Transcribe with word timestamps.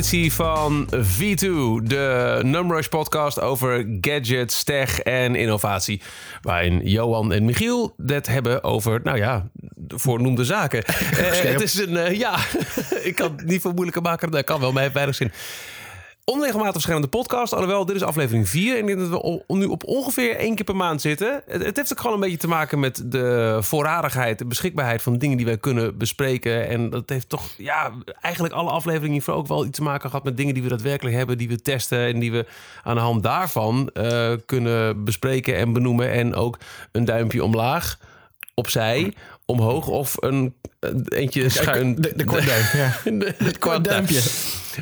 editie 0.00 0.32
van 0.32 0.88
V2, 0.94 1.48
de 1.82 2.38
Numrush 2.42 2.86
podcast 2.86 3.40
over 3.40 3.86
gadgets, 4.00 4.64
tech 4.64 5.00
en 5.00 5.34
innovatie. 5.34 6.02
Waarin 6.42 6.80
Johan 6.84 7.32
en 7.32 7.44
Michiel 7.44 7.94
het 8.06 8.26
hebben 8.26 8.64
over, 8.64 9.00
nou 9.04 9.16
ja, 9.16 9.48
de 9.74 9.98
voornoemde 9.98 10.44
zaken. 10.44 10.84
Eh, 11.20 11.52
het 11.52 11.60
is 11.60 11.78
een, 11.78 11.96
eh, 11.96 12.18
ja, 12.18 12.38
ik 13.08 13.14
kan 13.14 13.32
het 13.36 13.46
niet 13.46 13.60
veel 13.60 13.72
moeilijker 13.72 14.02
maken. 14.02 14.30
Dat 14.30 14.44
kan 14.44 14.60
wel, 14.60 14.72
maar 14.72 14.82
heeft 14.82 14.94
weinig 14.94 15.14
zin. 15.14 15.32
Onregelmatig 16.24 16.72
verschijnende 16.72 17.08
podcast. 17.08 17.52
Alhoewel, 17.52 17.84
dit 17.84 17.96
is 17.96 18.02
aflevering 18.02 18.48
4. 18.48 18.72
En 18.72 18.80
ik 18.80 18.86
denk 18.86 19.10
dat 19.10 19.22
we 19.46 19.56
nu 19.56 19.64
op 19.64 19.84
ongeveer 19.84 20.36
één 20.36 20.54
keer 20.54 20.64
per 20.64 20.76
maand 20.76 21.00
zitten. 21.00 21.42
Het, 21.46 21.64
het 21.64 21.76
heeft 21.76 21.92
ook 21.92 22.00
gewoon 22.00 22.14
een 22.14 22.20
beetje 22.20 22.36
te 22.36 22.48
maken 22.48 22.80
met 22.80 23.02
de 23.04 23.58
voorradigheid, 23.60 24.38
de 24.38 24.44
beschikbaarheid 24.44 25.02
van 25.02 25.18
dingen 25.18 25.36
die 25.36 25.46
wij 25.46 25.58
kunnen 25.58 25.98
bespreken. 25.98 26.68
En 26.68 26.90
dat 26.90 27.08
heeft 27.08 27.28
toch, 27.28 27.48
ja, 27.56 27.92
eigenlijk 28.20 28.54
alle 28.54 28.70
afleveringen 28.70 29.12
hiervoor 29.12 29.34
ook 29.34 29.46
wel 29.46 29.66
iets 29.66 29.78
te 29.78 29.84
maken 29.84 30.10
gehad 30.10 30.24
met 30.24 30.36
dingen 30.36 30.54
die 30.54 30.62
we 30.62 30.68
daadwerkelijk 30.68 31.16
hebben, 31.16 31.38
die 31.38 31.48
we 31.48 31.62
testen 31.62 32.06
en 32.06 32.18
die 32.18 32.32
we 32.32 32.46
aan 32.82 32.94
de 32.94 33.00
hand 33.00 33.22
daarvan 33.22 33.90
eh, 33.92 34.32
kunnen 34.46 35.04
bespreken 35.04 35.56
en 35.56 35.72
benoemen. 35.72 36.10
En 36.10 36.34
ook 36.34 36.58
een 36.92 37.04
duimpje 37.04 37.44
omlaag, 37.44 37.98
opzij, 38.54 39.14
omhoog 39.50 39.86
of 39.86 40.16
een, 40.20 40.54
een 40.80 41.06
eentje 41.08 41.48
schuin. 41.48 41.94
De, 41.94 42.12
de 42.16 42.24
ja. 42.72 43.10
De- 43.10 43.34
het 43.38 43.58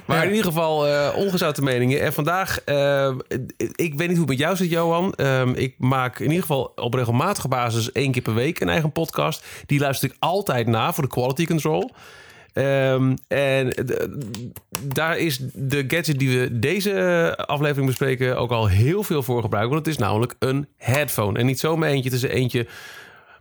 maar 0.07 0.25
in 0.25 0.31
ieder 0.31 0.45
geval 0.47 0.87
eh 0.87 1.17
ongezouten 1.17 1.65
meningen. 1.65 2.01
En 2.01 2.13
vandaag, 2.13 2.61
eh, 2.65 3.15
ik 3.57 3.95
weet 3.95 4.09
niet 4.09 4.09
hoe 4.09 4.19
het 4.19 4.29
met 4.29 4.39
jou 4.39 4.57
zit, 4.57 4.71
Johan. 4.71 5.13
Ehm, 5.15 5.53
ik 5.55 5.75
maak 5.79 6.19
in 6.19 6.27
ieder 6.27 6.41
geval 6.41 6.73
op 6.77 6.95
regelmatige 6.95 7.49
basis 7.49 7.93
één 7.93 8.13
keer 8.13 8.23
per 8.23 8.35
week 8.35 8.61
een 8.61 8.69
eigen 8.69 8.93
podcast. 8.93 9.45
Die 9.67 9.81
luister 9.81 10.09
ik 10.09 10.17
altijd 10.19 10.67
na 10.67 10.93
voor 10.93 11.05
de 11.05 11.11
quality 11.11 11.47
control. 11.47 11.91
Ehm, 12.53 13.17
en 13.29 13.73
daar 14.83 15.19
is 15.19 15.41
de 15.55 15.85
gadget 15.89 16.19
die 16.19 16.39
we 16.39 16.59
deze 16.59 17.35
aflevering 17.37 17.87
bespreken 17.87 18.37
ook 18.37 18.51
al 18.51 18.67
heel 18.67 19.03
veel 19.03 19.23
voor 19.23 19.43
gebruiken. 19.43 19.75
Want 19.75 19.87
het 19.87 19.95
is 19.95 20.01
namelijk 20.01 20.35
een 20.39 20.69
headphone. 20.77 21.39
En 21.39 21.47
niet 21.47 21.59
zomaar 21.61 21.89
eentje, 21.89 22.11
het 22.11 22.23
is 22.23 22.31
eentje 22.31 22.67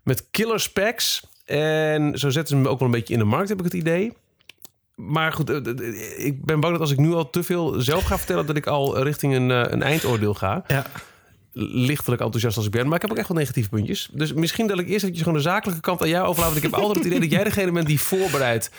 met 0.08 0.27
killer 0.31 0.59
specs. 0.59 1.27
En 1.45 2.19
zo 2.19 2.30
zetten 2.30 2.47
ze 2.47 2.63
hem 2.63 2.72
ook 2.72 2.80
wel 2.80 2.88
een 2.88 2.94
beetje 2.94 3.13
in 3.13 3.19
de 3.19 3.25
markt, 3.25 3.50
heb 3.50 3.58
ik 3.58 3.63
het 3.63 3.73
idee. 3.73 4.14
Maar 4.95 5.33
goed, 5.33 5.49
eh, 5.49 5.55
eh, 5.55 6.25
ik 6.25 6.45
ben 6.45 6.59
bang 6.59 6.72
dat 6.72 6.81
als 6.81 6.91
ik 6.91 6.97
nu 6.97 7.14
al 7.14 7.30
te 7.30 7.44
veel 7.44 7.81
zelf 7.81 8.03
ga 8.03 8.17
vertellen... 8.17 8.45
dat 8.45 8.55
ik 8.55 8.67
al 8.67 9.03
richting 9.03 9.36
een, 9.36 9.52
eh, 9.52 9.72
een 9.72 9.81
eindoordeel 9.81 10.33
ga. 10.33 10.64
Ja. 10.67 10.86
Lichtelijk 11.59 12.22
enthousiast 12.22 12.58
als 12.58 12.66
ik 12.66 12.72
ben. 12.72 12.86
Maar 12.88 12.95
ik 12.95 13.02
heb 13.02 13.11
ook 13.11 13.17
echt 13.17 13.27
wel 13.27 13.38
negatieve 13.38 13.69
puntjes. 13.69 14.09
Dus 14.11 14.33
misschien 14.33 14.67
dat 14.67 14.80
ik 14.80 14.86
eerst 14.88 14.97
eventjes 15.02 15.23
gewoon 15.23 15.38
de 15.38 15.44
zakelijke 15.44 15.81
kant 15.81 16.02
aan 16.02 16.09
jou 16.09 16.27
overlaat. 16.27 16.53
Want 16.53 16.64
ik 16.64 16.72
heb 16.72 16.80
altijd 16.81 16.97
het 16.97 17.05
idee 17.05 17.19
dat 17.19 17.31
jij 17.31 17.44
degene 17.44 17.72
bent 17.72 17.88
die 17.88 17.99
voorbereid... 18.02 18.72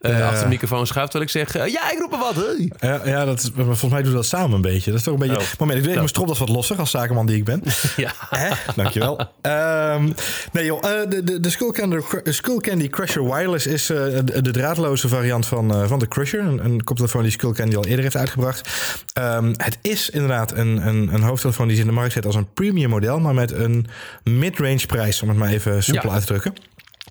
eh, 0.00 0.26
achter 0.26 0.42
de 0.42 0.48
microfoon 0.48 0.86
schuift. 0.86 1.10
Terwijl 1.10 1.30
ik 1.30 1.36
zeg, 1.52 1.62
eh, 1.62 1.72
ja, 1.72 1.90
ik 1.92 1.98
roep 1.98 2.10
maar 2.10 2.20
wat. 2.20 2.34
Hey. 2.34 2.70
Ja, 2.78 3.00
ja 3.04 3.24
dat 3.24 3.38
is, 3.38 3.50
maar 3.52 3.64
volgens 3.64 3.90
mij 3.90 4.02
doen 4.02 4.10
we 4.10 4.16
dat 4.16 4.26
samen 4.26 4.54
een 4.56 4.60
beetje. 4.60 4.90
Dat 4.90 4.98
is 4.98 5.04
toch 5.04 5.14
een 5.14 5.20
beetje. 5.20 5.38
Oh. 5.38 5.44
Moment, 5.58 5.78
ik 5.78 5.82
even 5.84 5.90
Ja. 5.90 5.96
mijn 5.96 6.08
stropdas 6.08 6.38
wat 6.38 6.48
losser 6.48 6.78
als 6.78 6.90
zakenman 6.90 7.26
die 7.26 7.36
ik 7.36 7.44
ben. 7.44 7.62
Ja. 7.96 8.12
Hè? 8.30 8.48
Dankjewel. 8.76 9.20
Ehm 9.40 10.08
nee 10.52 10.64
joh, 10.64 10.84
eh, 10.84 11.10
de, 11.10 11.24
de, 11.24 11.40
de 11.40 11.50
Skullcandy, 11.50 11.96
Skullcandy 12.24 12.88
Crusher 12.88 13.24
Wireless 13.24 13.66
is 13.66 13.86
de, 13.86 14.40
de 14.42 14.50
draadloze 14.50 15.08
variant 15.08 15.46
van, 15.46 15.88
van 15.88 15.98
de 15.98 16.08
Crusher. 16.08 16.40
Een, 16.40 16.64
een 16.64 16.84
koptelefoon 16.84 17.22
die 17.22 17.30
Skullcandy 17.30 17.76
al 17.76 17.84
eerder 17.84 18.02
heeft 18.02 18.16
uitgebracht. 18.16 18.68
Ehm, 19.12 19.54
het 19.56 19.78
is 19.82 20.10
inderdaad 20.10 20.52
een, 20.52 20.86
een, 20.86 21.14
een 21.14 21.22
hoofdtelefoon 21.22 21.66
die 21.66 21.76
ze 21.76 21.82
in 21.82 21.88
de 21.88 21.94
markt 21.94 22.12
zet 22.12 22.25
als 22.26 22.34
een 22.34 22.52
premium 22.54 22.90
model, 22.90 23.18
maar 23.20 23.34
met 23.34 23.52
een 23.52 23.86
mid-range 24.24 24.86
prijs, 24.86 25.22
om 25.22 25.28
het 25.28 25.38
maar 25.38 25.48
even 25.50 25.82
soepel 25.82 26.08
Ja. 26.08 26.14
uit 26.14 26.20
te 26.20 26.26
drukken. 26.26 26.54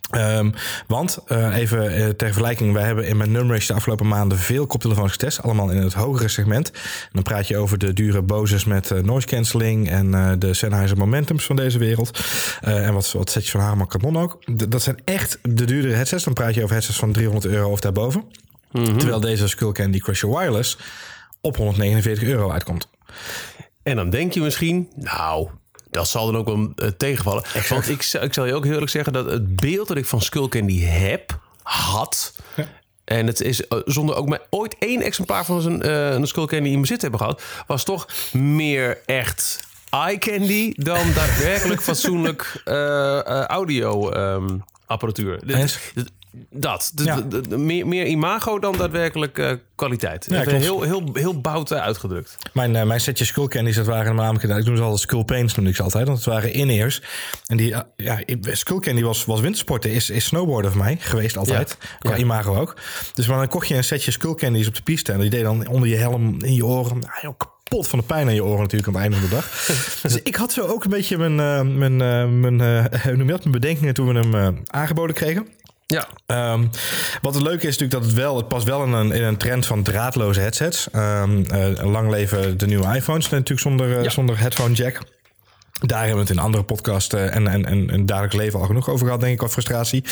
Ehm, 0.09 0.51
want 0.87 1.17
eh, 1.27 1.55
even 1.57 1.91
eh, 1.95 2.07
ter 2.07 2.27
vergelijking, 2.27 2.73
wij 2.73 2.83
hebben 2.83 3.07
in 3.07 3.17
mijn 3.17 3.31
Numrush 3.31 3.67
de 3.67 3.73
afgelopen 3.73 4.07
maanden 4.07 4.37
veel 4.37 4.67
koptelefoons 4.67 5.11
getest, 5.11 5.41
allemaal 5.41 5.69
in 5.69 5.81
het 5.81 5.93
hogere 5.93 6.27
segment. 6.27 6.71
En 6.71 7.09
dan 7.11 7.23
praat 7.23 7.47
je 7.47 7.57
over 7.57 7.77
de 7.77 7.93
dure 7.93 8.21
Boses 8.21 8.65
met 8.65 8.91
eh, 8.91 9.01
noise 9.01 9.27
cancelling 9.27 9.89
en 9.89 10.39
de 10.39 10.53
Sennheiser 10.53 10.97
Momentums 10.97 11.45
van 11.45 11.55
deze 11.55 11.77
wereld. 11.77 12.19
En 12.61 12.93
wat, 12.93 13.11
wat 13.11 13.29
setjes 13.29 13.51
van 13.51 13.61
Harman 13.61 13.87
Kardon 13.87 14.17
ook. 14.17 14.41
D- 14.57 14.71
dat 14.71 14.81
zijn 14.81 14.97
echt 15.05 15.39
de 15.41 15.65
duurdere 15.65 15.93
headsets. 15.93 16.23
Dan 16.23 16.33
praat 16.33 16.53
je 16.53 16.61
over 16.63 16.73
headsets 16.75 16.97
van 16.99 17.11
300 17.11 17.45
euro 17.53 17.69
of 17.69 17.79
daarboven. 17.79 18.23
Terwijl 18.71 19.19
deze 19.19 19.47
Skullcandy 19.47 19.99
Crusher 19.99 20.29
Wireless 20.29 20.77
op 21.41 21.57
149 21.57 22.23
euro 22.27 22.51
uitkomt. 22.51 22.87
En 23.85 23.95
dan 23.95 24.09
denk 24.09 24.33
je 24.33 24.41
misschien, 24.41 24.89
nou, 24.95 25.47
dat 25.89 26.07
zal 26.07 26.25
dan 26.25 26.37
ook 26.37 26.45
wel 26.45 26.71
eh, 26.75 26.87
tegenvallen. 26.97 27.43
Want 27.69 27.89
ik, 27.89 28.01
zal- 28.01 28.23
ik 28.23 28.33
zal 28.33 28.45
je 28.45 28.53
ook 28.53 28.63
heel 28.63 28.73
eerlijk 28.73 28.91
zeggen 28.91 29.13
dat 29.13 29.25
het 29.25 29.55
beeld 29.55 29.87
dat 29.87 29.97
ik 29.97 30.05
van 30.05 30.21
Skullcandy 30.21 30.79
heb, 30.81 31.39
had. 31.63 32.35
En 33.03 33.27
het 33.27 33.41
is 33.41 33.67
eh, 33.67 33.79
zonder 33.85 34.15
ook 34.15 34.27
maar 34.27 34.41
ooit 34.49 34.75
één 34.79 35.01
exemplaar 35.01 35.45
van 35.45 35.65
een, 35.65 35.81
eh 35.81 36.09
een 36.13 36.27
Skullcandy 36.27 36.69
in 36.69 36.81
bezit 36.81 36.95
te 36.99 37.01
hebben 37.01 37.19
gehad, 37.19 37.41
was 37.67 37.83
toch 37.83 38.07
meer 38.33 38.97
echt 39.05 39.59
eye 39.89 40.17
candy 40.17 40.73
dan 40.75 41.13
daadwerkelijk 41.13 41.81
fatsoenlijk 41.89 42.61
eh, 42.65 43.19
eh, 43.19 43.43
audio 43.45 44.09
ehm, 44.11 44.57
apparatuur. 44.85 45.39
Dit- 45.45 45.55
Eens. 45.55 45.79
dit- 45.93 46.11
Dat. 46.51 46.91
Ja. 46.95 47.21
de- 47.21 47.57
meer, 47.57 47.87
meer 47.87 48.05
imago 48.05 48.59
dan 48.59 48.77
daadwerkelijk 48.77 49.37
eh, 49.37 49.51
kwaliteit. 49.75 50.25
Ja, 50.29 50.41
heel, 50.41 50.81
heel, 50.81 51.09
heel 51.13 51.41
bout 51.41 51.73
uitgedrukt. 51.73 52.37
Mijn, 52.53 52.75
eh, 52.75 52.85
mijn 52.85 52.99
setje 53.01 53.25
Skull 53.25 53.47
Candies, 53.47 53.75
dat 53.75 53.85
waren 53.85 54.15
namelijk, 54.15 54.43
ik 54.43 54.65
noem 54.65 54.75
ze 54.75 54.81
altijd 54.81 55.01
Skull 55.01 55.23
Paints, 55.23 55.55
noemde 55.55 55.69
ik 55.69 55.75
ze 55.75 55.83
altijd, 55.83 56.05
want 56.07 56.17
het 56.17 56.27
waren 56.27 56.53
in-ears. 56.53 57.01
En 57.45 57.57
die, 57.57 57.73
eh, 57.73 57.81
ja, 57.95 58.19
Skull 58.41 58.79
Candy 58.79 59.01
was, 59.01 59.25
was 59.25 59.39
wintersporten, 59.39 59.91
is, 59.91 60.09
is 60.09 60.25
snowboarden 60.25 60.71
voor 60.71 60.81
mij 60.81 60.97
geweest 60.99 61.37
altijd. 61.37 61.77
Qua 61.99 62.17
imago 62.17 62.59
ook. 62.59 62.75
Dus 63.13 63.27
maar 63.27 63.37
dan 63.37 63.47
kocht 63.47 63.67
je 63.67 63.75
een 63.75 63.83
setje 63.83 64.11
Skull 64.11 64.35
Candies 64.35 64.67
op 64.67 64.75
de 64.75 64.83
piste 64.83 65.11
en 65.11 65.19
die 65.19 65.29
deed 65.29 65.43
dan 65.43 65.67
onder 65.67 65.89
je 65.89 65.95
helm, 65.95 66.43
in 66.43 66.53
je 66.53 66.65
oren, 66.65 66.99
nou, 66.99 67.13
joh, 67.21 67.37
kapot 67.37 67.87
van 67.87 67.99
de 67.99 68.05
pijn 68.05 68.27
aan 68.27 68.33
je 68.33 68.43
oren 68.43 68.61
natuurlijk 68.61 68.87
aan 68.87 68.93
het 68.93 69.03
einde 69.03 69.17
van 69.17 69.29
de 69.29 69.35
dag. 69.35 69.65
dus 70.01 70.21
ik 70.23 70.35
had 70.35 70.51
zo 70.51 70.61
ook 70.61 70.83
een 70.83 70.89
beetje 70.89 71.17
mijn, 71.17 71.35
mijn, 71.77 71.97
mijn, 72.39 72.57
noem 73.17 73.27
dat, 73.27 73.39
mijn 73.39 73.51
bedenkingen 73.51 73.93
toen 73.93 74.13
we 74.13 74.19
hem 74.19 74.63
aangeboden 74.67 75.15
kregen. 75.15 75.47
Ja. 75.87 76.07
Ehm, 76.25 76.65
wat 77.21 77.33
het 77.33 77.43
leuke 77.43 77.67
is 77.67 77.77
natuurlijk 77.77 77.91
dat 77.91 78.03
het 78.03 78.13
wel, 78.13 78.35
het 78.37 78.47
past 78.47 78.65
wel 78.65 78.83
in 78.83 78.91
een, 78.91 79.11
in 79.11 79.23
een 79.23 79.37
trend 79.37 79.65
van 79.65 79.83
draadloze 79.83 80.39
headsets. 80.39 80.87
Ehm, 80.91 81.43
eh, 81.43 81.91
lang 81.91 82.09
leven 82.09 82.57
de 82.57 82.67
nieuwe 82.67 82.95
iPhones 82.95 83.29
natuurlijk 83.29 83.59
zonder, 83.59 83.97
eh, 83.97 84.03
Ja. 84.03 84.09
zonder 84.09 84.39
headphone 84.39 84.73
jack. 84.73 84.99
Daar 85.79 85.99
hebben 85.99 86.15
we 86.15 86.21
het 86.21 86.37
in 86.37 86.43
andere 86.43 86.63
podcasts 86.63 87.13
eh, 87.13 87.35
en, 87.35 87.47
en, 87.47 87.65
en, 87.65 87.89
en 87.89 88.05
dagelijks 88.05 88.35
leven 88.35 88.59
al 88.59 88.65
genoeg 88.65 88.89
over 88.89 89.05
gehad, 89.05 89.21
denk 89.21 89.33
ik, 89.33 89.43
over 89.43 89.53
frustratie. 89.53 90.03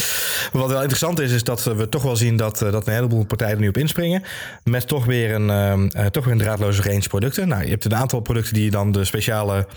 Wat 0.52 0.70
wel 0.70 0.80
interessant 0.80 1.20
is, 1.20 1.32
is 1.32 1.44
dat 1.44 1.64
we 1.64 1.90
toch 1.90 2.02
wel 2.02 2.16
zien 2.16 2.38
dat, 2.38 2.62
eh, 2.62 2.72
dat 2.72 2.88
een 2.88 2.94
heleboel 2.94 3.26
partijen 3.26 3.56
er 3.56 3.62
nu 3.62 3.68
op 3.68 3.78
inspringen. 3.78 4.24
Met 4.64 4.88
toch 4.88 5.06
weer 5.06 5.34
een, 5.34 5.50
eh, 5.92 6.06
toch 6.06 6.24
weer 6.24 6.34
een 6.34 6.40
draadloze 6.40 6.82
range 6.82 7.08
producten. 7.08 7.48
Nou, 7.48 7.64
je 7.64 7.70
hebt 7.70 7.86
een 7.86 7.96
aantal 7.96 8.20
producten 8.20 8.54
die 8.54 8.72
dan 8.72 8.92
de 8.92 9.06
speciale 9.06 9.68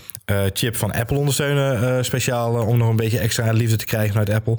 chip 0.53 0.75
van 0.75 0.91
Apple 0.91 1.17
ondersteunen. 1.17 2.05
speciaal 2.05 2.53
om 2.53 2.77
nog 2.77 2.89
een 2.89 2.95
beetje 2.95 3.19
extra 3.19 3.51
liefde 3.51 3.75
te 3.75 3.85
krijgen 3.85 4.09
vanuit 4.09 4.29
Apple. 4.29 4.57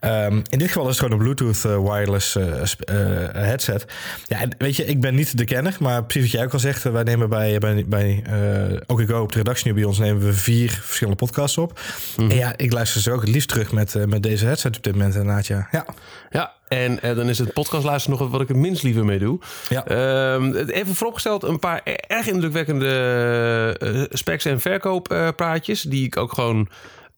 Ehm, 0.00 0.40
in 0.48 0.58
dit 0.58 0.68
geval 0.68 0.82
is 0.82 0.88
het 0.88 0.98
gewoon 0.98 1.12
een 1.12 1.34
Bluetooth 1.34 1.62
wireless 1.62 2.36
headset. 3.32 3.84
Ja, 4.26 4.38
weet 4.58 4.76
je, 4.76 4.84
ik 4.84 5.00
ben 5.00 5.14
niet 5.14 5.38
de 5.38 5.44
kenner, 5.44 5.76
maar 5.80 6.04
precies 6.04 6.22
wat 6.22 6.30
jij 6.30 6.44
ook 6.44 6.52
al 6.52 6.58
zegt. 6.58 6.82
Wij 6.82 7.02
nemen 7.02 7.28
bij, 7.28 7.58
bij, 7.58 7.84
bij 7.86 8.22
OKGo 8.86 9.22
op 9.22 9.32
de 9.32 9.38
redactie 9.38 9.66
nu 9.66 9.74
bij 9.74 9.84
ons 9.84 9.98
nemen 9.98 10.22
we 10.22 10.32
vier 10.32 10.67
verschillende 10.70 11.18
podcasts 11.18 11.58
op. 11.58 11.80
En 12.16 12.34
ja, 12.36 12.52
ik 12.56 12.72
luister 12.72 13.00
ze 13.00 13.12
ook 13.12 13.20
het 13.20 13.30
liefst 13.30 13.48
terug 13.48 13.72
met, 13.72 13.94
eh, 13.94 14.04
met 14.04 14.22
deze 14.22 14.44
headset 14.44 14.76
op 14.76 14.82
dit 14.82 14.92
moment 14.92 15.14
inderdaad, 15.14 15.46
ja. 15.46 15.68
Ja, 15.70 15.86
Ja, 16.30 16.52
en 16.68 17.02
eh, 17.02 17.16
dan 17.16 17.28
is 17.28 17.38
het 17.38 17.52
podcastluisteren 17.52 18.18
nog 18.18 18.30
wat 18.30 18.40
ik 18.40 18.48
het 18.48 18.56
minst 18.56 18.82
liever 18.82 19.04
mee 19.04 19.18
doe. 19.18 19.38
Ja. 19.68 19.86
Ehm, 19.86 20.54
even 20.54 20.94
vooropgesteld, 20.94 21.42
een 21.42 21.58
paar 21.58 21.80
e- 21.84 21.92
erg 21.92 22.26
indrukwekkende 22.26 23.76
eh, 23.78 24.02
specs 24.08 24.44
en 24.44 24.60
verkooppraatjes... 24.60 25.82
die 25.82 26.04
ik 26.06 26.16
ook 26.16 26.32
gewoon 26.32 26.68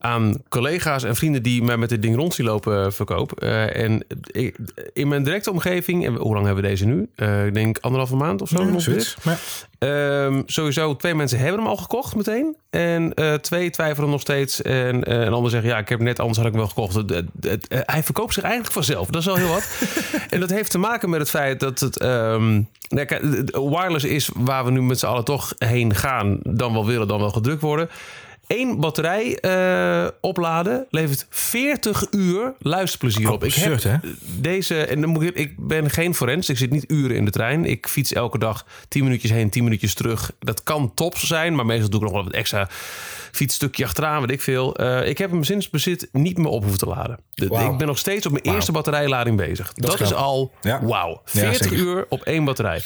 aan 0.03 0.43
collega's 0.49 1.05
en 1.05 1.17
vrienden 1.17 1.43
die 1.43 1.63
mij 1.63 1.77
met 1.77 1.89
dit 1.89 2.03
ding 2.03 2.17
rond 2.17 2.35
zien 2.35 2.47
lopen 2.47 2.85
eh, 2.85 2.91
verkoop. 2.91 3.41
Eh, 3.41 3.77
en 3.85 4.05
ik- 4.33 4.57
in 4.93 5.09
mijn 5.09 5.23
directe 5.25 5.51
omgeving, 5.51 6.07
en 6.07 6.15
hoe 6.15 6.35
lang 6.35 6.47
hebben 6.47 6.63
we 6.63 6.69
deze 6.71 6.87
nu? 6.87 7.09
Eh, 7.17 7.47
ik 7.47 7.55
denk 7.55 7.79
anderhalve 7.81 8.17
maand 8.17 8.43
of 8.43 8.49
zo. 8.49 8.57
zoiets. 8.79 9.17
Ja. 9.23 9.37
Ehm, 9.79 10.43
sowieso, 10.47 10.97
twee 10.97 11.15
mensen 11.15 11.39
hebben 11.39 11.59
hem 11.59 11.67
al 11.69 11.77
gekocht 11.77 12.17
meteen. 12.17 12.57
En 12.71 13.15
twee 13.41 13.71
twijfelen 13.71 14.11
nog 14.11 14.21
steeds. 14.21 14.63
En 14.63 15.13
een 15.23 15.33
ander 15.33 15.51
zegt, 15.51 15.65
ja, 15.65 15.79
ik 15.79 15.89
heb 15.89 15.99
hem 15.99 16.07
net, 16.07 16.19
anders 16.19 16.39
had 16.39 16.47
ik 16.47 16.53
hem 16.53 16.61
wel 16.61 16.71
gekocht. 16.71 16.95
Het- 16.95 17.11
het- 17.11 17.27
het- 17.41 17.83
hij 17.87 18.03
verkoopt 18.03 18.35
zich 18.35 18.43
eigenlijk 18.43 18.73
vanzelf. 18.75 19.07
Dat 19.09 19.21
is 19.21 19.29
al 19.29 19.35
heel 19.37 19.49
wat. 19.49 19.69
en 20.31 20.41
dat 20.41 20.51
heeft 20.51 20.71
te 20.71 20.79
maken 20.79 21.11
met 21.11 21.21
het 21.21 21.31
feit 21.31 21.61
dat 21.61 21.81
het... 21.81 21.99
ehm, 21.99 22.61
nou, 22.89 23.07
wireless 23.53 24.05
is 24.05 24.31
waar 24.35 24.65
we 24.65 24.71
nu 24.71 24.83
met 24.83 24.99
z'n 24.99 25.07
allen 25.07 25.25
toch 25.25 25.55
heen 25.59 25.95
gaan. 25.95 26.39
Dan 26.43 26.73
wel 26.73 26.87
willen, 26.87 27.09
dan 27.09 27.19
wel 27.21 27.31
gedrukt 27.31 27.61
worden. 27.63 27.89
Één 28.51 28.81
batterij 28.81 29.39
eh, 29.39 30.07
opladen 30.21 30.87
levert 30.91 31.27
40 31.31 32.07
uur 32.11 32.53
luisterplezier 32.59 33.31
op. 33.31 33.43
Absurd, 33.43 33.85
ik 33.85 33.91
heb 33.91 34.03
hè? 34.03 34.09
deze, 34.41 34.85
en 34.85 35.01
dan 35.01 35.11
moet 35.11 35.23
ik, 35.23 35.35
ik 35.35 35.55
ben 35.59 35.91
geen 35.91 36.15
forens, 36.15 36.49
ik 36.49 36.59
zit 36.59 36.71
niet 36.71 36.85
uren 36.91 37.17
in 37.17 37.25
de 37.25 37.31
trein. 37.31 37.65
Ik 37.65 37.89
fiets 37.89 38.13
elke 38.13 38.39
dag 38.39 38.67
10 38.89 39.05
minuutjes 39.05 39.31
heen, 39.31 39.51
10 39.51 39.65
minuutjes 39.65 39.95
terug. 39.95 40.33
Dat 40.39 40.63
kan 40.63 40.95
tops 40.95 41.27
zijn, 41.27 41.55
maar 41.55 41.67
meestal 41.67 41.91
doe 41.91 41.99
ik 41.99 42.05
nog 42.05 42.15
wel 42.15 42.25
wat 42.25 42.33
extra 42.33 42.69
fietsstukje 43.33 43.85
achteraan, 43.85 44.21
weet 44.21 44.31
ik 44.31 44.41
veel. 44.41 44.77
Eh, 44.77 45.09
ik 45.09 45.19
heb 45.19 45.31
hem 45.31 45.45
sinds 45.45 45.71
bezit 45.71 46.09
niet 46.13 46.39
meer 46.39 46.49
op 46.49 46.61
hoeven 46.61 46.79
te 46.79 46.87
laden. 46.87 47.19
De-. 47.35 47.45
Ik 47.45 47.77
ben 47.79 47.87
nog 47.87 47.99
steeds 47.99 48.27
op 48.27 48.33
mijn 48.33 48.45
eerste 48.45 48.73
batterijlading 48.73 49.37
bezig. 49.37 49.73
Dat, 49.75 50.01
is 50.01 50.15
al 50.15 50.53
Ja. 50.61 50.85
wauw. 50.85 51.23
Ja, 51.25 51.41
40 51.41 51.57
zeker. 51.69 51.79
uur 51.79 52.07
op 52.09 52.23
één 52.23 52.45
batterij. 52.45 52.83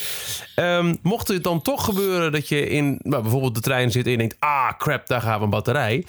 Ehm, 0.55 0.95
mocht 1.03 1.29
het 1.29 1.45
dan 1.45 1.63
toch 1.63 1.85
gebeuren 1.85 2.33
dat 2.33 2.49
je 2.49 2.69
in 2.69 2.99
nou, 3.03 3.23
bijvoorbeeld 3.23 3.55
de 3.55 3.61
trein 3.61 3.91
zit 3.91 4.05
en 4.05 4.11
je 4.11 4.17
denkt... 4.19 4.37
ah, 4.39 4.73
crap, 4.79 5.07
daar 5.07 5.21
gaat 5.21 5.41
een 5.41 5.51
batterij. 5.51 6.05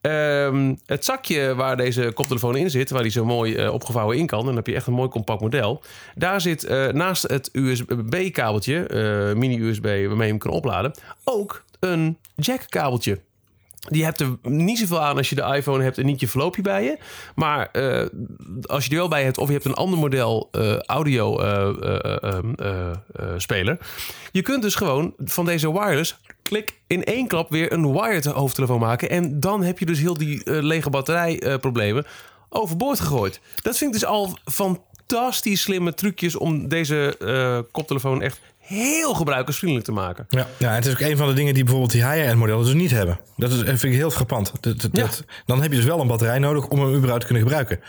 Ehm, 0.00 0.74
het 0.86 1.04
zakje 1.04 1.54
waar 1.54 1.76
deze 1.76 2.10
koptelefoon 2.14 2.56
in 2.56 2.70
zit, 2.70 2.90
waar 2.90 3.02
die 3.02 3.10
zo 3.10 3.24
mooi 3.24 3.54
eh, 3.54 3.72
opgevouwen 3.72 4.16
in 4.16 4.26
kan... 4.26 4.38
en 4.40 4.46
dan 4.46 4.56
heb 4.56 4.66
je 4.66 4.74
echt 4.74 4.86
een 4.86 4.92
mooi 4.92 5.08
compact 5.08 5.40
model. 5.40 5.82
Daar 6.14 6.40
zit 6.40 6.64
eh, 6.64 6.88
naast 6.88 7.22
het 7.22 7.48
USB-kabeltje, 7.52 8.86
mini-USB 9.36 9.82
waarmee 9.82 10.06
je 10.26 10.32
hem 10.32 10.38
kan 10.38 10.50
opladen... 10.50 10.92
ook 11.24 11.64
een 11.80 12.18
jack-kabeltje. 12.36 13.18
Die 13.88 14.04
hebt 14.04 14.20
er 14.20 14.36
niet 14.42 14.78
zoveel 14.78 15.00
aan 15.00 15.16
als 15.16 15.28
je 15.28 15.34
de 15.34 15.54
iPhone 15.56 15.82
hebt 15.82 15.98
en 15.98 16.06
niet 16.06 16.20
je 16.20 16.28
verloopje 16.28 16.62
bij 16.62 16.84
je. 16.84 16.98
Maar 17.34 17.68
eh, 17.72 18.06
als 18.62 18.82
je 18.82 18.88
die 18.88 18.98
wel 18.98 19.08
bij 19.08 19.24
hebt 19.24 19.38
of 19.38 19.46
je 19.46 19.52
hebt 19.52 19.64
een 19.64 19.74
ander 19.74 19.98
model 19.98 20.48
eh, 20.52 20.78
audio 20.78 21.40
eh, 21.40 22.90
speler. 23.36 23.78
Je 24.32 24.42
kunt 24.42 24.62
dus 24.62 24.74
gewoon 24.74 25.14
van 25.18 25.44
deze 25.44 25.72
wireless 25.72 26.20
klik 26.42 26.80
in 26.86 27.04
één 27.04 27.26
klap 27.26 27.50
weer 27.50 27.72
een 27.72 27.92
wired 27.92 28.24
hoofdtelefoon 28.24 28.80
maken. 28.80 29.10
En 29.10 29.40
dan 29.40 29.62
heb 29.62 29.78
je 29.78 29.86
dus 29.86 29.98
heel 29.98 30.18
die 30.18 30.62
lege 30.62 30.90
batterijproblemen 30.90 32.06
overboord 32.48 33.00
gegooid. 33.00 33.40
Dat 33.62 33.76
vind 33.76 33.94
ik 33.94 34.00
dus 34.00 34.08
al 34.08 34.38
fantastisch 34.44 35.62
slimme 35.62 35.94
trucjes 35.94 36.36
om 36.36 36.68
deze 36.68 37.16
koptelefoon 37.72 38.22
echt 38.22 38.40
heel 38.64 39.14
gebruikersvriendelijk 39.14 39.88
te 39.88 39.94
maken. 39.94 40.26
Ja, 40.28 40.46
ja, 40.58 40.70
het 40.72 40.86
is 40.86 40.92
ook 40.92 41.00
een 41.00 41.16
van 41.16 41.28
de 41.28 41.34
dingen 41.34 41.54
die 41.54 41.62
bijvoorbeeld 41.62 41.92
die 41.92 42.06
high-end 42.10 42.38
modellen 42.38 42.64
dus 42.64 42.74
niet 42.74 42.90
hebben. 42.90 43.20
Dat 43.36 43.50
is, 43.50 43.58
vind 43.58 43.82
ik 43.82 43.92
heel 43.92 44.10
frappant. 44.10 44.52
Dat, 44.60 44.80
dat, 44.80 44.90
Ja. 44.92 45.00
dat- 45.02 45.24
dan 45.46 45.62
heb 45.62 45.70
je 45.70 45.76
dus 45.76 45.86
wel 45.86 46.00
een 46.00 46.06
batterij 46.06 46.38
nodig 46.38 46.66
om 46.68 46.78
hem 46.80 46.94
überhaupt 46.94 47.20
te 47.20 47.26
kunnen 47.26 47.42
gebruiken. 47.44 47.80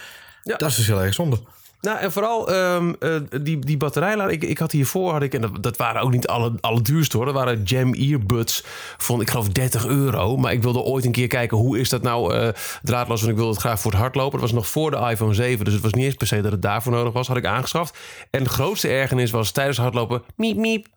Ja. 0.43 0.55
Dat 0.57 0.69
is 0.69 0.75
dus 0.75 0.87
heel 0.87 1.01
erg 1.03 1.13
zonde. 1.13 1.39
Nou, 1.85 1.99
en 1.99 2.11
vooral 2.11 2.51
ehm, 2.51 2.93
eh, 2.99 3.15
die, 3.41 3.59
die 3.59 3.77
batterijlader. 3.77 4.33
Ik, 4.33 4.43
ik 4.43 4.57
had 4.57 4.71
hiervoor, 4.71 5.11
had 5.11 5.21
ik, 5.21 5.33
en 5.33 5.51
dat, 5.61 5.77
waren 5.77 6.01
ook 6.01 6.11
niet 6.11 6.27
alle, 6.27 6.53
alle 6.59 6.81
duurste 6.81 7.17
hoor. 7.17 7.25
Dat 7.25 7.35
waren 7.35 7.63
Jam 7.63 7.93
Earbuds 7.93 8.63
van, 8.97 9.21
ik 9.21 9.29
geloof, 9.29 9.49
30 9.49 9.85
euro. 9.85 10.37
Maar 10.37 10.51
ik 10.51 10.63
wilde 10.63 10.79
ooit 10.79 11.05
een 11.05 11.11
keer 11.11 11.27
kijken, 11.27 11.57
hoe 11.57 11.79
is 11.79 11.89
dat 11.89 12.01
nou 12.01 12.35
eh, 12.35 12.47
draadloos? 12.83 13.19
Want 13.19 13.31
ik 13.31 13.37
wilde 13.37 13.53
het 13.53 13.61
graag 13.61 13.79
voor 13.79 13.91
het 13.91 13.99
hardlopen. 13.99 14.31
Dat 14.31 14.49
was 14.49 14.51
nog 14.51 14.67
voor 14.67 14.91
de 14.91 14.97
iPhone 14.97 15.33
7, 15.33 15.65
dus 15.65 15.73
het 15.73 15.83
was 15.83 15.93
niet 15.93 16.05
eens 16.05 16.15
per 16.15 16.27
se 16.27 16.41
dat 16.41 16.51
het 16.51 16.61
daarvoor 16.61 16.91
nodig 16.91 17.13
was. 17.13 17.27
Had 17.27 17.37
ik 17.37 17.45
aangeschaft. 17.45 17.97
En 18.29 18.43
de 18.43 18.49
grootste 18.49 18.87
ergernis 18.87 19.31
was 19.31 19.51
tijdens 19.51 19.77
hardlopen, 19.77 20.23
miep, 20.35 20.57
miep. 20.57 20.87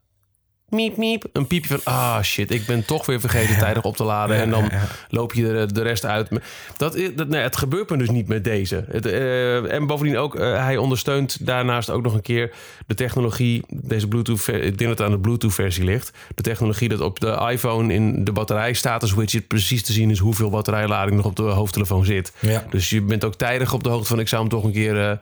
Miep, 0.70 0.96
miep. 0.96 1.24
Een 1.32 1.46
piepje 1.46 1.78
van, 1.78 1.92
ah 1.94 2.22
shit, 2.22 2.50
ik 2.50 2.66
ben 2.66 2.84
toch 2.84 3.06
weer 3.06 3.20
vergeten 3.20 3.58
tijdig 3.58 3.82
op 3.84 3.96
te 3.96 4.04
laden. 4.04 4.36
en 4.36 4.50
dan 4.50 4.70
loop 5.08 5.34
je 5.34 5.42
de, 5.42 5.72
de 5.72 5.82
rest 5.82 6.04
uit. 6.04 6.28
Dat, 6.76 6.94
is- 6.94 7.14
dat, 7.14 7.28
nee, 7.28 7.42
het 7.42 7.56
gebeurt 7.56 7.90
me 7.90 7.96
dus 7.96 8.10
niet 8.10 8.28
met 8.28 8.44
deze. 8.44 8.84
Het, 8.90 9.06
eh, 9.06 9.72
en 9.72 9.86
bovendien 9.86 10.16
ook, 10.18 10.34
eh, 10.36 10.64
hij 10.64 10.76
ondersteunt 10.76 11.46
daarnaast 11.46 11.90
ook 11.90 12.02
nog 12.02 12.14
een 12.14 12.22
keer 12.22 12.50
de 12.86 12.94
technologie. 12.94 13.64
Deze 13.68 14.08
Bluetooth, 14.08 14.48
ik 14.48 14.62
denk 14.62 14.78
dat 14.78 14.88
het 14.88 15.00
aan 15.00 15.10
de 15.10 15.18
Bluetooth-versie 15.18 15.84
ligt. 15.84 16.10
De 16.34 16.42
technologie 16.42 16.88
dat 16.88 17.00
op 17.00 17.20
de 17.20 17.46
iPhone 17.50 17.92
in 17.94 18.24
de 18.24 18.32
batterijstatus 18.32 19.14
widget 19.14 19.46
precies 19.46 19.82
te 19.82 19.92
zien 19.92 20.10
is 20.10 20.18
hoeveel 20.18 20.50
batterijlading 20.50 21.16
nog 21.16 21.24
op 21.26 21.36
de 21.36 21.42
hoofdtelefoon 21.42 22.04
zit. 22.04 22.32
Ja. 22.38 22.64
Dus 22.70 22.90
je 22.90 23.02
bent 23.02 23.24
ook 23.24 23.34
tijdig 23.34 23.72
op 23.72 23.82
de 23.82 23.88
hoogte 23.88 24.08
van, 24.08 24.20
ik 24.20 24.28
zou 24.28 24.40
hem 24.40 24.50
toch 24.50 24.64
een 24.64 24.72
keer 24.72 25.00
eh, 25.10 25.16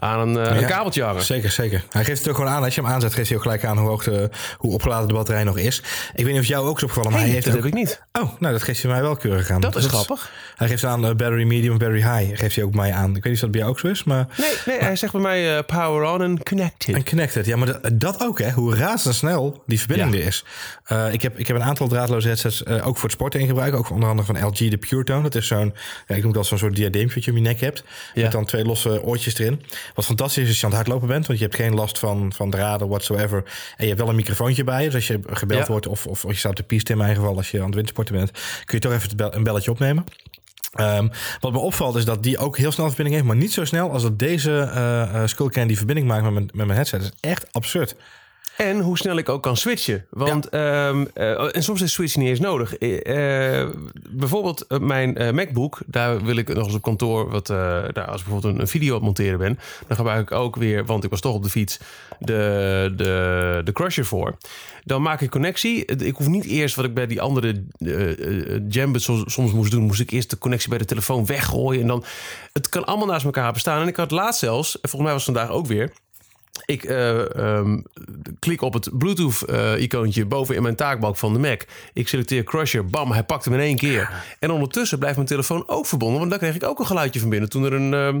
aan 0.00 0.28
een, 0.28 0.46
eh, 0.46 0.60
een 0.60 0.66
kabeltje 0.66 1.02
hangen. 1.02 1.22
Zeker, 1.22 1.50
zeker. 1.50 1.84
Hij 1.90 2.04
geeft 2.04 2.18
het 2.18 2.28
ook 2.28 2.34
gewoon 2.34 2.50
aan. 2.50 2.64
Als 2.64 2.74
je 2.74 2.80
hem 2.80 2.90
aanzet, 2.90 3.14
geeft 3.14 3.28
hij 3.28 3.36
ook 3.36 3.42
gelijk 3.42 3.64
aan 3.64 3.78
hoe 3.78 3.88
hoog 3.88 4.04
de, 4.04 4.30
hoe 4.58 4.72
opgeladen 4.72 5.08
de 5.08 5.14
batterij 5.14 5.44
nog 5.44 5.58
is. 5.58 5.82
Ik 6.14 6.24
weet 6.24 6.32
niet 6.32 6.42
of 6.42 6.46
jou 6.48 6.66
ook 6.68 6.76
is 6.76 6.82
opgevallen, 6.82 7.10
maar 7.10 7.20
Hey, 7.20 7.30
hij 7.30 7.38
heeft 7.40 7.46
dat 7.50 7.56
ook... 7.56 7.62
heb 7.64 7.72
ik 7.72 7.78
niet. 7.78 8.02
Oh, 8.12 8.30
nou, 8.38 8.52
dat 8.52 8.62
geeft 8.62 8.82
hij 8.82 8.90
mij 8.90 9.00
wel 9.02 9.16
keurig 9.16 9.50
aan. 9.50 9.60
Dat 9.60 9.76
is 9.76 9.86
grappig. 9.86 10.30
Hij 10.56 10.68
geeft 10.68 10.84
aan 10.84 11.04
eh, 11.04 11.08
battery 11.08 11.44
medium, 11.44 11.78
battery 11.78 12.02
high. 12.18 12.38
Geeft 12.40 12.54
hij 12.54 12.64
ook 12.64 12.74
mij 12.74 12.92
aan. 12.92 13.08
Ik 13.08 13.14
weet 13.14 13.24
niet 13.24 13.34
of 13.34 13.40
dat 13.40 13.50
bij 13.50 13.60
jou 13.60 13.72
ook 13.72 13.78
zo 13.78 13.86
is, 13.86 14.04
maar... 14.04 14.26
Nee, 14.36 14.52
nee 14.66 14.78
hij 14.78 14.96
zegt 14.96 15.12
bij 15.12 15.22
mij 15.22 15.56
eh, 15.56 15.64
power 15.66 16.12
on 16.12 16.22
en 16.22 16.42
connected. 16.42 16.94
En 16.94 17.04
connected, 17.04 17.46
ja, 17.46 17.56
maar 17.56 17.66
dat, 17.66 17.90
dat 17.92 18.22
ook, 18.22 18.38
hè? 18.38 18.50
Hoe 18.50 18.76
razendsnel 18.76 19.62
die 19.66 19.78
verbinding 19.78 20.14
Ja. 20.14 20.20
er 20.20 20.26
is. 20.26 20.44
Ik, 21.12 21.22
heb, 21.22 21.38
ik 21.38 21.46
heb 21.46 21.56
een 21.56 21.62
aantal 21.62 21.88
draadloze 21.88 22.26
headsets 22.26 22.66
ook 22.66 22.94
voor 22.94 23.02
het 23.02 23.12
sporten 23.12 23.40
in 23.40 23.46
gebruik. 23.46 23.74
Ook 23.74 23.90
onder 23.90 24.08
andere 24.08 24.32
van 24.32 24.46
LG, 24.46 24.56
de 24.56 24.78
Pure 24.78 25.04
Tone. 25.04 25.22
Dat 25.22 25.34
is 25.34 25.46
zo'n, 25.46 25.74
ja, 26.06 26.14
ik 26.14 26.22
noem 26.22 26.32
dat 26.32 26.46
zo'n 26.46 26.58
soort 26.58 26.76
diadeempje 26.76 27.14
wat 27.14 27.24
je 27.24 27.30
om 27.30 27.36
je 27.36 27.42
nek 27.42 27.60
hebt. 27.60 27.84
Ja. 28.14 28.22
Met 28.22 28.32
dan 28.32 28.44
twee 28.44 28.64
losse 28.64 29.02
oortjes 29.02 29.38
erin. 29.38 29.62
Wat 29.94 30.04
fantastisch 30.04 30.42
is 30.42 30.48
als 30.48 30.58
je 30.58 30.64
aan 30.64 30.72
het 30.72 30.80
hardlopen 30.80 31.08
bent, 31.08 31.26
want 31.26 31.38
je 31.38 31.44
hebt 31.44 31.56
geen 31.56 31.74
last 31.74 31.98
van, 31.98 32.32
van 32.32 32.50
draden 32.50 32.88
whatsoever. 32.88 33.38
En 33.76 33.82
je 33.82 33.86
hebt 33.86 33.98
wel 34.00 34.08
een 34.08 34.14
microfoontje 34.16 34.64
bij 34.64 34.78
je. 34.82 34.84
Dus 34.84 34.94
als 34.94 35.06
je 35.06 35.20
gebeld 35.26 35.60
Ja. 35.60 35.66
wordt 35.72 35.86
of, 35.86 36.06
of, 36.06 36.24
of 36.24 36.30
je 36.30 36.36
staat 36.38 36.50
op 36.50 36.56
de 36.56 36.62
piste 36.62 36.92
in 36.92 36.98
mijn 36.98 37.14
geval, 37.14 37.36
als 37.36 37.50
je 37.50 37.58
aan 37.58 37.66
het 37.66 37.74
windsporten 37.74 38.14
bent, 38.14 38.30
kun 38.64 38.78
je 38.78 38.88
toch 38.88 38.92
even 38.92 39.36
een 39.36 39.42
belletje 39.42 39.70
opnemen. 39.70 40.04
Ehm, 40.70 41.08
wat 41.40 41.52
me 41.52 41.58
opvalt 41.58 41.96
is 41.96 42.04
dat 42.04 42.22
die 42.22 42.38
ook 42.38 42.56
heel 42.56 42.72
snel 42.72 42.86
verbinding 42.86 43.16
heeft, 43.16 43.28
maar 43.28 43.36
niet 43.42 43.52
zo 43.52 43.64
snel 43.64 43.90
als 43.90 44.02
dat 44.02 44.18
deze 44.18 44.60
eh 44.60 45.22
Skullcan 45.24 45.66
die 45.66 45.76
verbinding 45.76 46.06
maakt 46.08 46.22
met 46.22 46.32
mijn, 46.32 46.44
met 46.52 46.66
mijn 46.66 46.78
headset. 46.78 47.00
Dat 47.02 47.12
is 47.20 47.30
echt 47.30 47.52
absurd. 47.52 47.94
En 48.60 48.80
hoe 48.80 48.98
snel 48.98 49.16
ik 49.16 49.28
ook 49.28 49.42
kan 49.42 49.56
switchen. 49.56 50.06
Want, 50.10 50.48
ehm, 50.48 51.04
eh, 51.14 51.56
en 51.56 51.62
soms 51.62 51.80
is 51.80 51.92
switchen 51.92 52.20
niet 52.20 52.28
eens 52.28 52.40
nodig. 52.40 52.76
Eh, 52.76 53.68
bijvoorbeeld 54.10 54.66
eh, 54.66 54.78
mijn 54.78 55.34
MacBook. 55.34 55.78
Daar 55.86 56.24
wil 56.24 56.36
ik 56.36 56.54
nog 56.54 56.66
eens 56.66 56.74
op 56.74 56.82
kantoor. 56.82 57.30
Wat, 57.30 57.46
daar, 57.46 58.04
als 58.04 58.20
ik 58.20 58.26
bijvoorbeeld 58.26 58.54
een, 58.54 58.60
een 58.60 58.68
video 58.68 58.88
aan 58.88 58.94
het 58.94 59.04
monteren 59.04 59.38
ben. 59.38 59.58
Dan 59.86 59.96
gebruik 59.96 60.30
ik 60.30 60.32
ook 60.32 60.56
weer, 60.56 60.84
want 60.84 61.04
ik 61.04 61.10
was 61.10 61.20
toch 61.20 61.34
op 61.34 61.42
de 61.42 61.50
fiets. 61.50 61.78
De, 62.18 62.92
de, 62.96 63.60
de 63.64 63.72
Crusher 63.72 64.04
voor. 64.04 64.36
Dan 64.84 65.02
maak 65.02 65.20
ik 65.20 65.30
connectie. 65.30 65.84
Ik 65.84 66.16
hoef 66.16 66.26
niet 66.26 66.44
eerst 66.44 66.74
wat 66.74 66.84
ik 66.84 66.94
bij 66.94 67.06
die 67.06 67.20
andere 67.20 67.64
Jambus 68.68 69.04
soms, 69.04 69.32
soms 69.32 69.52
moest 69.52 69.70
doen. 69.70 69.82
Moest 69.82 70.00
ik 70.00 70.10
eerst 70.10 70.30
de 70.30 70.38
connectie 70.38 70.68
bij 70.68 70.78
de 70.78 70.84
telefoon 70.84 71.26
weggooien. 71.26 71.80
En 71.80 71.86
dan, 71.86 72.04
het 72.52 72.68
kan 72.68 72.86
allemaal 72.86 73.06
naast 73.06 73.24
elkaar 73.24 73.52
bestaan. 73.52 73.82
En 73.82 73.88
ik 73.88 73.96
had 73.96 74.10
laatst 74.10 74.40
zelfs, 74.40 74.80
en 74.80 74.88
volgens 74.88 75.02
mij 75.02 75.12
was 75.12 75.26
het 75.26 75.36
vandaag 75.36 75.56
ook 75.56 75.66
weer. 75.66 75.92
Ik 76.64 76.84
eh, 76.84 77.36
ehm, 77.36 77.80
klik 78.38 78.62
op 78.62 78.72
het 78.72 78.90
Bluetooth-icoontje 78.92 80.26
boven 80.26 80.54
in 80.54 80.62
mijn 80.62 80.76
taakbalk 80.76 81.16
van 81.16 81.32
de 81.32 81.38
Mac. 81.38 81.62
Ik 81.92 82.08
selecteer 82.08 82.44
Crusher, 82.44 82.86
bam, 82.86 83.12
hij 83.12 83.24
pakt 83.24 83.44
hem 83.44 83.54
in 83.54 83.60
één 83.60 83.76
keer. 83.76 84.10
En 84.38 84.50
ondertussen 84.50 84.98
blijft 84.98 85.16
mijn 85.16 85.28
telefoon 85.28 85.68
ook 85.68 85.86
verbonden, 85.86 86.18
want 86.18 86.30
daar 86.30 86.38
kreeg 86.38 86.54
ik 86.54 86.64
ook 86.64 86.78
een 86.78 86.86
geluidje 86.86 87.20
van 87.20 87.28
binnen 87.28 87.48
toen 87.48 87.64
er 87.64 87.72
een, 87.72 87.94
ehm, 87.94 88.20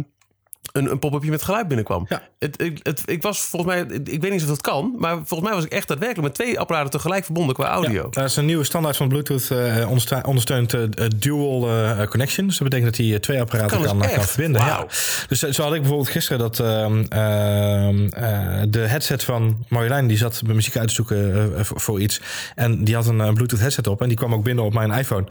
een, 0.72 0.90
een 0.90 0.98
pop-upje 0.98 1.30
met 1.30 1.42
geluid 1.42 1.66
binnenkwam. 1.66 2.06
Ja. 2.08 2.22
Het, 2.38 2.54
het, 2.62 2.80
het- 2.82 3.02
ik 3.04 3.22
was 3.22 3.40
volgens 3.40 3.74
mij, 3.74 3.98
ik 4.04 4.20
weet 4.22 4.30
niet 4.30 4.42
of 4.42 4.48
dat 4.48 4.60
kan, 4.60 4.94
maar 4.98 5.14
volgens 5.14 5.40
mij 5.40 5.52
was 5.52 5.64
ik 5.64 5.72
echt 5.72 5.88
daadwerkelijk 5.88 6.26
met 6.28 6.34
twee 6.46 6.58
apparaten 6.60 6.90
tegelijk 6.90 7.24
verbonden 7.24 7.54
qua 7.54 7.68
audio. 7.68 8.08
Dat 8.10 8.24
is 8.24 8.36
een 8.36 8.44
nieuwe 8.46 8.64
standaard 8.64 8.96
van 8.96 9.08
Bluetooth. 9.08 9.50
onderste- 9.86 10.22
ondersteunt 10.26 10.74
eh, 10.74 10.82
eh, 10.82 10.88
dual 11.16 11.68
eh, 11.68 12.06
connection. 12.06 12.46
Dus 12.46 12.58
dat 12.58 12.68
betekent 12.68 12.96
dat 12.96 13.06
hij 13.06 13.18
twee 13.18 13.40
apparaten 13.40 13.76
Kan 13.78 13.86
kan, 13.86 13.98
dus 13.98 14.12
kan, 14.12 14.24
verbinden. 14.24 14.60
Ja. 14.64 14.86
Dus 15.28 15.38
zo 15.40 15.62
had 15.62 15.74
ik 15.74 15.80
bijvoorbeeld 15.80 16.08
gisteren 16.10 16.38
dat 16.38 16.60
ehm, 16.60 17.04
ehm, 17.08 18.06
eh, 18.08 18.62
de 18.68 18.78
headset 18.80 19.24
van 19.24 19.64
Marjolein... 19.68 20.06
die 20.06 20.16
zat 20.16 20.40
mijn 20.42 20.54
muziek 20.56 20.76
uit 20.76 20.88
te 20.88 20.94
zoeken 20.94 21.52
voor, 21.66 21.80
voor 21.80 22.00
iets. 22.00 22.20
En 22.54 22.84
die 22.84 22.94
had 22.94 23.06
een 23.06 23.34
Bluetooth 23.34 23.60
headset 23.60 23.86
op. 23.86 24.02
En 24.02 24.08
die 24.08 24.16
kwam 24.16 24.34
ook 24.34 24.44
binnen 24.44 24.64
op 24.64 24.72
mijn 24.74 24.90
iPhone. 24.90 25.24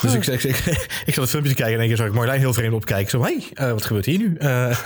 Dus 0.00 0.14
ik, 0.14 0.26
ik, 0.26 0.42
ik, 0.44 0.56
ik 1.04 1.14
zat 1.14 1.22
het 1.22 1.30
filmpje 1.30 1.50
te 1.50 1.56
kijken 1.56 1.64
en 1.66 1.72
in 1.72 1.78
één 1.78 1.88
keer 1.88 1.96
zag 1.96 2.06
ik 2.06 2.12
Marjolein 2.12 2.38
heel 2.40 2.52
vreemd 2.52 2.74
opkijken. 2.74 3.10
Zo, 3.10 3.22
hé, 3.24 3.36
hey, 3.54 3.72
wat 3.72 3.84
gebeurt 3.84 4.04
hier 4.04 4.18
nu? 4.18 4.36
Eh, 4.38 4.78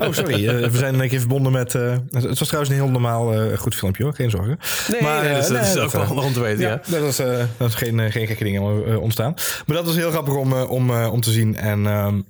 oh, 0.00 0.12
sorry. 0.12 0.48
eh, 0.48 0.68
we 0.70 0.78
zijn 0.78 0.94
in 0.94 1.00
één 1.00 1.08
keer 1.08 1.18
verbonden 1.18 1.52
met... 1.52 1.74
eh, 1.74 1.92
het 2.10 2.38
was 2.38 2.48
trouwens 2.48 2.70
een 2.74 2.80
heel 2.80 2.88
normaal 2.90 3.32
eh, 3.34 3.58
goed 3.58 3.74
filmpje 3.74 4.02
hoor, 4.02 4.14
geen 4.14 4.30
zorgen. 4.30 4.58
Nee, 4.90 5.02
nee, 5.02 5.10
eh, 5.10 5.36
dus 5.36 5.48
dat 5.48 5.64
is 5.64 5.76
ook 5.76 5.90
wel 5.92 6.00
eh, 6.00 6.06
handig 6.06 6.24
om 6.24 6.32
te 6.32 6.40
weten, 6.40 6.60
ja. 6.60 6.80
dat 6.86 7.02
is, 7.02 7.18
eh, 7.18 7.44
dat 7.56 7.74
geen, 7.74 8.00
eh, 8.00 8.12
geen 8.12 8.26
gekke 8.26 8.44
dingen 8.44 8.86
eh, 8.86 9.00
ontstaan. 9.00 9.34
Maar 9.66 9.76
dat 9.76 9.86
was 9.86 9.96
heel 9.96 10.10
grappig 10.10 10.34
om, 10.34 10.52
eh, 10.52 10.70
om, 10.70 10.90
eh, 10.90 11.12
om 11.12 11.20
te 11.20 11.30
zien. 11.30 11.56
En 11.56 11.86
ehm, 11.86 12.20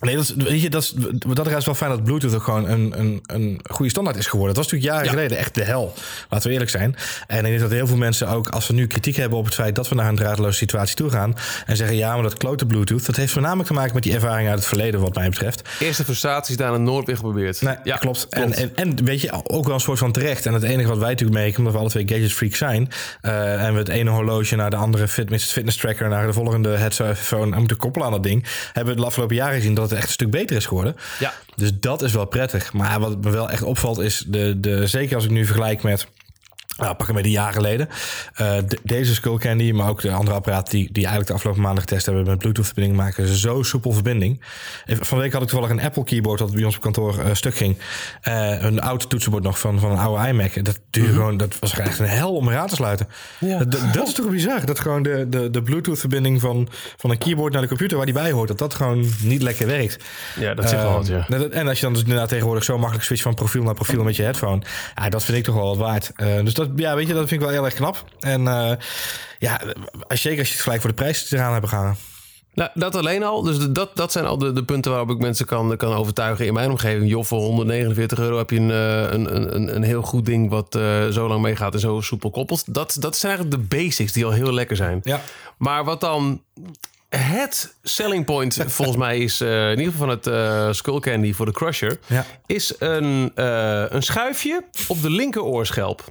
nee, 0.00 0.14
dat 0.16 0.24
is, 0.24 0.34
weet 0.34 0.62
je, 0.62 0.70
dat 0.70 0.82
is, 0.82 0.94
wat 1.26 1.36
dat 1.36 1.46
is 1.46 1.64
wel 1.64 1.74
fijn 1.74 1.90
dat 1.90 2.04
Bluetooth 2.04 2.34
ook 2.34 2.42
gewoon 2.42 2.68
een, 2.68 2.92
een, 2.98 3.20
een 3.26 3.60
goede 3.70 3.90
standaard 3.90 4.16
is 4.16 4.26
geworden. 4.26 4.54
Dat 4.54 4.64
was 4.64 4.72
natuurlijk 4.72 4.92
jaren 4.98 5.10
Ja. 5.12 5.16
geleden 5.18 5.38
echt 5.38 5.54
de 5.54 5.64
hel. 5.64 5.94
Laten 6.30 6.46
we 6.46 6.52
eerlijk 6.52 6.70
zijn. 6.70 6.96
En 7.26 7.38
ik 7.38 7.44
denk 7.44 7.60
dat 7.60 7.70
heel 7.70 7.86
veel 7.86 7.96
mensen 7.96 8.28
ook, 8.28 8.48
als 8.48 8.66
we 8.66 8.74
nu 8.74 8.86
kritiek 8.86 9.16
hebben 9.16 9.38
op 9.38 9.44
het 9.44 9.54
feit 9.54 9.74
dat 9.74 9.88
we 9.88 9.94
naar 9.94 10.08
een 10.08 10.16
draadloze 10.16 10.56
situatie 10.56 10.96
toe 10.96 11.10
gaan. 11.10 11.34
En 11.66 11.76
zeggen 11.76 11.96
ja, 11.96 12.14
maar 12.14 12.22
dat 12.22 12.36
klote 12.36 12.66
Bluetooth. 12.66 13.06
Dat 13.06 13.16
heeft 13.16 13.32
voornamelijk 13.32 13.68
te 13.68 13.74
maken 13.74 13.94
met 13.94 14.02
die 14.02 14.14
ervaring 14.14 14.48
uit 14.48 14.58
het 14.58 14.68
verleden, 14.68 15.00
wat 15.00 15.14
mij 15.14 15.28
betreft. 15.28 15.68
Eerste 15.78 16.04
frustraties 16.04 16.56
daarna 16.56 16.76
nooit 16.76 17.06
weer 17.06 17.16
geprobeerd. 17.16 17.62
Nee, 17.62 17.76
ja, 17.84 17.96
klopt. 17.96 18.26
En, 18.30 18.52
en, 18.52 18.72
en 18.76 19.04
weet 19.04 19.20
je, 19.20 19.30
ook 19.44 19.64
wel 19.64 19.74
een 19.74 19.80
soort 19.80 19.98
van 19.98 20.12
terecht. 20.12 20.46
En 20.46 20.52
het 20.54 20.62
enige 20.62 20.88
wat 20.88 20.98
wij 20.98 21.08
natuurlijk 21.10 21.38
merken, 21.38 21.58
omdat 21.58 21.72
we 21.72 21.78
alle 21.78 21.88
twee 21.88 22.08
gadget 22.08 22.32
freaks 22.32 22.58
zijn. 22.58 22.88
eh, 23.20 23.64
en 23.64 23.72
we 23.72 23.78
het 23.78 23.88
ene 23.88 24.10
horloge 24.10 24.56
naar 24.56 24.70
de 24.70 24.76
andere 24.76 25.08
fitness, 25.08 25.52
fitness 25.52 25.76
tracker, 25.78 26.08
naar 26.08 26.26
de 26.26 26.32
volgende 26.32 26.68
headphone 26.76 27.52
en 27.52 27.58
moeten 27.58 27.76
koppelen 27.76 28.06
aan 28.06 28.12
dat 28.12 28.22
ding. 28.22 28.44
Hebben 28.72 28.94
we 28.94 29.00
de 29.00 29.06
afgelopen 29.06 29.36
jaren 29.36 29.54
gezien 29.56 29.74
dat 29.74 29.85
het 29.90 29.98
echt 29.98 30.06
een 30.06 30.12
stuk 30.12 30.30
beter 30.30 30.56
is 30.56 30.66
geworden. 30.66 30.96
Ja. 31.18 31.32
Dus 31.54 31.70
dat 31.80 32.02
is 32.02 32.12
wel 32.12 32.24
prettig. 32.26 32.72
Maar 32.72 33.00
wat 33.00 33.24
me 33.24 33.30
wel 33.30 33.50
echt 33.50 33.62
opvalt 33.62 33.98
is, 33.98 34.24
de, 34.26 34.60
de, 34.60 34.86
zeker 34.86 35.14
als 35.14 35.24
ik 35.24 35.30
nu 35.30 35.46
vergelijk 35.46 35.82
met 35.82 36.06
Nou, 36.76 36.94
pakken 36.94 37.14
we 37.14 37.22
die 37.22 37.32
jaar 37.32 37.52
geleden. 37.52 37.88
Uh, 37.88 38.56
de, 38.66 38.78
deze 38.82 39.14
Skullcandy, 39.14 39.72
maar 39.72 39.88
ook 39.88 40.00
de 40.00 40.12
andere 40.12 40.36
apparaten 40.36 40.72
die, 40.72 40.84
die 40.84 41.02
eigenlijk 41.02 41.26
de 41.26 41.34
afgelopen 41.34 41.62
maanden 41.62 41.80
getest 41.80 42.06
hebben 42.06 42.24
met 42.24 42.38
Bluetooth-verbinding, 42.38 42.96
maken 42.96 43.26
ze 43.26 43.38
zo 43.38 43.62
soepel 43.62 43.92
verbinding. 43.92 44.40
Van 44.86 45.16
de 45.16 45.22
week 45.22 45.32
had 45.32 45.42
ik 45.42 45.48
toevallig 45.48 45.76
een 45.76 45.82
Apple 45.82 46.04
keyboard 46.04 46.38
dat 46.38 46.52
bij 46.52 46.64
ons 46.64 46.76
op 46.76 46.82
kantoor 46.82 47.18
uh, 47.18 47.34
stuk 47.34 47.56
ging. 47.56 47.78
Uh, 48.28 48.62
een 48.62 48.80
oud 48.80 49.10
toetsenbord 49.10 49.42
nog 49.42 49.58
van, 49.58 49.80
van 49.80 49.90
een 49.90 49.98
oude 49.98 50.28
iMac. 50.28 50.64
Dat, 50.64 50.80
duurde 50.90 51.10
mm 51.10 51.14
gewoon, 51.16 51.36
dat 51.36 51.58
was 51.58 51.78
echt 51.78 51.98
een 51.98 52.06
hel 52.06 52.34
om 52.34 52.50
aan 52.50 52.66
te 52.66 52.74
sluiten. 52.74 53.08
Ja. 53.40 53.58
Dat, 53.58 53.80
dat, 53.92 54.06
is 54.06 54.14
toch 54.14 54.30
bizar? 54.30 54.66
Dat 54.66 54.80
gewoon 54.80 55.02
de, 55.02 55.26
de, 55.28 55.50
de 55.50 55.62
Bluetooth-verbinding 55.62 56.40
van, 56.40 56.68
van 56.96 57.10
een 57.10 57.18
keyboard 57.18 57.52
naar 57.52 57.62
de 57.62 57.68
computer 57.68 57.96
waar 57.96 58.06
die 58.06 58.14
bij 58.14 58.30
hoort, 58.30 58.48
dat 58.48 58.58
dat 58.58 58.74
gewoon 58.74 59.06
niet 59.22 59.42
lekker 59.42 59.66
werkt. 59.66 60.04
Ja, 60.38 60.54
dat 60.54 60.68
zit 60.68 60.80
wel 60.80 60.92
wat, 60.92 61.06
ja. 61.06 61.26
En 61.50 61.68
als 61.68 61.78
je 61.78 61.84
dan 61.84 61.92
dus 61.92 62.02
inderdaad 62.02 62.28
tegenwoordig 62.28 62.64
zo 62.64 62.78
makkelijk 62.78 63.04
switcht 63.04 63.24
van 63.24 63.34
profiel 63.34 63.62
naar 63.62 63.74
profiel 63.74 64.04
met 64.04 64.16
je 64.16 64.22
headphone, 64.22 64.62
ja, 64.94 65.08
dat 65.08 65.24
vind 65.24 65.38
ik 65.38 65.44
toch 65.44 65.54
wel 65.54 65.76
wat 65.76 65.76
waard. 65.76 66.12
dus 66.16 66.54
dat 66.54 66.65
ja, 66.76 66.94
weet 66.94 67.06
je, 67.06 67.12
dat 67.12 67.28
vind 67.28 67.40
ik 67.40 67.46
wel 67.46 67.56
heel 67.56 67.64
erg 67.64 67.74
knap. 67.74 68.04
En 68.20 68.40
uh, 68.40 68.72
ja, 69.38 69.60
als, 70.08 70.20
zeker 70.20 70.38
als 70.38 70.48
je 70.48 70.54
het 70.54 70.62
gelijk 70.62 70.80
voor 70.80 70.90
de 70.90 70.96
prijs 70.96 71.32
eraan 71.32 71.52
hebben 71.52 71.70
gaan. 71.70 71.96
Nou, 72.56 72.70
dat 72.74 72.94
alleen 72.94 73.22
al. 73.22 73.42
Dus 73.42 73.58
dat, 73.58 73.96
dat 73.96 74.12
zijn 74.12 74.24
al 74.24 74.38
de, 74.38 74.52
de 74.52 74.64
punten 74.64 74.90
waarop 74.90 75.10
ik 75.10 75.18
mensen 75.18 75.46
kan, 75.46 75.76
kan 75.76 75.92
overtuigen 75.92 76.46
in 76.46 76.52
mijn 76.52 76.70
omgeving. 76.70 77.10
Joh, 77.10 77.24
voor 77.24 77.40
149 77.40 78.18
euro 78.18 78.38
heb 78.38 78.50
je 78.50 78.56
een, 78.56 78.70
eh, 78.70 79.12
een, 79.12 79.54
een, 79.54 79.74
een 79.76 79.82
heel 79.82 80.02
goed 80.02 80.26
ding 80.26 80.50
wat 80.50 80.74
uh, 80.74 81.06
zo 81.06 81.28
lang 81.28 81.42
meegaat 81.42 81.74
en 81.74 81.80
zo 81.80 82.00
soepel 82.00 82.30
koppelt. 82.30 82.74
Dat, 82.74 82.96
dat 83.00 83.16
zijn 83.16 83.32
eigenlijk 83.32 83.62
de 83.62 83.76
basics 83.76 84.12
die 84.12 84.24
al 84.24 84.30
heel 84.30 84.52
lekker 84.52 84.76
zijn. 84.76 85.00
Ja. 85.02 85.20
Maar 85.58 85.84
wat 85.84 86.00
dan 86.00 86.42
het 87.08 87.74
selling 87.82 88.24
point 88.24 88.64
volgens 88.66 88.96
mij 88.96 89.18
is, 89.18 89.40
uh, 89.40 89.70
in 89.70 89.78
ieder 89.78 89.92
geval 89.92 90.06
van 90.06 90.16
het 90.16 90.26
uh, 90.26 90.72
Skull 90.72 91.00
Candy 91.00 91.32
voor 91.32 91.46
de 91.46 91.52
Crusher, 91.52 91.98
ja. 92.06 92.24
is 92.46 92.74
een, 92.78 93.32
uh, 93.34 93.84
een 93.88 94.02
schuifje 94.02 94.64
op 94.88 95.02
de 95.02 95.10
linkeroorschelp. 95.10 96.04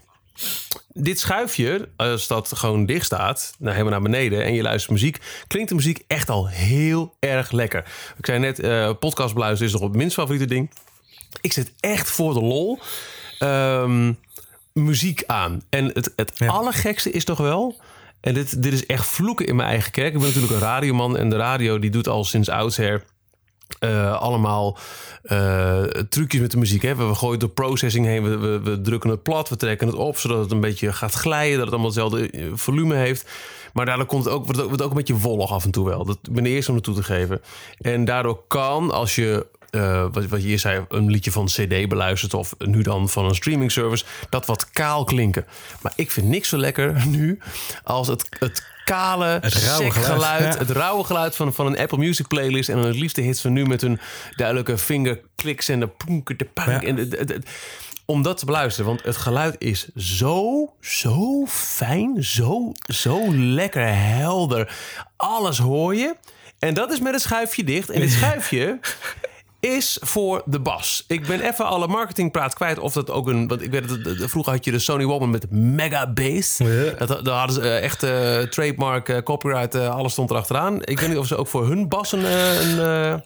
Dit 0.94 1.20
schuifje, 1.20 1.90
als 1.96 2.28
dat 2.28 2.52
gewoon 2.56 2.86
dicht 2.86 3.06
staat, 3.06 3.56
nou, 3.58 3.72
helemaal 3.72 4.00
naar 4.00 4.12
beneden 4.12 4.44
en 4.44 4.54
je 4.54 4.62
luistert 4.62 4.92
muziek, 4.92 5.18
klinkt 5.48 5.70
de 5.70 5.76
muziek 5.76 6.04
echt 6.08 6.30
al 6.30 6.48
heel 6.48 7.16
erg 7.20 7.52
lekker. 7.52 7.86
Ik 8.18 8.26
zei 8.26 8.40
net, 8.40 8.60
uh, 8.60 8.92
podcast 9.00 9.34
beluisteren 9.34 9.74
is 9.74 9.80
nog 9.80 9.90
het 9.90 9.98
minst 9.98 10.16
favoriete 10.16 10.46
ding. 10.46 10.72
Ik 11.42 11.54
zet 11.54 11.74
echt 11.80 12.10
voor 12.10 12.34
de 12.34 12.42
lol 12.42 12.80
um, 13.40 14.20
muziek 14.74 15.24
aan. 15.26 15.62
En 15.70 15.86
het, 15.86 16.14
het 16.16 16.32
ja. 16.36 16.48
allergekste 16.48 17.12
is 17.12 17.24
toch 17.24 17.38
wel, 17.38 17.80
en 18.22 18.34
dit, 18.34 18.64
dit 18.64 18.74
is 18.74 18.86
echt 18.86 19.08
vloeken 19.08 19.46
in 19.46 19.56
mijn 19.56 19.70
eigen 19.70 19.92
kerk. 19.92 20.14
Ik 20.14 20.20
ben 20.20 20.28
natuurlijk 20.28 20.54
een 20.54 20.60
radioman 20.60 21.18
en 21.18 21.30
de 21.30 21.38
radio 21.38 21.80
die 21.80 21.90
doet 21.90 22.08
al 22.08 22.24
sinds 22.24 22.50
oudsher 22.50 23.04
uh, 23.80 24.22
allemaal 24.22 24.78
uh, 25.24 25.82
trucjes 25.84 26.42
met 26.42 26.52
de 26.52 26.58
muziek. 26.58 26.82
Hè? 26.82 26.96
We, 26.96 27.06
we 27.06 27.16
gooien 27.16 27.40
de 27.40 27.50
processing 27.50 28.06
heen, 28.06 28.40
we, 28.40 28.60
we, 28.60 28.82
drukken 28.82 29.10
het 29.10 29.24
plat, 29.24 29.50
we 29.50 29.56
trekken 29.56 29.88
het 29.88 29.96
op, 29.96 30.18
zodat 30.18 30.40
het 30.40 30.52
een 30.52 30.60
beetje 30.60 30.94
gaat 30.94 31.14
glijden, 31.14 31.58
dat 31.58 31.66
het 31.66 31.74
allemaal 31.74 31.90
hetzelfde 31.90 32.30
eh, 32.30 32.46
volume 32.54 32.96
heeft. 32.96 33.30
Maar 33.74 33.86
daardoor 33.86 34.06
komt 34.06 34.26
het 34.26 34.34
ook, 34.34 34.46
wordt 34.46 34.56
het 34.56 34.62
ook, 34.62 34.68
wordt 34.68 34.84
ook 34.84 34.90
een 34.90 34.98
beetje 34.98 35.18
wollig 35.18 35.52
af 35.52 35.64
en 35.64 35.72
toe 35.72 35.86
wel. 35.86 36.06
Dat 36.06 36.20
ben 36.32 36.44
de 36.44 36.50
eerste 36.50 36.72
om 36.72 36.76
het 36.76 36.86
toe 36.86 36.96
te 36.96 37.04
geven. 37.04 37.42
En 37.78 38.06
daardoor 38.06 38.44
kan, 38.48 38.92
als 38.92 39.16
je 39.16 39.46
wat, 40.12 40.26
wat 40.26 40.42
je 40.42 40.48
hier 40.48 40.60
zei, 40.60 40.86
een 40.90 41.10
liedje 41.10 41.32
van 41.32 41.46
CD 41.46 41.88
beluistert 41.88 42.34
of 42.34 42.56
nu 42.58 42.82
dan 42.82 43.10
van 43.10 43.26
een 43.26 43.36
streaming 43.36 43.72
service, 43.72 44.06
dat 44.30 44.46
wat 44.46 44.70
kaal 44.70 45.04
klinken. 45.04 45.46
Maar 45.82 45.94
ik 45.96 46.12
vind 46.12 46.28
niks 46.28 46.50
zo 46.50 46.58
lekker 46.58 47.08
nu 47.08 47.40
als 47.84 48.08
het, 48.08 48.28
het 48.40 48.75
kale, 48.86 49.26
het 49.42 49.54
rauwe 49.54 49.92
geluid. 49.92 50.54
Ja. 50.54 50.60
Het 50.60 50.70
rauwe 50.70 51.04
geluid 51.04 51.36
van, 51.36 51.54
van 51.54 51.66
een 51.66 51.78
Apple 51.78 51.98
Music 51.98 52.28
playlist. 52.28 52.70
En 52.70 52.76
dan 52.76 52.86
het 52.86 52.96
liefste 52.96 53.22
hits 53.22 53.42
van 53.42 53.54
nu 53.54 53.66
met 53.66 53.82
hun 53.82 54.00
duidelijke 54.36 54.78
fingerkliks 54.78 55.70
en 55.70 55.80
de 55.80 55.88
poenker, 55.88 56.38
de 56.38 56.46
pank. 56.46 56.82
Ja. 56.82 56.88
En 56.88 56.96
de, 56.96 57.08
de, 57.08 57.26
de, 57.26 57.42
om 58.06 58.22
dat 58.22 58.38
te 58.38 58.46
beluisteren. 58.46 58.90
Want 58.90 59.04
het 59.04 59.18
geluid 59.18 59.56
is 59.58 59.88
zo, 59.96 60.74
zo 60.82 61.46
fijn. 61.50 62.24
Zo, 62.24 62.72
zo 62.94 63.36
lekker 63.36 63.96
helder. 63.96 64.76
Alles 65.16 65.58
hoor 65.58 65.96
je. 65.96 66.16
En 66.60 66.74
dat 66.74 66.92
is 66.92 67.00
met 67.00 67.14
een 67.14 67.20
schuifje 67.20 67.64
dicht. 67.64 67.90
En 67.90 68.00
dit 68.00 68.12
schuifje 68.22 68.80
is 69.66 69.98
voor 70.02 70.42
de 70.46 70.60
bas. 70.60 71.04
Ik 71.08 71.28
ben 71.28 71.42
even 71.42 71.66
alle 71.66 71.88
marketingpraat 71.88 72.54
kwijt 72.54 72.80
of 72.80 72.94
dat 72.94 73.12
ook 73.12 73.28
een... 73.28 73.48
Want 73.48 73.62
ik 73.62 73.72
weet 73.72 74.04
dat 74.04 74.30
vroeger 74.30 74.54
had 74.54 74.66
je 74.66 74.72
de 74.72 74.80
Sony 74.80 75.06
Walkman 75.06 75.30
met 75.30 75.52
mega 75.52 76.12
bass. 76.14 76.58
Ja. 76.58 77.06
Dat, 77.06 77.26
daar 77.26 77.38
hadden 77.38 77.56
ze 77.56 77.62
uh, 77.62 77.84
echt 77.84 78.04
uh, 78.04 78.38
trademark, 78.40 79.10
uh, 79.10 79.18
copyright, 79.18 79.76
alles 79.76 80.12
stond 80.12 80.30
erachteraan. 80.30 80.84
Ik 80.84 81.00
weet 81.00 81.10
niet 81.10 81.18
of 81.18 81.28
ze 81.28 81.36
ook 81.36 81.48
voor 81.48 81.68
hun 81.68 81.88
bas 81.88 82.12
een... 82.12 82.26
een 82.26 83.24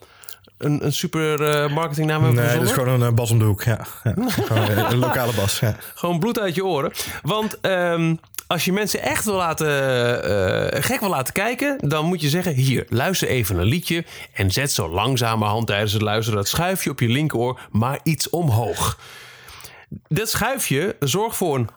een, 0.57 0.85
een 0.85 0.93
super 0.93 1.41
uh, 1.41 1.73
marketingnaam 1.75 2.23
hebben 2.23 2.43
Nee, 2.43 2.57
dat 2.57 2.67
is 2.67 2.71
gewoon 2.71 3.01
een 3.01 3.15
bas 3.15 3.31
om 3.31 3.39
de 3.39 3.45
hoek. 3.45 3.63
Ja. 3.63 3.85
ja. 4.03 4.13
een, 4.49 4.91
een 4.91 4.97
lokale 4.97 5.33
bas. 5.33 5.59
Ja. 5.59 5.75
Gewoon 5.95 6.19
bloed 6.19 6.39
uit 6.39 6.55
je 6.55 6.65
oren. 6.65 6.91
Want 7.21 7.57
um, 7.61 8.19
als 8.51 8.65
je 8.65 8.73
mensen 8.73 9.01
echt 9.01 9.25
wil 9.25 9.35
laten, 9.35 9.67
uh, 9.67 10.81
gek 10.81 10.99
wil 10.99 11.09
laten 11.09 11.33
kijken, 11.33 11.77
dan 11.87 12.05
moet 12.05 12.21
je 12.21 12.29
zeggen: 12.29 12.53
hier, 12.53 12.85
luister 12.89 13.27
even 13.27 13.57
een 13.57 13.65
liedje 13.65 14.05
en 14.33 14.51
zet 14.51 14.71
zo 14.71 14.89
langzamerhand 14.89 15.67
tijdens 15.67 15.93
het 15.93 16.01
luisteren 16.01 16.39
dat 16.39 16.47
schuifje 16.47 16.89
op 16.89 16.99
je 16.99 17.07
linkeroor 17.07 17.59
maar 17.71 17.99
iets 18.03 18.29
omhoog. 18.29 18.99
Dat 20.07 20.29
schuifje 20.29 20.95
zorgt 20.99 21.35
voor 21.35 21.55
een 21.55 21.69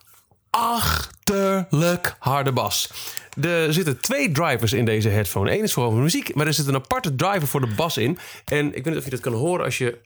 achterlijk 0.51 2.17
harde 2.19 2.53
bas. 2.53 2.91
Er 3.43 3.73
zitten 3.73 4.01
twee 4.01 4.33
drivers 4.33 4.73
in 4.73 4.85
deze 4.85 5.09
headphone. 5.09 5.53
Eén 5.53 5.63
is 5.63 5.73
voor 5.73 5.93
muziek, 5.95 6.35
maar 6.35 6.47
er 6.47 6.55
zit 6.55 6.67
een 6.67 6.75
aparte 6.75 7.15
driver 7.15 7.49
voor 7.49 7.61
de 7.61 7.75
bas 7.77 7.97
in. 7.97 8.19
En 8.45 8.67
ik 8.67 8.85
weet 8.85 8.85
niet 8.85 8.97
of 8.97 9.05
je 9.05 9.11
dat 9.11 9.21
kan 9.21 9.33
horen 9.33 9.65
als 9.65 9.79
je. 9.79 9.99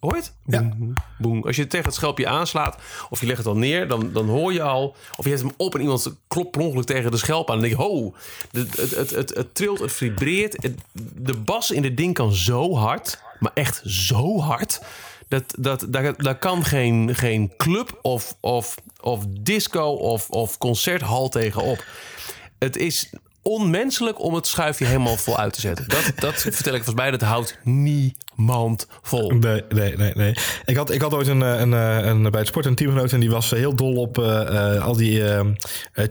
Ja. 0.00 0.08
Hoor 0.08 0.16
je 0.16 0.22
het? 0.22 0.32
Boem, 0.44 0.92
ja. 0.94 1.02
boem. 1.18 1.44
Als 1.44 1.56
je 1.56 1.62
het 1.62 1.70
tegen 1.70 1.86
het 1.86 1.94
schelpje 1.94 2.28
aanslaat 2.28 2.78
of 3.10 3.20
je 3.20 3.26
legt 3.26 3.38
het 3.38 3.46
al 3.46 3.56
neer, 3.56 3.88
dan, 3.88 4.12
dan 4.12 4.28
hoor 4.28 4.52
je 4.52 4.62
al. 4.62 4.96
Of 5.16 5.24
je 5.24 5.30
hebt 5.30 5.42
hem 5.42 5.52
op 5.56 5.74
en 5.74 5.80
iemand 5.80 6.14
klopt 6.28 6.50
per 6.50 6.60
ongeluk 6.60 6.86
tegen 6.86 7.10
de 7.10 7.16
schelp 7.16 7.50
aan. 7.50 7.56
En 7.56 7.60
dan 7.60 7.70
denk 7.70 7.80
je, 7.80 7.88
ho, 7.88 8.14
het, 8.50 8.76
het, 8.76 8.90
het, 8.90 9.10
het, 9.10 9.34
het 9.34 9.54
trilt, 9.54 9.78
het 9.78 9.92
vibreert. 9.92 10.62
Het, 10.62 10.80
de 11.14 11.36
bas 11.36 11.70
in 11.70 11.82
dit 11.82 11.96
ding 11.96 12.14
kan 12.14 12.32
zo 12.32 12.76
hard, 12.76 13.22
maar 13.38 13.52
echt 13.54 13.82
zo 13.84 14.38
hard. 14.40 14.80
Dat, 15.28 15.44
dat, 15.58 15.86
daar, 15.88 16.22
daar 16.22 16.38
kan 16.38 16.64
geen, 16.64 17.14
geen 17.14 17.52
club 17.56 17.98
of, 18.02 18.36
of, 18.40 18.74
of 19.00 19.24
disco 19.28 19.84
of, 19.90 20.30
of 20.30 20.58
concerthal 20.58 21.28
tegenop. 21.28 21.84
Het 22.58 22.76
is 22.76 23.10
onmenselijk 23.42 24.22
om 24.22 24.34
het 24.34 24.46
schuifje 24.46 24.84
helemaal 24.84 25.16
vol 25.16 25.38
uit 25.38 25.52
te 25.52 25.60
zetten. 25.60 25.88
Dat, 25.88 26.12
dat 26.16 26.34
vertel 26.34 26.74
ik 26.74 26.84
volgens 26.84 26.94
mij, 26.94 27.10
dat 27.10 27.20
houdt 27.20 27.58
niemand 27.62 28.86
vol. 29.02 29.30
Nee, 29.30 29.64
nee, 29.68 29.96
nee. 29.96 30.12
nee. 30.14 30.34
Ik, 30.64 30.76
had, 30.76 30.90
ik 30.90 31.00
had 31.00 31.14
ooit 31.14 31.26
een, 31.26 31.40
een, 31.40 31.72
een, 31.72 32.30
bij 32.30 32.40
het 32.40 32.48
sport 32.48 32.66
een 32.66 32.74
teamgenoot 32.74 33.12
en 33.12 33.20
die 33.20 33.30
was 33.30 33.50
heel 33.50 33.74
dol 33.74 33.96
op 33.96 34.18
uh, 34.18 34.84
al 34.84 34.96
die 34.96 35.20
uh, 35.20 35.40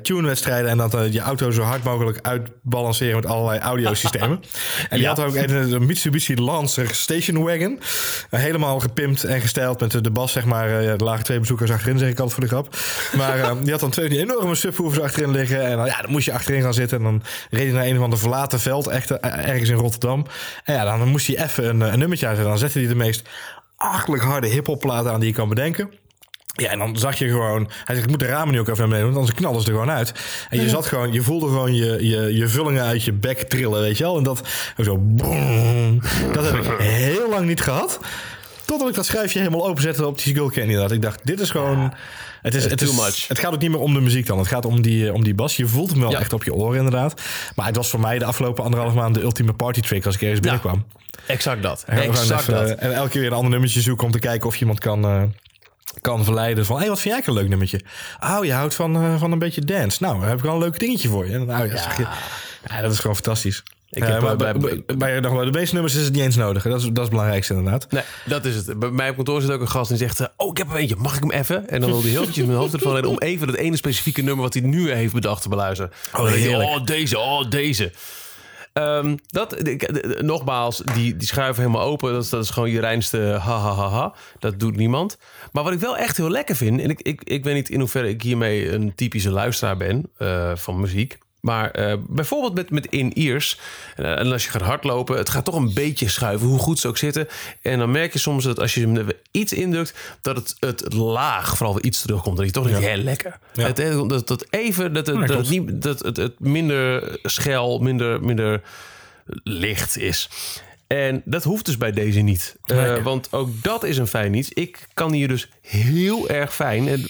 tune-wedstrijden 0.02 0.70
en 0.70 0.78
dat 0.78 0.96
uh, 0.96 1.14
je 1.14 1.20
auto 1.20 1.52
zo 1.52 1.62
hard 1.62 1.84
mogelijk 1.84 2.20
uitbalanceren 2.22 3.16
met 3.16 3.26
allerlei 3.26 3.60
audiosystemen. 3.60 4.30
en 4.90 4.98
die 4.98 5.00
ja. 5.00 5.08
had 5.08 5.20
ook 5.20 5.36
een, 5.36 5.74
een 5.74 5.86
Mitsubishi 5.86 6.36
Lancer 6.36 6.96
Station 6.96 7.44
Wagon. 7.44 7.80
helemaal 8.30 8.80
gepimpt 8.80 9.24
en 9.24 9.42
gestyled 9.42 9.80
met 9.80 10.04
de 10.04 10.12
bas, 10.12 10.32
zeg 10.32 10.46
maar. 10.46 10.70
er 10.70 11.04
lagen 11.04 11.24
twee 11.24 11.40
bezoekers 11.40 11.72
achterin, 11.72 11.98
zeg 11.98 12.10
ik 12.10 12.20
altijd 12.20 12.34
voor 12.34 12.44
de 12.44 12.50
grap. 12.50 12.76
Maar 13.18 13.64
die 13.64 13.72
had 13.72 13.80
dan 13.80 13.90
twee 13.90 14.10
die 14.10 14.20
enorme 14.20 14.56
subwoofers 14.56 15.00
achterin 15.00 15.32
liggen. 15.32 15.66
En 15.66 15.78
dan, 15.78 15.86
ja, 15.86 16.02
dan 16.02 16.12
moest 16.12 16.26
je 16.26 16.34
achterin 16.34 16.62
gaan 16.62 16.74
zitten 16.74 16.98
en 16.98 17.04
dan 17.04 17.19
reed 17.50 17.64
hij 17.64 17.72
naar 17.72 17.86
een 17.86 17.98
of 17.98 18.04
ander 18.04 18.20
verlaten 18.20 18.60
veld, 18.60 18.88
echt 18.88 19.12
ergens 19.20 19.70
in 19.70 19.76
Rotterdam. 19.76 20.26
En 20.64 20.74
ja, 20.74 20.98
dan 20.98 21.08
moest 21.08 21.28
hij 21.28 21.44
even 21.44 21.70
een, 21.70 21.82
een 21.82 22.00
nummertje 22.00 22.28
uitzetten. 22.28 22.54
Dan 22.54 22.58
zette 22.58 22.80
hij 22.80 22.88
de 22.88 22.96
meest 22.96 23.28
achterlijk 23.76 24.24
harde 24.24 24.48
hiphopplaten 24.48 25.12
aan 25.12 25.20
die 25.20 25.30
je 25.30 25.36
kan 25.36 25.50
bedenken. 25.50 25.92
Ja, 26.54 26.70
en 26.70 26.80
dan 26.80 26.98
zag 26.98 27.18
je 27.18 27.30
gewoon... 27.30 27.70
Hij 27.86 27.96
zegt, 27.96 28.04
ik 28.04 28.10
moet 28.10 28.20
de 28.20 28.26
ramen 28.26 28.54
nu 28.54 28.60
ook 28.60 28.68
even 28.68 28.80
naar 28.80 28.88
beneden, 28.88 29.06
want 29.06 29.20
anders 29.20 29.38
knallen 29.38 29.62
ze 29.62 29.68
er 29.68 29.74
gewoon 29.74 29.92
uit. 29.92 30.14
En 30.50 30.62
je 30.62 30.70
zat 30.70 30.86
gewoon, 30.86 31.14
je 31.14 31.22
voelde 31.22 31.48
gewoon 31.48 31.76
je, 31.76 32.08
je, 32.08 32.36
je 32.36 32.48
vullingen 32.48 32.84
uit 32.84 33.04
je 33.04 33.14
bek 33.14 33.42
trillen, 33.42 33.82
weet 33.82 33.98
je 33.98 34.04
wel. 34.04 34.18
En 34.18 34.24
dat 34.24 34.42
zo... 34.78 34.98
Boom, 34.98 36.02
dat 36.34 36.52
heb 36.52 36.56
ik 36.56 36.80
heel 37.06 37.30
lang 37.30 37.46
niet 37.46 37.62
gehad. 37.62 38.00
Totdat 38.66 38.90
ik 38.90 38.96
dat 38.96 39.06
schrijfje 39.06 39.40
helemaal 39.40 39.68
openzette 39.68 40.06
op 40.06 40.24
die 40.24 40.36
Skull 40.36 40.50
Candy. 40.50 40.74
Dat 40.74 40.92
ik 40.92 41.02
dacht, 41.02 41.20
dit 41.24 41.40
is 41.40 41.50
gewoon... 41.50 41.80
Ja. 41.80 41.94
Het, 42.42 42.56
is, 42.56 42.64
het, 42.64 42.78
too 42.78 42.90
is, 42.90 42.96
much. 42.96 43.28
het 43.28 43.40
gaat 43.40 43.54
ook 43.54 43.62
niet 43.62 43.72
meer 43.72 43.80
om 43.80 43.94
de 43.94 44.00
muziek 44.00 44.26
dan. 44.26 44.38
Het 44.38 44.48
gaat 44.48 44.66
om 44.66 44.82
die, 44.82 45.14
om 45.14 45.24
die 45.24 45.34
bas. 45.36 45.56
Je 45.56 45.68
voelt 45.68 45.90
hem 45.90 46.00
wel 46.00 46.12
ja. 46.12 46.20
echt 46.20 46.34
op 46.34 46.44
je 46.44 46.54
oren 46.54 46.78
inderdaad. 46.78 47.22
Maar 47.56 47.66
het 47.66 47.76
was 47.76 47.90
voor 47.90 48.00
mij 48.00 48.20
de 48.20 48.26
afgelopen 48.26 48.64
anderhalf 48.64 48.94
maand 48.94 49.16
de 49.16 49.22
ultieme 49.22 49.54
party 49.54 49.80
trick 49.80 50.06
als 50.06 50.16
ik 50.16 50.22
ergens 50.22 50.40
binnenkwam. 50.40 50.86
Exact 51.26 51.64
dat. 51.64 51.84
En, 51.88 51.98
exact 51.98 52.42
even, 52.42 52.54
dat. 52.54 52.78
en 52.78 52.94
elke 52.94 53.10
keer 53.10 53.22
weer 53.22 53.30
een 53.30 53.36
ander 53.36 53.52
nummertje 53.52 53.82
zoeken 53.82 54.06
om 54.06 54.12
te 54.12 54.20
kijken 54.20 54.48
of 54.48 54.54
je 54.54 54.60
iemand 54.60 54.80
kan... 54.80 55.06
Uh, 55.06 55.24
kan 56.02 56.24
verleiden 56.24 56.66
van, 56.66 56.76
hé, 56.76 56.82
hey, 56.82 56.90
wat 56.90 57.00
vind 57.00 57.16
jij 57.16 57.24
een 57.26 57.34
leuk 57.34 57.50
nummertje? 57.50 57.82
Oh, 58.20 58.46
je 58.46 58.54
houdt 58.54 58.76
van, 58.76 59.04
uh, 59.04 59.20
van 59.20 59.32
een 59.32 59.40
beetje 59.40 59.62
dance. 59.62 60.04
Nou, 60.04 60.26
heb 60.26 60.38
ik 60.38 60.44
wel 60.44 60.54
een 60.54 60.60
leuk 60.60 60.80
dingetje 60.80 61.10
voor 61.10 61.28
je. 61.28 61.38
Nou, 61.38 61.68
ja. 61.74 61.94
Je, 61.98 62.08
ja, 62.68 62.82
dat 62.82 62.92
is 62.92 63.00
gewoon 63.00 63.16
fantastisch. 63.16 63.64
Ik 63.92 64.04
heb, 64.04 64.22
maar, 64.22 64.36
bij, 64.36 64.54
bij, 64.54 64.84
bij, 64.98 65.22
bij, 65.22 65.46
de 65.46 65.52
meeste 65.52 65.74
nummers 65.74 65.96
is 65.96 66.04
het 66.04 66.14
niet 66.14 66.22
eens 66.24 66.36
nodig. 66.36 66.64
Dat 66.64 66.78
is, 66.80 66.84
dat 66.84 66.92
is 66.94 67.02
het 67.02 67.10
belangrijkste 67.10 67.54
inderdaad. 67.54 67.92
Nee, 67.92 68.04
dat 68.26 68.46
is 68.46 68.56
het. 68.56 68.80
Bij 68.80 68.90
mij 68.90 69.10
op 69.10 69.16
kantoor 69.16 69.42
zit 69.42 69.52
ook 69.52 69.62
een 69.62 69.70
gast 69.70 69.90
die 69.90 69.98
zegt... 69.98 70.30
Oh, 70.38 70.50
ik 70.52 70.58
heb 70.58 70.70
er 70.70 70.76
eentje. 70.76 70.96
Mag 70.96 71.16
ik 71.16 71.22
hem 71.22 71.32
even? 71.32 71.70
En 71.70 71.82
dan 71.82 71.90
wil 71.90 72.02
hij 72.02 72.10
heel 72.10 72.22
eventjes 72.22 72.46
mijn 72.46 72.58
hoofd 72.58 72.74
ervan 72.74 72.94
redden... 72.94 73.12
om 73.12 73.18
even 73.20 73.48
dat 73.48 73.56
ene 73.56 73.76
specifieke 73.76 74.22
nummer 74.22 74.44
wat 74.44 74.54
hij 74.54 74.64
nu 74.64 74.92
heeft 74.92 75.14
bedacht 75.14 75.42
te 75.42 75.50
beluisteren. 75.50 75.92
Oh, 76.14 76.22
oh 76.76 76.86
deze, 76.86 77.20
oh 77.20 77.50
deze. 77.50 77.92
Ehm, 78.74 79.16
dat, 79.28 79.54
eh, 79.54 80.20
nogmaals, 80.22 80.82
die, 80.94 81.16
die 81.18 81.28
schuiven 81.28 81.64
helemaal 81.64 81.88
open. 81.88 82.14
Dat, 82.14 82.24
is- 82.24 82.30
dat 82.30 82.44
is 82.44 82.50
gewoon 82.50 82.70
je 82.70 82.80
reinste 82.80 83.18
ha, 83.18 83.58
ha, 83.60 83.74
ha, 83.74 83.90
ha. 83.90 84.14
Dat 84.40 84.60
doet 84.60 84.76
niemand. 84.76 85.18
Maar 85.52 85.64
wat 85.64 85.74
ik 85.74 85.80
wel 85.80 85.98
echt 85.98 86.18
heel 86.18 86.30
lekker 86.30 86.56
vind... 86.56 86.82
en 86.82 86.90
ik, 86.90 87.02
ik, 87.02 87.22
ik 87.24 87.44
weet 87.44 87.56
niet 87.56 87.70
in 87.70 87.80
hoeverre 87.80 88.10
ik 88.10 88.22
hiermee 88.22 88.72
een 88.72 88.96
typische 88.96 89.32
luisteraar 89.32 89.78
ben 89.78 90.10
eh, 90.18 90.52
van 90.56 90.80
muziek... 90.80 91.18
Maar 91.40 91.72
eh, 91.72 91.94
bijvoorbeeld 92.08 92.54
met, 92.56 92.70
met 92.70 92.86
in-ears. 92.86 93.60
eh, 93.96 94.20
en 94.20 94.32
als 94.32 94.44
je 94.44 94.50
gaat 94.50 94.62
hardlopen, 94.62 95.18
het 95.18 95.30
gaat 95.30 95.46
toch 95.46 95.56
een 95.56 95.74
beetje 95.74 96.10
schuiven, 96.10 96.48
hoe 96.48 96.60
goed 96.60 96.80
ze 96.80 96.88
ook 96.88 96.98
zitten. 96.98 97.28
En 97.62 97.80
dan 97.80 97.92
merk 97.92 98.14
je 98.14 98.20
soms 98.20 98.44
dat 98.44 98.60
als 98.60 98.74
je 98.74 98.88
hem 98.88 99.08
iets 99.32 99.54
indrukt, 99.54 99.94
dat 100.22 100.36
het, 100.36 100.56
het 100.60 100.94
laag 100.94 101.58
vooral 101.58 101.76
weer 101.76 101.84
iets 101.84 102.02
terugkomt. 102.02 102.38
Dat 102.38 102.46
je 102.46 102.52
toch 102.52 102.68
heel 102.68 102.96
lekker. 102.98 103.40
Ja. 103.54 103.66
Het, 103.66 103.80
eh, 103.80 104.08
dat, 104.08 104.28
dat 104.28 104.46
even, 104.50 104.94
dat, 104.94 105.08
het, 105.08 105.16
Ja, 105.16 105.26
dat, 105.26 105.38
het, 105.38 105.50
niet, 105.50 105.82
dat 105.82 106.00
het, 106.00 106.18
het 106.18 106.40
minder 106.40 107.18
schel, 107.24 107.80
minder, 107.80 108.24
minder 108.24 108.62
licht 109.44 109.98
is. 109.98 110.30
En 110.90 111.22
dat 111.26 111.44
hoeft 111.44 111.66
dus 111.66 111.78
bij 111.78 111.92
deze 111.92 112.20
niet. 112.20 112.56
Eh, 112.66 113.04
want 113.04 113.34
ook 113.34 113.50
dat 113.62 113.84
is 113.84 113.98
een 113.98 114.08
fijn 114.08 114.34
iets. 114.34 114.50
Ik 114.50 114.88
kan 114.94 115.12
hier 115.12 115.28
dus 115.28 115.50
heel 115.62 116.30
erg 116.30 116.56
fijn. 116.56 116.88
En, 116.88 117.00
eh, 117.00 117.06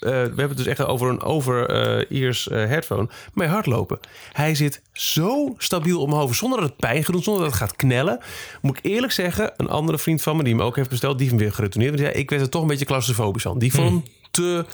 we 0.00 0.10
hebben 0.10 0.48
het 0.48 0.56
dus 0.56 0.66
echt 0.66 0.84
over 0.84 1.08
een 1.08 1.22
over-ears 1.22 2.48
eh, 2.48 2.56
headphone. 2.56 3.08
Mee 3.32 3.48
hardlopen. 3.48 3.98
Hij 4.32 4.54
zit 4.54 4.82
zo 4.92 5.54
stabiel 5.58 6.00
om 6.00 6.08
mijn 6.08 6.20
hoofd. 6.20 6.38
Zonder 6.38 6.60
dat 6.60 6.68
het 6.68 6.78
pijn 6.78 7.04
gaat. 7.04 7.22
Zonder 7.22 7.42
dat 7.42 7.52
het 7.52 7.60
gaat 7.60 7.76
knellen. 7.76 8.18
Moet 8.62 8.78
ik 8.78 8.84
eerlijk 8.84 9.12
zeggen. 9.12 9.52
Een 9.56 9.68
andere 9.68 9.98
vriend 9.98 10.22
van 10.22 10.36
me 10.36 10.42
die 10.42 10.54
hem 10.54 10.62
ook 10.62 10.76
heeft 10.76 10.90
besteld. 10.90 11.18
Die 11.18 11.28
hem 11.28 11.38
weer 11.38 11.52
geretourneerd. 11.52 12.00
Want 12.00 12.16
ik 12.16 12.30
werd 12.30 12.42
er 12.42 12.48
toch 12.48 12.62
een 12.62 12.68
beetje 12.68 12.84
claustrofobisch 12.84 13.46
aan. 13.46 13.58
Die 13.58 13.72
vond 13.72 13.88
hem 13.90 14.02
te 14.34 14.64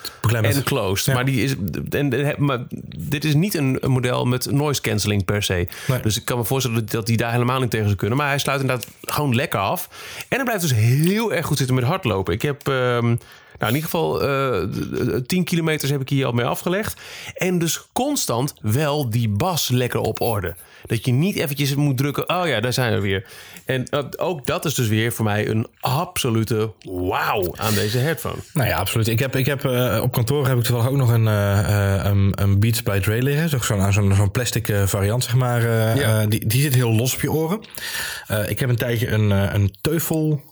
enclosed. 0.43 1.07
Ja. 1.07 1.15
Maar, 1.15 1.25
die 1.25 1.43
is, 1.43 1.55
en, 1.91 2.35
maar 2.39 2.59
dit 2.99 3.25
is 3.25 3.35
niet 3.35 3.55
een, 3.55 3.79
een 3.81 3.91
model 3.91 4.25
met 4.25 4.51
noise 4.51 4.81
cancelling 4.81 5.25
per 5.25 5.43
se. 5.43 5.69
Nee. 5.87 6.01
Dus 6.01 6.17
ik 6.17 6.25
kan 6.25 6.39
me 6.39 6.45
voorstellen 6.45 6.87
dat, 6.87 7.07
die 7.07 7.17
daar 7.17 7.33
helemaal 7.33 7.61
niet 7.61 7.71
tegen 7.71 7.87
zou 7.87 7.99
kunnen. 7.99 8.19
Maar 8.19 8.29
hij 8.29 8.39
sluit 8.39 8.61
inderdaad 8.61 8.87
gewoon 9.01 9.35
lekker 9.35 9.61
af. 9.61 9.89
En 10.29 10.37
hij 10.37 10.45
blijft 10.45 10.63
dus 10.63 10.75
heel 10.75 11.33
erg 11.33 11.47
goed 11.47 11.59
zitten 11.59 11.75
met 11.75 11.85
hardlopen. 11.85 12.35
Ik 12.35 12.43
heb... 12.43 12.69
ehm, 12.69 13.17
nou, 13.59 13.73
in 13.73 13.79
ieder 13.79 13.91
geval 13.91 14.23
eh 14.23 15.21
10 15.27 15.45
kilometers 15.45 15.91
heb 15.91 16.01
ik 16.01 16.09
hier 16.09 16.27
al 16.27 16.33
mee 16.33 16.45
afgelegd. 16.45 17.01
En 17.35 17.59
dus 17.59 17.87
constant 17.93 18.55
wel 18.61 19.11
die 19.11 19.29
bas 19.29 19.69
lekker 19.69 20.01
op 20.01 20.21
orde. 20.21 20.55
Dat 20.87 21.05
je 21.05 21.13
niet 21.13 21.37
eventjes 21.37 21.75
moet 21.75 21.97
drukken. 21.97 22.29
Oh 22.29 22.47
ja, 22.47 22.61
daar 22.61 22.73
zijn 22.73 22.95
we 22.95 23.01
weer. 23.01 23.27
En 23.71 24.09
ook 24.19 24.47
dat 24.47 24.65
is 24.65 24.75
dus 24.75 24.89
weer 24.89 25.13
voor 25.13 25.25
mij 25.25 25.49
een 25.49 25.67
absolute 25.81 26.73
wauw 26.83 27.55
aan 27.57 27.75
deze 27.75 27.99
headphone. 27.99 28.35
Nou 28.53 28.69
ja, 28.69 28.77
absoluut. 28.77 29.09
Ik 29.09 29.19
heb, 29.19 29.37
ik 29.37 29.47
heb, 29.47 29.65
eh, 29.65 29.99
op 30.03 30.13
kantoor 30.13 30.47
heb 30.49 30.57
ik 30.59 30.63
toevallig 30.65 30.91
ook 30.91 30.97
nog 30.97 31.13
een, 31.13 31.29
eh, 31.29 32.05
eh, 32.05 32.13
een, 32.35 32.61
Beats 32.61 32.83
by 32.83 32.99
Dre 33.01 33.23
liggen. 33.23 33.49
Zo- 33.49 33.59
Zo'n 33.61 33.93
zo'n 33.93 34.15
zo'n 34.15 34.31
plastic 34.31 34.73
variant, 34.85 35.25
zeg 35.25 35.35
maar. 35.35 35.69
Ja. 35.99 36.27
die, 36.27 36.47
die 36.47 36.61
zit 36.63 36.75
heel 36.75 36.93
los 36.93 37.15
op 37.15 37.21
je 37.21 37.33
oren. 37.33 37.61
Ik 38.47 38.61
heb 38.61 38.69
een 38.69 38.77
tijdje 38.77 39.09
een, 39.09 39.31
een 39.31 39.75
Teufel 39.81 40.43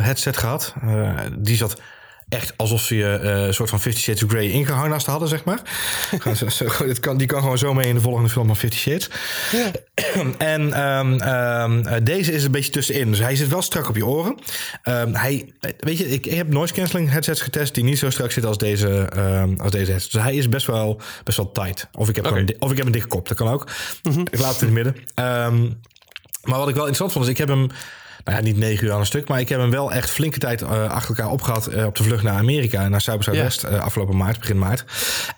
headset 0.00 0.36
gehad. 0.36 0.74
Eh, 0.82 1.10
die 1.38 1.56
zat 1.56 1.80
echt 2.28 2.52
alsof 2.56 2.80
ze 2.80 2.96
je 2.96 3.06
eh, 3.16 3.46
een 3.46 3.54
soort 3.54 3.70
van 3.70 3.80
Fifty 3.80 4.00
Shades 4.00 4.22
of 4.22 4.30
Grey 4.30 4.50
ingeharnast 4.50 5.06
hadden, 5.06 5.28
zeg 5.28 5.44
maar. 5.44 5.60
Zo- 6.36 6.48
zo- 6.48 6.84
dit 6.86 7.00
kan, 7.00 7.16
die 7.16 7.26
kan 7.26 7.40
gewoon 7.42 7.58
zo 7.58 7.74
mee 7.74 7.88
in 7.88 7.94
de 7.94 8.00
volgende 8.00 8.28
film 8.28 8.46
van 8.46 8.56
Fifty 8.56 8.76
Shades. 8.76 9.08
En 10.38 10.72
ehm, 10.72 11.18
ehm, 11.20 11.86
eh, 11.86 11.96
deze 12.02 12.32
is 12.32 12.44
een 12.44 12.50
beetje 12.50 12.70
tussenin. 12.70 13.10
Dus 13.10 13.18
hij 13.18 13.36
zit 13.36 13.48
wel 13.48 13.62
strak 13.62 13.88
op 13.88 13.96
je 13.96 14.06
oren. 14.06 14.38
Ehm, 14.82 15.12
hij, 15.14 15.52
eh, 15.60 15.70
weet 15.78 15.98
je, 15.98 16.10
ik, 16.10 16.26
ik 16.26 16.34
heb 16.34 16.48
noise 16.48 16.74
cancelling 16.74 17.10
headsets 17.10 17.40
getest 17.40 17.74
die 17.74 17.84
niet 17.84 17.98
zo 17.98 18.10
strak 18.10 18.30
zitten 18.30 18.48
als 18.48 18.58
deze, 18.58 19.10
als 19.58 19.70
deze 19.70 19.90
headset. 19.90 20.12
Dus 20.12 20.22
hij 20.22 20.34
is 20.34 20.48
best 20.48 20.66
wel, 20.66 21.00
best 21.24 21.36
wel 21.36 21.52
tight. 21.52 21.88
Of 21.92 22.08
ik 22.08 22.16
heb, 22.16 22.24
een, 22.24 22.56
of 22.58 22.70
ik 22.70 22.76
heb 22.76 22.86
een 22.86 22.92
dikke 22.92 23.08
kop, 23.08 23.28
dat 23.28 23.36
kan 23.36 23.48
ook. 23.48 23.70
Ik 24.30 24.38
laat 24.38 24.52
het 24.60 24.68
in 24.68 24.76
het 24.76 24.84
midden. 24.84 24.96
Maar 26.42 26.58
wat 26.58 26.68
ik 26.68 26.74
wel 26.74 26.86
interessant 26.86 27.12
vond, 27.12 27.24
is 27.24 27.30
ik 27.30 27.38
heb 27.38 27.48
hem... 27.48 27.66
Nou 28.24 28.36
ja, 28.36 28.42
niet 28.42 28.56
negen 28.56 28.86
uur 28.86 28.92
aan 28.92 29.00
een 29.00 29.06
stuk, 29.06 29.28
maar 29.28 29.40
ik 29.40 29.48
heb 29.48 29.60
hem 29.60 29.70
wel 29.70 29.92
echt 29.92 30.10
flinke 30.10 30.38
tijd 30.38 30.62
eh, 30.62 30.90
achter 30.90 31.16
elkaar 31.16 31.32
opgehad 31.32 31.66
eh, 31.66 31.86
op 31.86 31.96
de 31.96 32.02
vlucht 32.02 32.22
naar 32.22 32.38
Amerika, 32.38 32.88
naar 32.88 33.00
Zuid 33.00 33.24
Zuidwest, 33.24 33.62
eh, 33.62 33.80
afgelopen 33.80 34.16
maart, 34.16 34.38
begin 34.38 34.58
maart. 34.58 34.84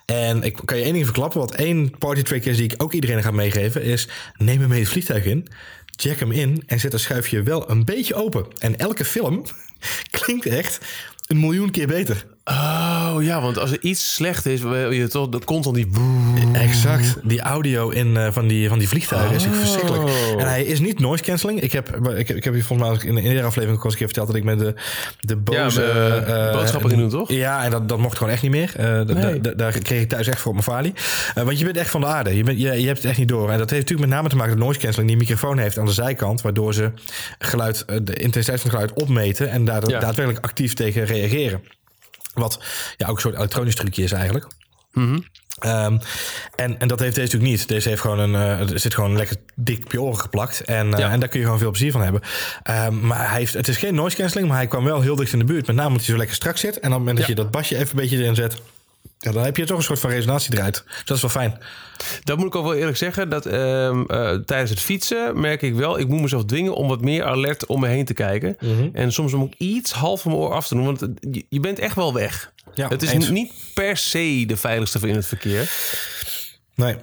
En 0.05 0.43
ik 0.43 0.59
kan 0.65 0.77
je 0.77 0.83
één 0.83 0.93
ding 0.93 1.05
verklappen, 1.05 1.39
wat 1.39 1.55
één 1.55 1.97
party 1.97 2.21
trick 2.21 2.45
is 2.45 2.57
die 2.57 2.71
ik 2.71 2.83
ook 2.83 2.93
iedereen 2.93 3.23
ga 3.23 3.31
meegeven, 3.31 3.83
is 3.83 4.07
neem 4.37 4.59
hem 4.59 4.69
mee 4.69 4.79
het 4.79 4.89
vliegtuig 4.89 5.25
in, 5.25 5.47
jack 5.85 6.19
hem 6.19 6.31
in 6.31 6.63
en 6.65 6.79
zet 6.79 6.91
dat 6.91 6.99
schuifje 6.99 7.43
wel 7.43 7.69
een 7.69 7.85
beetje 7.85 8.15
open. 8.15 8.45
En 8.59 8.77
elke 8.77 9.05
film 9.05 9.43
klinkt 10.19 10.45
echt 10.45 10.79
een 11.27 11.39
miljoen 11.39 11.71
keer 11.71 11.87
beter. 11.87 12.25
Oh 12.45 13.15
ja, 13.19 13.41
want 13.41 13.57
als 13.59 13.71
er 13.71 13.81
iets 13.81 14.13
slecht 14.13 14.45
is, 14.45 14.61
wil 14.61 14.91
je 14.91 15.07
toch 15.07 15.29
de 15.29 15.39
constant 15.45 15.75
die. 15.75 15.87
Exact. 16.53 17.15
Die 17.23 17.41
audio 17.41 17.89
in, 17.89 18.17
eh, 18.17 18.31
van, 18.31 18.47
die, 18.47 18.69
van 18.69 18.79
die 18.79 18.87
vliegtuigen 18.87 19.35
is 19.35 19.43
echt 19.45 19.53
Oh. 19.53 19.59
verschrikkelijk. 19.59 20.09
En 20.37 20.47
hij 20.47 20.63
is 20.63 20.79
niet 20.79 20.99
noise 20.99 21.23
cancelling. 21.23 21.61
Ik 21.61 21.71
heb, 21.71 21.95
ik 22.17 22.27
heb, 22.27 22.37
ik 22.37 22.43
heb 22.43 22.55
je 22.55 22.63
volgens 22.63 22.89
mij 23.01 23.09
in 23.09 23.15
de 23.15 23.21
eerdere 23.21 23.45
aflevering 23.45 23.77
ook 23.77 23.83
al 23.85 23.91
eens 23.91 23.93
een 23.93 23.97
keer 23.99 24.07
verteld 24.07 24.27
dat 24.27 24.35
ik 24.35 24.43
met 24.43 24.59
de, 24.59 24.73
de 25.19 25.35
boze... 25.35 25.83
eh, 25.83 26.47
eh, 26.47 26.53
boodschappen 26.53 26.89
ging 26.89 27.01
doen, 27.01 27.09
toch? 27.09 27.31
Ja, 27.31 27.63
en 27.63 27.71
dat, 27.71 27.89
dat 27.89 27.97
mocht 27.97 28.17
gewoon 28.17 28.33
echt 28.33 28.41
niet 28.41 28.51
meer. 28.51 28.73
Nee. 29.05 29.41
daar 29.55 29.71
kreeg 29.79 30.01
ik 30.01 30.09
thuis 30.09 30.27
echt 30.27 30.39
voor 30.39 30.51
op 30.53 30.65
mijn 30.65 30.77
falie. 30.77 30.93
Want 31.45 31.59
je 31.59 31.65
bent 31.65 31.77
echt 31.77 31.89
van 31.89 32.01
de 32.01 32.07
aarde. 32.07 32.35
Je, 32.37 32.43
bent, 32.43 32.59
je, 32.61 32.81
je 32.81 32.85
hebt 32.87 32.97
het 32.97 33.05
echt 33.07 33.17
niet 33.17 33.27
door. 33.27 33.49
En 33.49 33.57
dat 33.57 33.69
heeft 33.69 33.81
natuurlijk 33.81 34.09
met 34.09 34.17
name 34.17 34.29
te 34.29 34.35
maken 34.35 34.51
dat 34.55 34.63
noise 34.63 34.79
cancelling 34.79 35.09
die 35.11 35.19
microfoon 35.19 35.57
heeft 35.57 35.77
aan 35.77 35.85
de 35.85 35.91
zijkant. 35.91 36.41
Waardoor 36.41 36.73
ze 36.73 36.91
geluid, 37.39 37.85
de 37.87 38.13
intensiteit 38.13 38.61
van 38.61 38.69
het 38.69 38.79
geluid 38.79 38.93
opmeten 38.93 39.49
en 39.49 39.65
daar 39.65 39.89
Ja. 39.89 39.99
daadwerkelijk 39.99 40.45
actief 40.45 40.73
tegen 40.73 41.05
reageren. 41.05 41.61
Wat 42.33 42.59
ja, 42.97 43.07
ook 43.07 43.15
een 43.15 43.21
soort 43.21 43.35
elektronisch 43.35 43.75
trucje 43.75 44.03
is 44.03 44.11
eigenlijk. 44.11 44.47
Ehm, 45.59 45.97
en, 46.55 46.79
en 46.79 46.87
dat 46.87 46.99
heeft 46.99 47.15
deze 47.15 47.25
natuurlijk 47.27 47.51
niet. 47.51 47.67
Deze 47.67 47.89
heeft 47.89 48.01
gewoon 48.01 48.19
een, 48.19 48.35
eh, 48.35 48.71
er 48.71 48.79
zit 48.79 48.93
gewoon 48.93 49.15
lekker 49.17 49.35
dik 49.55 49.83
op 49.85 49.91
je 49.91 50.01
oren 50.01 50.19
geplakt. 50.19 50.61
En, 50.61 50.93
eh, 50.93 51.11
en 51.11 51.19
daar 51.19 51.29
kun 51.29 51.39
je 51.39 51.45
gewoon 51.45 51.59
veel 51.59 51.69
plezier 51.69 51.91
van 51.91 52.01
hebben. 52.01 52.21
Ehm, 52.63 53.07
maar 53.07 53.29
hij 53.29 53.39
heeft, 53.39 53.53
het 53.53 53.67
is 53.67 53.77
geen 53.77 53.95
noise 53.95 54.15
cancelling, 54.17 54.47
maar 54.49 54.57
hij 54.57 54.67
kwam 54.67 54.83
wel 54.83 55.01
heel 55.01 55.15
dicht 55.15 55.33
in 55.33 55.39
de 55.39 55.45
buurt. 55.45 55.67
Met 55.67 55.75
name 55.75 55.87
omdat 55.87 56.01
hij 56.03 56.11
zo 56.11 56.17
lekker 56.17 56.35
strak 56.35 56.57
zit. 56.57 56.73
En 56.79 56.87
op 56.87 56.89
het 56.89 56.91
moment 56.99 57.17
dat 57.17 57.25
Ja. 57.27 57.33
je 57.33 57.41
dat 57.41 57.51
basje 57.51 57.75
even 57.75 57.89
een 57.89 57.95
beetje 58.01 58.17
erin 58.17 58.35
zet. 58.35 58.61
Ja, 59.19 59.31
dan 59.31 59.43
heb 59.43 59.57
je 59.57 59.65
toch 59.65 59.77
een 59.77 59.83
soort 59.83 59.99
van 59.99 60.09
resonatie 60.09 60.53
eruit. 60.53 60.83
Dus 60.85 61.03
dat 61.05 61.15
is 61.15 61.21
wel 61.21 61.31
fijn. 61.31 61.57
Dat 62.23 62.37
moet 62.37 62.47
ik 62.47 62.55
ook 62.55 62.63
wel 62.63 62.73
eerlijk 62.73 62.97
zeggen. 62.97 63.29
Dat 63.29 63.45
ehm, 63.45 64.03
eh, 64.07 64.33
tijdens 64.33 64.69
het 64.69 64.79
fietsen 64.79 65.39
merk 65.39 65.61
ik 65.61 65.75
wel, 65.75 65.99
ik 65.99 66.07
moet 66.07 66.21
mezelf 66.21 66.45
dwingen 66.45 66.75
om 66.75 66.87
wat 66.87 67.01
meer 67.01 67.23
alert 67.23 67.65
om 67.65 67.79
me 67.79 67.87
heen 67.87 68.05
te 68.05 68.13
kijken. 68.13 68.57
Mhm. 68.59 68.89
En 68.93 69.11
soms 69.11 69.33
moet 69.33 69.53
ik 69.53 69.59
iets 69.59 69.91
half 69.91 70.21
van 70.21 70.31
mijn 70.31 70.43
oor 70.43 70.53
af 70.53 70.67
te 70.67 70.75
doen, 70.75 70.85
want 70.85 71.07
je, 71.49 71.59
bent 71.59 71.79
echt 71.79 71.95
wel 71.95 72.13
weg. 72.13 72.53
Ja, 72.73 72.87
het 72.87 73.01
is 73.01 73.11
eens. 73.11 73.29
niet 73.29 73.53
per 73.73 73.97
se 73.97 74.43
de 74.47 74.57
veiligste 74.57 75.07
in 75.07 75.15
het 75.15 75.25
verkeer. 75.25 75.71
Nee. 76.75 76.95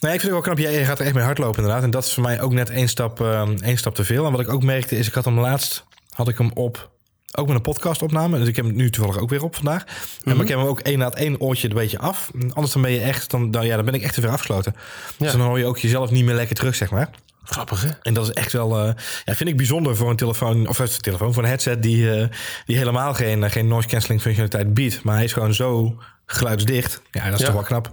Nee, 0.00 0.12
ik 0.12 0.20
vind 0.20 0.32
het 0.34 0.44
wel 0.44 0.54
knap. 0.54 0.58
Jij 0.58 0.84
gaat 0.84 0.98
er 0.98 1.04
echt 1.04 1.14
mee 1.14 1.24
hardlopen 1.24 1.56
inderdaad. 1.56 1.82
En 1.82 1.90
dat 1.90 2.04
is 2.04 2.12
voor 2.14 2.22
mij 2.22 2.40
ook 2.40 2.52
net 2.52 2.70
één 2.70 2.88
stap, 2.88 3.20
ehm, 3.20 3.56
één 3.62 3.78
stap 3.78 3.94
te 3.94 4.04
veel. 4.04 4.26
En 4.26 4.32
wat 4.32 4.40
ik 4.40 4.48
ook 4.48 4.62
merkte 4.62 4.96
is, 4.98 5.06
ik 5.06 5.14
had 5.14 5.24
hem 5.24 5.40
laatst, 5.40 5.84
had 6.10 6.28
ik 6.28 6.38
hem 6.38 6.50
op, 6.54 6.90
ook 7.38 7.46
met 7.46 7.56
een 7.56 7.62
podcast 7.62 8.02
opname. 8.02 8.38
Dus 8.38 8.48
ik 8.48 8.56
heb 8.56 8.64
hem 8.64 8.74
nu 8.76 8.90
toevallig 8.90 9.20
ook 9.20 9.30
weer 9.30 9.42
op 9.42 9.54
vandaag. 9.56 9.84
En 9.84 10.32
maar 10.36 10.44
ik 10.44 10.48
heb 10.48 10.58
hem 10.58 10.66
ook 10.68 10.80
één 10.80 10.98
na 10.98 11.04
het 11.04 11.14
één 11.14 11.40
oortje 11.40 11.68
een 11.68 11.74
beetje 11.74 11.98
af. 11.98 12.30
Anders 12.52 12.72
dan 12.72 12.82
ben 12.82 12.90
je 12.90 13.00
echt, 13.00 13.30
dan, 13.30 13.56
ja, 13.60 13.76
dan 13.76 13.84
ben 13.84 13.94
ik 13.94 14.02
echt 14.02 14.14
te 14.14 14.20
ver 14.20 14.30
afgesloten. 14.30 14.74
Dus 15.16 15.32
dan 15.32 15.40
hoor 15.40 15.58
je 15.58 15.66
ook 15.66 15.78
jezelf 15.78 16.10
niet 16.10 16.24
meer 16.24 16.34
lekker 16.34 16.56
terug, 16.56 16.74
zeg 16.74 16.90
maar. 16.90 17.10
Grappig, 17.44 17.82
hè? 17.82 17.88
En 18.02 18.14
dat 18.14 18.24
is 18.28 18.32
echt 18.32 18.52
wel, 18.52 18.78
eh, 18.78 18.92
ja, 19.24 19.34
vind 19.34 19.48
ik 19.50 19.56
bijzonder 19.56 19.96
voor 19.96 20.10
een 20.10 20.16
telefoon, 20.16 20.68
of 20.68 20.78
een 20.78 20.88
telefoon, 21.00 21.32
voor 21.34 21.42
een 21.42 21.48
headset 21.48 21.82
die, 21.82 22.12
eh, 22.14 22.26
die 22.66 22.76
helemaal 22.76 23.14
geen, 23.14 23.44
eh, 23.44 23.50
geen 23.50 23.68
noise 23.68 23.88
cancelling 23.88 24.20
functionaliteit 24.22 24.74
biedt. 24.74 25.02
Maar 25.02 25.14
hij 25.14 25.24
is 25.24 25.32
gewoon 25.32 25.54
zo 25.54 25.98
geluidsdicht. 26.26 27.02
Ja, 27.10 27.24
dat 27.24 27.32
is 27.32 27.38
Ja. 27.38 27.44
toch 27.44 27.54
wel 27.54 27.62
knap. 27.62 27.90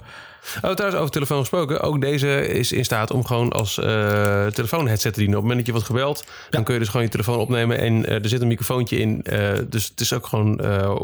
Oh, 0.61 0.71
trouwens, 0.71 1.01
over 1.01 1.11
telefoon 1.11 1.39
gesproken. 1.39 1.81
Ook 1.81 2.01
deze 2.01 2.47
is 2.47 2.71
in 2.71 2.85
staat 2.85 3.11
om 3.11 3.25
gewoon 3.25 3.51
als 3.51 3.77
eh 3.77 4.45
telefoonheadset 4.45 5.13
te 5.13 5.19
dienen. 5.19 5.37
Op 5.37 5.43
het 5.43 5.49
moment 5.49 5.57
dat 5.57 5.65
je 5.65 5.71
wordt 5.71 5.87
gebeld, 5.87 6.25
dan 6.49 6.63
kun 6.63 6.73
je 6.73 6.79
dus 6.79 6.89
gewoon 6.89 7.05
je 7.05 7.11
telefoon 7.11 7.39
opnemen. 7.39 7.77
En 7.77 8.05
eh, 8.05 8.23
er 8.23 8.29
zit 8.29 8.41
een 8.41 8.47
microfoontje 8.47 8.97
in. 8.97 9.23
eh, 9.23 9.51
dus 9.69 9.87
het 9.87 9.99
is 9.99 10.13
ook 10.13 10.27
gewoon 10.27 10.55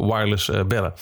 wireless 0.08 0.52
bellen. 0.67 0.93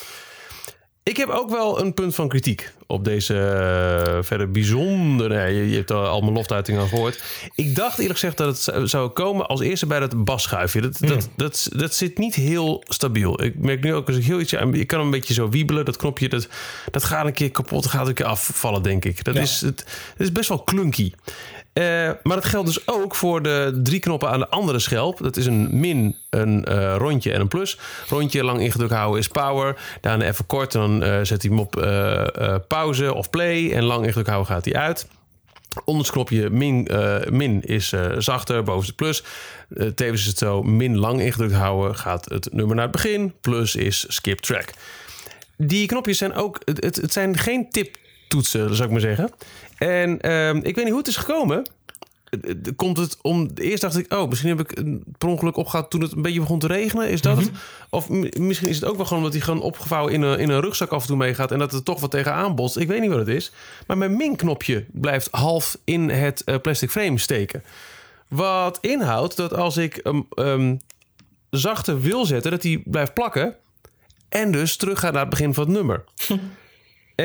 Ik 1.04 1.18
heb 1.18 1.30
ook 1.30 1.50
wel 1.50 1.80
een 1.82 1.94
punt 1.94 2.16
van 2.16 2.28
kritiek 2.28 2.72
op 2.88 3.04
deze 3.06 3.34
eh, 3.40 4.24
verder 4.24 4.52
bijzondere... 4.52 5.36
Nee, 5.36 5.56
je, 5.56 5.70
je 5.70 5.76
hebt 5.76 5.92
al, 5.92 6.06
al 6.06 6.22
mijn 6.22 6.34
loftuiting 6.34 6.78
al 6.80 6.88
gehoord. 6.88 7.24
Ik 7.56 7.76
dacht 7.76 7.98
eerlijk 8.00 8.20
gezegd 8.20 8.38
dat 8.38 8.66
het 8.66 8.90
zou- 8.90 9.10
komen 9.10 9.48
als 9.48 9.60
eerste 9.62 9.86
bij 9.86 10.00
dat 10.00 10.24
basschuifje. 10.24 10.82
Dat, 10.82 10.98
dat, 11.00 11.30
dat, 11.36 11.70
dat 11.76 11.94
zit 11.94 12.18
niet 12.18 12.36
heel 12.36 12.84
stabiel. 12.88 13.44
Ik 13.44 13.56
merk 13.58 13.84
nu 13.84 13.94
ook 13.94 14.08
als 14.08 14.18
ik 14.18 14.24
heel 14.24 14.40
iets... 14.40 14.54
Ik 14.54 14.88
kan 14.88 15.00
een 15.00 15.10
beetje 15.10 15.34
zo 15.34 15.50
wiebelen. 15.50 15.86
Dat 15.86 15.98
knopje, 15.98 16.30
dat, 16.30 16.48
dat 16.92 17.04
gaat 17.04 17.26
een 17.26 17.34
keer 17.34 17.52
kapot. 17.52 17.86
gaat 17.88 18.08
een 18.08 18.14
keer 18.14 18.26
afvallen, 18.26 18.84
denk 18.84 19.06
ik. 19.06 19.24
Dat, 19.24 19.36
Ja. 19.36 19.42
is, 19.42 19.62
het, 19.62 19.86
is 20.18 20.32
best 20.32 20.50
wel 20.50 20.64
clunky. 20.64 21.12
Eh, 21.74 21.84
maar 22.24 22.36
dat 22.36 22.46
geldt 22.46 22.68
dus 22.68 22.88
ook 22.88 23.16
voor 23.16 23.42
de 23.42 23.80
drie 23.84 24.00
knoppen 24.00 24.30
aan 24.30 24.40
de 24.40 24.50
andere 24.50 24.80
schelp. 24.80 25.18
Dat 25.18 25.38
is 25.38 25.46
een 25.46 25.80
min, 25.80 26.16
een 26.30 26.66
eh, 26.66 26.96
rondje 26.98 27.32
en 27.32 27.42
een 27.42 27.48
plus. 27.48 27.78
Rondje 28.08 28.44
lang 28.44 28.60
ingedrukt 28.60 28.94
houden 28.94 29.20
is 29.20 29.28
power. 29.28 29.80
Daarna 30.02 30.26
even 30.26 30.46
kort, 30.46 30.72
dan 30.72 31.04
eh, 31.04 31.20
zet 31.22 31.42
hij 31.42 31.52
hem 31.52 31.60
op 31.60 31.72
pauze 32.68 33.14
of 33.14 33.30
play. 33.30 33.72
En 33.72 33.84
lang 33.84 34.04
ingedrukt 34.04 34.30
houden 34.30 34.52
gaat 34.54 34.66
hij 34.66 34.76
uit. 34.76 35.08
Onder 35.86 36.04
het 36.04 36.12
knopje 36.12 36.50
min, 36.50 36.88
min 37.30 37.62
is 37.62 37.94
zachter, 38.18 38.64
boven 38.64 38.82
is 38.82 38.88
de 38.88 38.94
plus. 38.94 39.24
Tevens 39.96 40.22
is 40.22 40.28
het 40.28 40.38
zo, 40.38 40.64
min 40.64 40.98
lang 40.98 41.22
ingedrukt 41.22 41.54
houden 41.54 41.96
gaat 41.96 42.26
het 42.30 42.54
nummer 42.54 42.76
naar 42.76 42.84
het 42.84 42.94
begin. 42.94 43.34
Plus 43.42 43.76
is 43.76 44.06
skip 44.08 44.40
track. 44.40 44.70
Die 45.58 45.88
knopjes 45.88 46.18
zijn 46.18 46.34
ook, 46.34 46.62
het, 46.66 46.96
het, 47.02 47.14
zijn 47.14 47.38
geen 47.38 47.70
tiptoetsen, 48.32 48.76
zou 48.76 48.88
ik 48.88 48.92
maar 48.92 49.02
zeggen. 49.02 49.32
En 49.78 50.22
ehm, 50.22 50.58
ik 50.58 50.76
weet 50.76 50.76
niet 50.76 50.88
hoe 50.88 50.98
het 50.98 51.08
is 51.08 51.18
gekomen. 51.18 51.66
eh, 52.30 52.56
komt 52.76 52.98
het 52.98 53.18
om... 53.22 53.50
Eerst 53.56 53.82
dacht 53.82 53.98
ik, 53.98 54.14
oh, 54.14 54.30
misschien 54.30 54.50
heb 54.50 54.60
ik 54.60 54.78
een 54.78 55.04
per 55.18 55.30
ongeluk 55.30 55.58
opgehaald 55.58 55.90
toen 55.90 56.02
het 56.02 56.12
een 56.12 56.22
beetje 56.22 56.40
begon 56.40 56.60
te 56.60 56.68
regenen. 56.68 57.10
Is 57.10 57.22
dat 57.22 57.38
het? 57.38 57.52
Of 57.90 58.10
misschien 58.10 58.68
is 58.68 58.76
het 58.76 58.86
ook 58.86 58.98
wel 58.98 59.06
gewoon 59.06 59.24
dat 59.24 59.32
hij 59.32 59.42
gewoon 59.42 59.62
opgevouwen 59.62 60.14
in 60.14 60.22
een, 60.22 60.40
in 60.40 60.50
een 60.50 60.62
rugzak 60.62 60.90
af 60.92 61.02
en 61.02 61.08
toe 61.08 61.18
meegaat... 61.18 61.52
en 61.52 61.60
dat 61.60 61.72
het 61.72 61.86
toch 61.86 62.00
wat 62.00 62.12
tegenaan 62.12 62.56
botst. 62.56 62.78
Ik 62.78 62.88
weet 62.88 63.02
niet 63.02 63.10
wat 63.10 63.20
het 63.20 63.28
is. 63.28 63.52
Maar 63.88 63.98
mijn 63.98 64.18
min-knopje 64.18 64.86
blijft 64.92 65.28
half 65.32 65.78
in 65.84 66.10
het 66.10 66.44
eh, 66.44 66.56
plastic 66.62 66.92
frame 66.92 67.18
steken. 67.18 67.64
Wat 68.28 68.78
inhoudt 68.82 69.36
dat 69.36 69.54
als 69.54 69.78
ik 69.78 70.00
hem 70.04 70.28
ehm, 70.34 70.76
zachter 71.50 72.02
wil 72.02 72.26
zetten... 72.26 72.52
dat 72.52 72.64
hij 72.64 72.84
blijft 72.86 73.14
plakken 73.14 73.56
en 74.30 74.52
dus 74.52 74.76
teruggaat 74.76 75.12
naar 75.12 75.22
het 75.22 75.30
begin 75.30 75.54
van 75.54 75.64
het 75.64 75.74
nummer. 75.74 76.04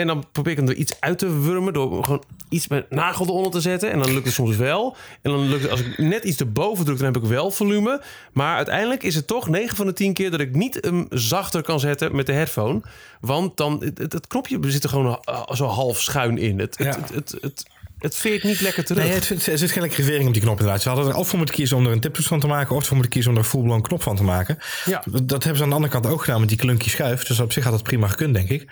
En 0.01 0.07
dan 0.07 0.25
probeer 0.33 0.53
ik 0.53 0.59
hem 0.59 0.69
er 0.69 0.75
iets 0.75 1.01
uit 1.01 1.19
te 1.19 1.41
wurmen 1.41 1.73
door 1.73 2.05
gewoon 2.05 2.25
iets 2.49 2.69
met 2.69 2.91
nagel 2.91 3.27
eronder 3.27 3.51
te 3.53 3.61
zetten. 3.61 3.91
En 3.91 3.99
dan 3.99 4.13
lukt 4.13 4.25
het 4.25 4.35
soms 4.35 4.57
wel. 4.57 4.97
En 5.23 5.31
dan 5.31 5.49
lukt 5.49 5.63
het 5.63 5.71
als 5.71 5.81
ik 5.81 5.99
net 5.99 6.25
iets 6.25 6.41
erboven 6.41 6.85
druk, 6.85 6.99
dan 6.99 7.13
heb 7.13 7.23
ik 7.23 7.29
wel 7.29 7.51
volume. 7.51 8.03
Maar 8.33 8.57
uiteindelijk 8.57 9.03
is 9.03 9.15
het 9.15 9.27
toch 9.27 9.49
9 9.49 9.77
van 9.77 9.87
de 9.87 9.93
10 9.93 10.13
keer 10.13 10.31
dat 10.31 10.41
ik 10.41 10.55
niet 10.55 10.79
hem 10.81 11.07
zachter 11.11 11.63
kan 11.63 11.81
zetten 11.81 12.17
met 12.17 12.27
de 12.27 12.33
headphone. 12.33 12.83
Want 13.21 13.57
dan, 13.57 13.83
het, 13.95 14.13
het, 14.13 14.27
knopje 14.27 14.59
zit 14.71 14.83
er 14.83 14.89
gewoon 14.89 15.21
zo 15.53 15.65
half 15.65 16.01
schuin 16.01 16.39
in. 16.39 16.59
Het, 16.59 16.79
het, 16.79 16.87
Ja. 16.87 17.01
het, 17.01 17.15
het, 17.15 17.39
het, 17.41 17.67
het 18.07 18.17
veert 18.17 18.43
niet 18.43 18.61
lekker 18.61 18.85
terug. 18.85 19.05
Nee, 19.05 19.13
het, 19.13 19.29
het, 19.29 19.47
er 19.47 19.59
zit 19.59 19.71
geen 19.71 19.83
lekkere 19.83 20.03
vering 20.03 20.27
op 20.27 20.33
die 20.33 20.43
knop 20.43 20.59
inderdaad. 20.59 20.83
Ze 20.83 20.89
hadden 20.89 21.09
er 21.09 21.15
of 21.15 21.29
voor 21.29 21.37
moeten 21.39 21.55
kiezen 21.55 21.77
om 21.77 21.87
er 21.87 21.93
een 21.93 22.01
tiptoets 22.01 22.29
van 22.29 22.41
te 22.41 22.47
maken... 22.47 22.77
of 22.77 22.85
voor 22.85 22.95
moeten 22.97 23.13
kiezen 23.13 23.31
om 23.31 23.37
er 23.37 23.43
een 23.43 23.51
full-blown 23.51 23.81
knop 23.81 24.03
van 24.03 24.17
te 24.17 24.23
maken. 24.23 24.59
Ja. 24.85 25.03
Dat, 25.05 25.29
dat 25.29 25.43
hebben 25.43 25.57
ze 25.57 25.63
aan 25.63 25.69
de 25.69 25.75
andere 25.75 25.93
kant 25.93 26.07
ook 26.07 26.25
gedaan 26.25 26.41
met 26.41 26.49
die 26.49 26.59
klunky 26.59 26.89
schuif. 26.89 27.25
Dus 27.25 27.41
op 27.41 27.53
zich 27.53 27.65
had 27.65 27.73
dat 27.73 27.83
prima 27.83 28.09
gekund, 28.09 28.35
denk 28.35 28.49
ik. 28.49 28.65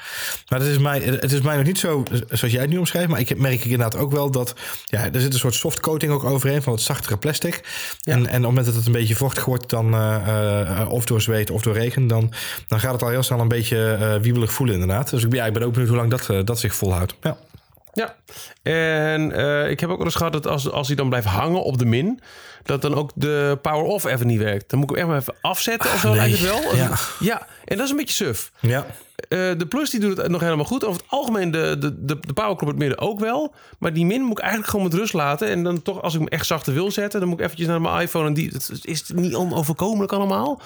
Maar 0.49 0.59
het 0.59 0.69
is 0.69 0.79
mij, 0.79 1.01
het 1.01 1.33
is 1.33 1.41
mij 1.41 1.57
nog 1.57 1.67
niet 1.67 1.79
zo 1.79 2.03
zoals 2.29 2.53
jij 2.53 2.61
het 2.61 2.71
nu 2.71 2.77
omschrijft. 2.77 3.09
Maar 3.09 3.21
ik 3.21 3.39
merk 3.39 3.55
ik 3.55 3.65
inderdaad 3.65 3.97
ook 3.97 4.13
wel 4.13 4.31
dat... 4.31 4.55
Ja, 4.85 5.13
er 5.13 5.21
zit 5.21 5.33
een 5.33 5.39
soort 5.39 5.55
soft 5.55 5.81
coating 5.81 6.13
ook 6.13 6.25
overheen 6.25 6.63
van 6.63 6.73
het 6.73 6.83
zachtere 6.83 7.17
plastic. 7.17 7.61
En, 8.03 8.13
en 8.13 8.21
op 8.21 8.33
het 8.33 8.43
moment 8.43 8.67
dat 8.67 8.75
het 8.75 8.87
een 8.87 8.93
beetje 8.93 9.17
vochtig 9.17 9.45
wordt... 9.45 9.71
dan 9.71 9.95
eh, 9.95 10.81
eh, 10.81 10.91
of 10.91 11.05
door 11.05 11.21
zweet 11.21 11.51
of 11.51 11.63
door 11.63 11.75
regen... 11.75 12.07
dan, 12.07 12.33
dan 12.67 12.81
gaat 12.81 12.93
het 12.93 13.03
al 13.03 13.09
heel 13.09 13.23
snel 13.23 13.41
een 13.41 13.49
beetje 13.49 13.93
eh, 13.93 14.15
wiebelig 14.21 14.53
voelen 14.53 14.75
inderdaad. 14.75 15.11
Dus 15.11 15.23
ik 15.23 15.31
ben, 15.31 15.39
ja, 15.39 15.47
ik 15.47 15.53
ben 15.53 15.63
ook 15.63 15.73
benieuwd 15.73 15.89
hoe 15.89 15.99
lang 15.99 16.11
dat, 16.11 16.47
dat 16.47 16.61
zich 16.61 16.75
volhoudt. 16.75 17.15
Ja. 17.21 17.37
Ja, 17.95 18.15
en 18.63 19.33
eh, 19.33 19.71
ik 19.71 19.81
heb 19.81 19.91
ook 19.91 19.97
wel 19.97 20.07
eens 20.07 20.15
gehad 20.15 20.33
dat 20.33 20.47
als, 20.47 20.71
als 20.71 20.87
hij 20.87 20.97
dan 20.97 21.09
blijft 21.09 21.27
hangen 21.27 21.63
op 21.63 21.79
de 21.79 21.85
min, 21.85 22.21
dat 22.63 22.83
dan 22.83 22.95
ook 22.95 23.11
de 23.15 23.59
power-off 23.63 24.05
even 24.05 24.27
niet 24.27 24.39
werkt. 24.39 24.71
Dan 24.71 24.79
moet 24.79 24.91
ik 24.91 24.97
hem 24.97 25.05
echt 25.05 25.13
maar 25.15 25.21
even 25.21 25.51
afzetten 25.51 25.93
of 25.93 26.01
zo, 26.01 26.09
nee. 26.09 26.17
lijkt 26.17 26.39
het 26.39 26.49
wel. 26.49 26.77
Ja. 26.77 26.91
ja, 27.21 27.47
en 27.65 27.77
dat 27.77 27.85
is 27.85 27.91
een 27.91 27.97
beetje 27.97 28.25
suf. 28.25 28.51
Ja. 28.61 28.87
Eh, 29.17 29.39
de 29.39 29.67
plus 29.69 29.91
die 29.91 30.01
doet 30.01 30.17
het 30.17 30.29
nog 30.29 30.41
helemaal 30.41 30.65
goed. 30.65 30.85
Over 30.85 31.01
het 31.01 31.11
algemeen 31.11 31.51
de, 31.51 31.77
de, 31.79 32.05
de, 32.05 32.19
in 32.61 32.67
het 32.67 32.77
midden 32.77 32.99
ook 32.99 33.21
wel. 33.21 33.55
Maar 33.79 33.93
die 33.93 34.07
min 34.07 34.23
moet 34.23 34.39
ik 34.39 34.39
eigenlijk 34.39 34.71
gewoon 34.71 34.87
met 34.87 34.95
rust 34.95 35.13
laten. 35.13 35.49
En 35.49 35.63
dan 35.63 35.83
toch, 35.83 36.03
als 36.03 36.15
ik 36.15 36.21
hem 36.21 36.29
echt 36.29 36.47
zachter 36.47 36.75
wil 36.75 36.91
zetten... 36.91 37.21
dan 37.21 37.29
moet 37.29 37.39
ik 37.39 37.45
eventjes 37.45 37.69
naar 37.69 37.81
mijn 37.81 38.03
iPhone. 38.03 38.27
En 38.27 38.35
die, 38.35 38.49
het 38.49 38.81
is 38.83 39.05
niet 39.15 39.35
onoverkomelijk 39.35 40.13
allemaal. 40.13 40.61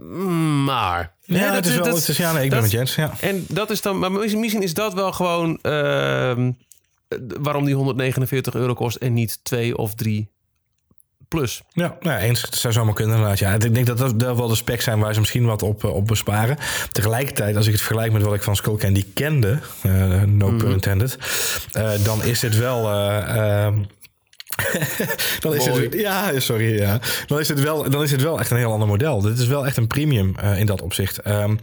Mm, 0.00 0.64
Maar... 0.64 1.12
Ja, 1.22 1.54
het 1.54 1.66
is 1.66 1.74
wel, 1.74 1.84
dat- 1.84 1.96
het 1.96 2.08
is, 2.08 2.16
ja, 2.16 2.32
nee, 2.32 2.44
ik 2.44 2.50
ben 2.50 2.60
dat- 2.60 2.70
met 2.70 2.78
Jens. 2.78 2.94
Ja. 2.94 3.12
en 3.20 3.44
dat 3.48 3.70
is 3.70 3.80
dan, 3.80 3.98
maar 3.98 4.10
misschien 4.10 4.62
is 4.62 4.74
dat 4.74 4.94
wel 4.94 5.12
gewoon 5.12 5.58
ehm, 5.62 6.50
eh, 7.08 7.18
waarom 7.40 7.64
die 7.64 7.74
149 7.74 8.54
euro 8.54 8.74
kost 8.74 8.96
en 8.96 9.12
niet 9.14 9.38
2 9.42 9.76
of 9.76 9.94
3 9.94 10.30
plus. 11.28 11.62
Ja, 11.72 11.96
nou 12.00 12.16
ja, 12.18 12.24
eens. 12.24 12.42
Het 12.42 12.54
zou 12.54 12.72
zomaar 12.72 12.94
kunnen 12.94 13.14
inderdaad. 13.16 13.38
Ja. 13.38 13.52
Ik 13.54 13.74
denk 13.74 13.86
dat 13.86 13.98
dat 13.98 14.36
wel 14.36 14.48
de 14.48 14.54
specs 14.54 14.84
zijn 14.84 14.98
waar 14.98 15.12
ze 15.14 15.20
misschien 15.20 15.44
wat 15.44 15.62
op, 15.62 15.84
eh, 15.84 15.94
op 15.94 16.06
besparen. 16.06 16.56
Tegelijkertijd, 16.92 17.56
als 17.56 17.66
ik 17.66 17.72
het 17.72 17.82
vergelijk 17.82 18.12
met 18.12 18.22
wat 18.22 18.34
ik 18.34 18.42
van 18.42 18.56
Skullcandy 18.56 19.04
kende... 19.14 19.58
eh, 19.82 20.22
no 20.22 20.50
pun 20.56 20.70
intended... 20.70 21.18
eh, 21.72 21.90
dan 22.04 22.22
is 22.24 22.40
dit 22.40 22.56
wel... 22.56 22.90
eh, 22.90 23.64
ehm, 23.66 23.78
dan 25.40 25.54
is 25.54 25.66
Mooi. 25.68 25.84
het, 25.84 25.94
ja, 25.94 26.40
sorry. 26.40 26.78
Ja. 26.78 27.00
Dan, 27.26 27.40
is 27.40 27.48
het 27.48 27.60
wel, 27.60 27.90
dan 27.90 28.02
is 28.02 28.10
het 28.10 28.22
wel 28.22 28.38
echt 28.40 28.50
een 28.50 28.56
heel 28.56 28.72
ander 28.72 28.88
model. 28.88 29.20
Dit 29.20 29.38
is 29.38 29.46
wel 29.46 29.66
echt 29.66 29.76
een 29.76 29.86
premium 29.86 30.34
eh, 30.36 30.58
in 30.58 30.66
dat 30.66 30.82
opzicht. 30.82 31.18
Ehm, 31.18 31.56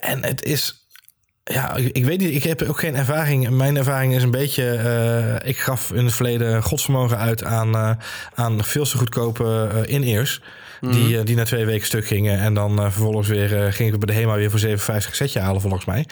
en 0.00 0.24
het 0.24 0.42
is 0.42 0.84
ja, 1.44 1.76
ik, 1.76 2.04
weet 2.04 2.18
niet. 2.18 2.34
Ik 2.34 2.42
heb 2.42 2.62
ook 2.62 2.78
geen 2.78 2.96
ervaring. 2.96 3.50
Mijn 3.50 3.76
ervaring 3.76 4.14
is 4.14 4.22
een 4.22 4.30
beetje. 4.30 4.74
eh, 4.74 5.48
ik 5.48 5.58
gaf 5.58 5.92
in 5.92 6.04
het 6.04 6.14
verleden 6.14 6.62
godsvermogen 6.62 7.18
uit 7.18 7.44
aan, 7.44 7.74
eh, 7.74 7.90
aan 8.34 8.64
veel 8.64 8.84
te 8.84 8.98
goedkope 8.98 9.70
in-ears. 9.86 10.40
Die, 10.80 11.18
eh, 11.18 11.24
die 11.24 11.36
na 11.36 11.44
twee 11.44 11.64
weken 11.64 11.86
stuk 11.86 12.06
gingen. 12.06 12.38
En 12.38 12.54
dan 12.54 12.78
eh, 12.78 12.84
vervolgens 12.84 13.28
weer 13.28 13.52
uh, 13.52 13.72
ging 13.72 13.92
ik 13.92 13.98
bij 13.98 14.14
de 14.14 14.20
HEMA 14.20 14.34
weer 14.34 14.50
voor 14.50 14.58
57 14.58 15.14
setje 15.14 15.40
halen, 15.40 15.60
volgens 15.60 15.84
mij. 15.84 16.06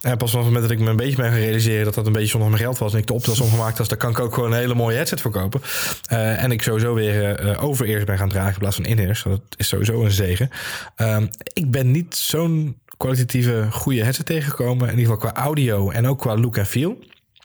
En 0.00 0.16
pas 0.16 0.30
vanaf 0.30 0.44
het 0.44 0.54
moment 0.54 0.62
dat 0.62 0.70
ik 0.70 0.78
me 0.78 0.90
een 0.90 0.96
beetje 0.96 1.16
ben 1.16 1.30
gaan 1.30 1.38
realiseren 1.38 1.84
dat 1.84 1.94
dat 1.94 2.06
een 2.06 2.12
beetje 2.12 2.28
zonder 2.28 2.48
mijn 2.48 2.62
geld 2.62 2.78
was. 2.78 2.92
En 2.92 2.98
ik 2.98 3.06
de 3.06 3.12
optelsom 3.12 3.50
gemaakt 3.50 3.78
was, 3.78 3.88
daar 3.88 3.98
kan 3.98 4.10
ik 4.10 4.18
ook 4.18 4.34
gewoon 4.34 4.52
een 4.52 4.58
hele 4.58 4.74
mooie 4.74 4.96
headset 4.96 5.20
voor 5.20 5.30
kopen. 5.30 5.62
Eh, 6.06 6.42
en 6.42 6.52
ik 6.52 6.62
sowieso 6.62 6.94
weer 6.94 7.34
eh 7.34 7.64
over-ears 7.64 8.04
ben 8.04 8.18
gaan 8.18 8.28
dragen 8.28 8.52
in 8.52 8.58
plaats 8.58 8.76
van 8.76 8.84
in-ears. 8.84 9.22
Dat 9.22 9.40
is 9.56 9.68
sowieso 9.68 10.04
een 10.04 10.10
zegen. 10.10 10.50
Ehm, 10.96 11.26
ik 11.52 11.70
ben 11.70 11.90
niet 11.90 12.16
zo'n 12.16 12.76
kwalitatieve 12.96 13.66
goede 13.70 14.02
headset 14.02 14.26
tegengekomen. 14.26 14.88
In 14.88 14.98
ieder 14.98 15.14
geval 15.14 15.30
qua 15.30 15.42
audio 15.42 15.90
en 15.90 16.06
ook 16.06 16.18
qua 16.18 16.36
look 16.36 16.56
en 16.56 16.66
feel. 16.66 16.98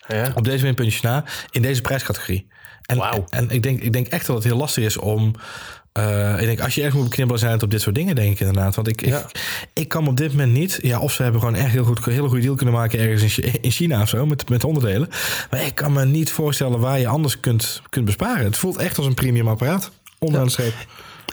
Ja. 0.07 0.31
Op 0.35 0.43
deze 0.43 0.73
puntjes 0.73 1.01
na 1.01 1.23
in 1.51 1.61
deze 1.61 1.81
prijscategorie. 1.81 2.47
En, 2.87 3.25
en 3.29 3.49
ik, 3.49 3.63
denk, 3.63 3.81
ik 3.81 3.93
denk 3.93 4.07
echt 4.07 4.25
dat 4.25 4.35
het 4.35 4.45
heel 4.45 4.57
lastig 4.57 4.83
is 4.83 4.97
om. 4.97 5.33
Eh, 5.97 6.39
ik 6.39 6.45
denk, 6.45 6.59
als 6.59 6.75
je 6.75 6.83
echt 6.83 6.93
moet 6.93 7.03
beknibbelen, 7.03 7.39
zijn 7.41 7.53
het 7.53 7.63
op 7.63 7.71
dit 7.71 7.81
soort 7.81 7.95
dingen, 7.95 8.15
denk 8.15 8.31
ik 8.31 8.39
inderdaad. 8.39 8.75
Want 8.75 8.87
ik, 8.87 9.05
Ja. 9.05 9.17
ik, 9.19 9.41
ik 9.73 9.87
kan 9.87 10.07
op 10.07 10.17
dit 10.17 10.31
moment 10.31 10.53
niet. 10.53 10.79
Ja, 10.81 10.99
of 10.99 11.11
ze 11.13 11.23
hebben 11.23 11.41
gewoon 11.41 11.55
echt 11.55 11.71
heel 11.71 11.83
goed, 11.83 12.05
een 12.05 12.13
hele 12.13 12.27
goede 12.27 12.43
deal 12.43 12.55
kunnen 12.55 12.75
maken 12.75 12.99
ergens 12.99 13.39
in, 13.39 13.61
in 13.61 13.71
China 13.71 14.01
of 14.01 14.09
zo 14.09 14.25
met, 14.25 14.49
met 14.49 14.63
onderdelen. 14.63 15.09
Maar 15.51 15.65
ik 15.65 15.75
kan 15.75 15.93
me 15.93 16.05
niet 16.05 16.31
voorstellen 16.31 16.79
waar 16.79 16.99
je 16.99 17.07
anders 17.07 17.39
kunt, 17.39 17.81
kunt 17.89 18.05
besparen. 18.05 18.45
Het 18.45 18.57
voelt 18.57 18.77
echt 18.77 18.97
als 18.97 19.05
een 19.05 19.13
premium 19.13 19.47
apparaat. 19.47 19.91
Onderaan 20.19 20.45
de 20.45 20.51
streep. 20.51 20.73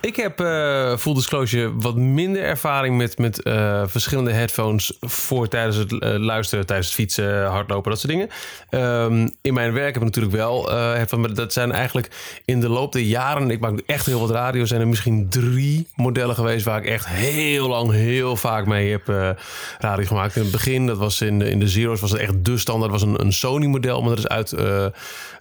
Ik 0.04 0.16
heb, 0.16 0.40
eh 0.40 0.96
full 0.96 1.14
disclosure, 1.14 1.72
wat 1.76 1.96
minder 1.96 2.42
ervaring 2.42 2.96
met, 2.96 3.18
met 3.18 3.42
eh, 3.42 3.82
verschillende 3.86 4.32
headphones 4.32 4.96
voor 5.00 5.48
tijdens 5.48 5.76
het 5.76 5.98
eh, 5.98 6.14
luisteren, 6.18 6.66
tijdens 6.66 6.88
het 6.88 6.96
fietsen, 6.96 7.46
hardlopen, 7.46 7.90
dat 7.90 8.00
soort 8.00 8.12
dingen. 8.12 8.28
Ehm, 8.70 9.28
in 9.42 9.54
mijn 9.54 9.72
werk 9.72 9.94
heb 9.94 10.02
ik 10.02 10.08
natuurlijk 10.08 10.34
wel 10.34 10.70
headphones, 10.70 11.26
maar 11.26 11.36
dat 11.36 11.52
zijn 11.52 11.72
eigenlijk 11.72 12.10
in 12.44 12.60
de 12.60 12.68
loop 12.68 12.92
der 12.92 13.02
jaren, 13.02 13.50
ik 13.50 13.60
maak 13.60 13.80
echt 13.86 14.06
heel 14.06 14.20
wat 14.20 14.30
radio, 14.30 14.64
zijn 14.64 14.80
er 14.80 14.88
misschien 14.88 15.28
drie 15.28 15.88
modellen 15.94 16.34
geweest 16.34 16.64
waar 16.64 16.78
ik 16.78 16.86
echt 16.86 17.06
heel 17.06 17.68
lang, 17.68 17.90
heel 17.90 18.36
vaak 18.36 18.66
mee 18.66 18.90
heb 18.90 19.36
radio 19.78 20.06
gemaakt. 20.06 20.36
In 20.36 20.42
het 20.42 20.50
begin, 20.50 20.86
dat 20.86 20.98
was 20.98 21.20
in 21.20 21.38
de, 21.38 21.50
in 21.50 21.58
de 21.58 21.68
Zero's, 21.68 22.00
was 22.00 22.10
het 22.10 22.20
echt 22.20 22.44
de 22.44 22.58
standaard, 22.58 22.92
was 22.92 23.02
een, 23.02 23.20
een 23.20 23.32
Sony 23.32 23.66
model, 23.66 24.00
maar 24.00 24.10
dat 24.10 24.18
is 24.18 24.28
uit, 24.28 24.52
eh, 24.52 24.84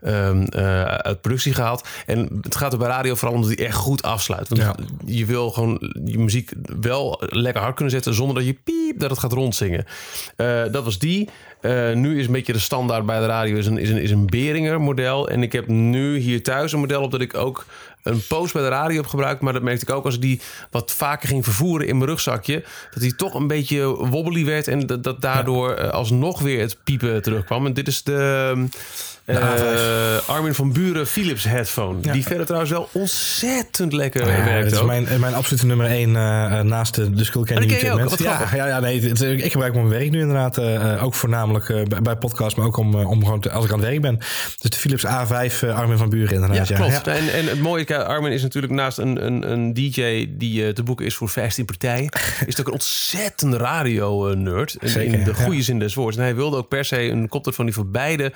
ehm, 0.01 0.43
eh, 0.43 0.83
uit 0.83 1.21
productie 1.21 1.53
gehaald. 1.53 1.87
En 2.05 2.39
het 2.41 2.55
gaat 2.55 2.71
er 2.73 2.79
bij 2.79 2.87
radio 2.87 3.15
vooral 3.15 3.35
om 3.35 3.41
dat 3.41 3.57
die 3.57 3.65
echt 3.65 3.75
goed 3.75 4.01
afsluit. 4.01 4.51
Want 4.57 4.77
Ja. 4.77 4.85
je 5.05 5.25
wil 5.25 5.51
gewoon 5.51 5.91
je 6.05 6.19
muziek 6.19 6.51
wel 6.81 7.21
lekker 7.29 7.61
hard 7.61 7.75
kunnen 7.75 7.93
zetten 7.93 8.13
zonder 8.13 8.35
dat 8.35 8.45
je 8.45 8.53
piep 8.63 8.99
dat 8.99 9.09
het 9.09 9.19
gaat 9.19 9.33
rondzingen. 9.33 9.85
Eh, 10.35 10.61
dat 10.71 10.83
was 10.83 10.99
die. 10.99 11.29
Eh, 11.61 11.93
nu 11.93 12.19
is 12.19 12.25
een 12.25 12.31
beetje 12.31 12.53
de 12.53 12.59
standaard 12.59 13.05
bij 13.05 13.19
de 13.19 13.25
radio 13.25 13.55
is 13.55 13.65
een, 13.67 13.77
is 13.77 13.89
een, 13.89 13.97
is 14.01 14.11
een 14.11 14.25
Behringer 14.25 14.81
model. 14.81 15.29
En 15.29 15.43
ik 15.43 15.51
heb 15.51 15.67
nu 15.67 16.17
hier 16.17 16.43
thuis 16.43 16.71
een 16.71 16.79
model 16.79 17.01
op 17.01 17.11
dat 17.11 17.21
ik 17.21 17.37
ook 17.37 17.65
een 18.03 18.27
post 18.27 18.53
bij 18.53 18.61
de 18.61 18.67
radio 18.67 18.97
heb 18.97 19.05
gebruikt. 19.05 19.41
Maar 19.41 19.53
dat 19.53 19.61
merkte 19.61 19.85
ik 19.85 19.95
ook 19.95 20.05
als 20.05 20.15
ik 20.15 20.21
die 20.21 20.41
wat 20.71 20.91
vaker 20.91 21.27
ging 21.27 21.43
vervoeren 21.43 21.87
in 21.87 21.97
mijn 21.97 22.09
rugzakje. 22.09 22.63
Dat 22.91 23.01
die 23.01 23.15
toch 23.15 23.33
een 23.33 23.47
beetje 23.47 23.85
wobbly 23.85 24.45
werd. 24.45 24.67
En 24.67 24.85
dat, 24.87 25.03
dat 25.03 25.21
daardoor 25.21 25.71
eh, 25.73 25.89
alsnog 25.89 26.41
weer 26.41 26.59
het 26.59 26.77
piepen 26.83 27.21
terugkwam. 27.21 27.65
En 27.65 27.73
dit 27.73 27.87
is 27.87 28.03
de... 28.03 28.65
eh, 29.25 30.29
Armin 30.29 30.53
van 30.53 30.71
Buren 30.73 31.07
Philips 31.07 31.43
headphone. 31.43 31.97
Ja. 32.01 32.11
Die 32.13 32.23
verder 32.23 32.45
trouwens 32.45 32.71
wel 32.71 32.89
ontzettend 32.91 33.93
lekker 33.93 34.21
ja, 34.31 34.43
werkt 34.43 34.69
dat 34.69 34.79
is 34.79 34.85
mijn, 34.85 35.07
mijn 35.19 35.33
absolute 35.33 35.65
nummer 35.65 35.85
één 35.85 36.15
eh, 36.15 36.59
eh, 36.59 36.65
naast 36.65 36.95
de, 36.95 37.09
de 37.09 37.23
Skullcandy 37.23 37.73
Oh, 37.85 37.93
ook? 37.93 37.99
Ja, 38.19 38.35
grappig. 38.35 38.55
ja, 38.55 38.67
ja, 38.67 38.79
nee, 38.79 39.01
het- 39.01 39.21
ik 39.21 39.51
gebruik 39.51 39.73
mijn 39.73 39.89
werk 39.89 40.11
nu 40.11 40.19
inderdaad. 40.19 40.57
eh, 40.57 40.93
eh, 40.93 41.03
ook 41.03 41.13
voornamelijk 41.13 41.69
eh, 41.69 41.83
bij, 41.83 42.01
bij 42.01 42.15
podcasts, 42.15 42.55
maar 42.55 42.65
ook 42.67 42.77
om, 42.77 42.99
eh, 42.99 43.09
om 43.09 43.23
gewoon 43.23 43.39
te- 43.39 43.51
als 43.51 43.65
ik 43.65 43.71
aan 43.71 43.79
het 43.79 43.87
werk 43.87 44.01
ben. 44.01 44.17
Dus 44.59 44.69
de 44.71 44.77
Philips 44.77 45.05
A5 45.05 45.63
eh, 45.63 45.77
Armin 45.77 45.97
van 45.97 46.09
Buren 46.09 46.33
inderdaad. 46.33 46.67
Ja, 46.67 46.75
Ja, 46.77 46.81
klopt. 46.89 47.05
Ja. 47.05 47.11
En, 47.13 47.33
en 47.33 47.45
het 47.47 47.59
mooie, 47.59 48.03
Armin 48.05 48.31
is 48.31 48.41
natuurlijk 48.41 48.73
naast 48.73 48.97
een, 48.97 49.25
een, 49.25 49.51
een 49.51 49.73
DJ 49.73 50.25
die 50.29 50.65
eh, 50.65 50.73
te 50.73 50.83
boeken 50.83 51.05
is 51.05 51.15
voor 51.15 51.27
Fast 51.27 51.57
in 51.57 51.65
Partij, 51.65 52.03
is 52.39 52.45
het 52.45 52.59
ook 52.59 52.67
een 52.67 52.73
ontzettend 52.73 53.53
radio-nerd. 53.53 54.75
In, 54.79 55.01
in 55.01 55.23
de 55.23 55.33
ja. 55.37 55.43
goede 55.43 55.61
zin 55.61 55.79
des 55.79 55.93
woords. 55.93 56.17
En 56.17 56.23
hij 56.23 56.35
wilde 56.35 56.57
ook 56.57 56.67
per 56.67 56.85
se 56.85 57.01
een 57.09 57.27
koptelefoon 57.27 57.65
die 57.65 57.73
voor 57.73 57.87
beide 57.87 58.31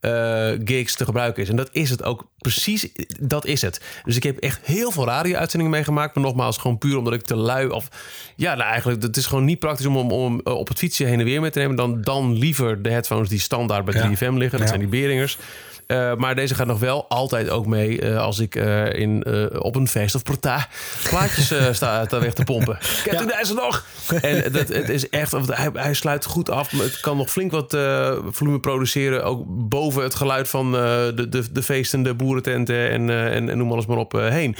eh, 0.00 0.48
gigs 0.64 0.94
te 0.96 1.04
gebruiken 1.04 1.42
is. 1.42 1.48
En 1.48 1.56
dat 1.56 1.68
is 1.72 1.90
het 1.90 2.02
ook 2.04 2.26
precies, 2.38 2.88
dat 3.20 3.46
is 3.46 3.62
het. 3.62 3.80
Dus 4.04 4.16
ik 4.16 4.22
heb 4.22 4.38
echt 4.38 4.60
heel 4.66 4.90
veel 4.90 5.04
radio-uitzendingen 5.06 5.72
meegemaakt. 5.74 6.14
Maar 6.14 6.24
nogmaals, 6.24 6.56
gewoon 6.56 6.78
puur 6.78 6.96
omdat 6.96 7.12
ik 7.12 7.22
te 7.22 7.36
lui 7.36 7.68
of... 7.68 7.88
Ja, 8.36 8.54
nou 8.54 8.70
eigenlijk, 8.70 9.02
het 9.02 9.16
is 9.16 9.26
gewoon 9.26 9.44
niet 9.44 9.58
praktisch 9.58 9.86
om, 9.86 9.96
om, 9.96 10.10
om 10.12 10.40
eh, 10.44 10.54
op 10.54 10.68
het 10.68 10.78
fietsje 10.78 11.04
heen 11.04 11.18
en 11.18 11.24
weer 11.24 11.40
mee 11.40 11.50
te 11.50 11.58
nemen. 11.58 11.76
Dan, 11.76 12.00
dan 12.00 12.32
liever 12.38 12.82
de 12.82 12.90
headphones 12.90 13.28
die 13.28 13.40
standaard 13.40 13.84
bij 13.84 13.94
Ja. 13.94 14.08
3FM 14.08 14.32
liggen. 14.34 14.50
Dat 14.50 14.60
Ja. 14.60 14.66
zijn 14.66 14.80
die 14.80 14.88
Beringers. 14.88 15.38
Eh, 15.86 16.14
maar 16.14 16.34
deze 16.34 16.54
gaat 16.54 16.66
nog 16.66 16.78
wel 16.78 17.08
altijd 17.08 17.48
ook 17.48 17.66
mee 17.66 18.14
als 18.16 18.38
ik 18.38 18.54
in, 18.94 19.24
op 19.58 19.76
een 19.76 19.88
feest 19.88 20.14
of 20.14 20.22
partij 20.22 20.66
plaatjes 21.08 21.52
sta 21.76 22.06
te 22.06 22.18
weg 22.18 22.32
te 22.32 22.44
pompen. 22.44 22.78
Kent 23.04 23.18
Ja. 23.18 23.24
u 23.24 23.38
deze 23.38 23.54
nog? 23.54 23.84
En 24.22 24.52
dat, 24.52 24.68
het 24.68 24.88
is 24.88 25.08
echt, 25.08 25.32
hij, 25.46 25.70
hij 25.72 25.94
sluit 25.94 26.24
goed 26.24 26.50
af. 26.50 26.72
Maar 26.72 26.84
het 26.84 27.00
kan 27.00 27.16
nog 27.16 27.30
flink 27.30 27.50
wat 27.50 27.76
volume 28.30 28.60
produceren. 28.60 29.24
Ook 29.24 29.44
boven 29.46 29.89
het 29.96 30.14
geluid 30.14 30.48
van 30.48 30.76
eh, 30.76 30.80
de, 31.14 31.28
de, 31.28 31.52
de 31.52 31.62
feestende 31.62 32.14
boerententen 32.14 32.90
en, 32.90 33.10
eh, 33.10 33.36
en, 33.36 33.48
en 33.48 33.58
noem 33.58 33.72
alles 33.72 33.86
maar 33.86 33.96
op 33.96 34.14
eh, 34.14 34.28
heen. 34.28 34.56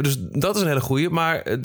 Dus 0.00 0.16
dat 0.18 0.56
is 0.56 0.62
een 0.62 0.68
hele 0.68 0.80
goeie. 0.80 1.10
Maar 1.10 1.58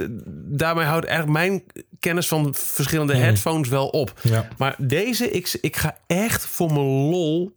daarmee 0.46 0.86
houdt 0.86 1.06
eigenlijk 1.06 1.38
mijn 1.38 1.64
kennis 2.00 2.28
van 2.28 2.54
verschillende 2.56 3.16
headphones 3.16 3.70
wel 3.70 3.88
op. 3.88 4.14
Ja. 4.22 4.48
Maar 4.58 4.76
deze, 4.78 5.32
ik, 5.32 5.58
ik 5.62 5.78
ga 5.78 5.98
echt 6.08 6.46
voor 6.46 6.68
mijn 6.74 6.86
lol. 6.86 7.52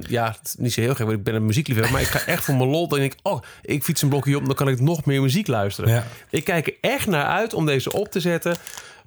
ja, 0.00 0.36
niet 0.58 0.72
zo 0.72 0.80
heel 0.80 0.94
gek, 0.94 1.06
want 1.06 1.18
ik 1.18 1.24
ben 1.24 1.34
een 1.34 1.46
muziekliefhebber. 1.46 1.92
Maar 1.92 2.02
ik 2.02 2.08
ga 2.08 2.26
echt 2.26 2.44
voor 2.44 2.54
mijn 2.54 2.70
lol. 2.70 2.88
Dan 2.88 2.98
denk 2.98 3.12
ik, 3.12 3.18
oh, 3.22 3.42
ik 3.62 3.84
fiets 3.84 4.02
een 4.02 4.08
blokje 4.08 4.36
op, 4.36 4.46
dan 4.46 4.54
kan 4.54 4.68
ik 4.68 4.80
nog 4.80 5.04
meer 5.04 5.20
muziek 5.20 5.46
luisteren. 5.46 5.90
Ja. 5.90 6.06
Ik 6.30 6.44
kijk 6.44 6.66
er 6.66 6.74
echt 6.80 7.06
naar 7.06 7.26
uit 7.26 7.54
om 7.54 7.66
deze 7.66 7.92
op 7.92 8.10
te 8.10 8.20
zetten. 8.20 8.56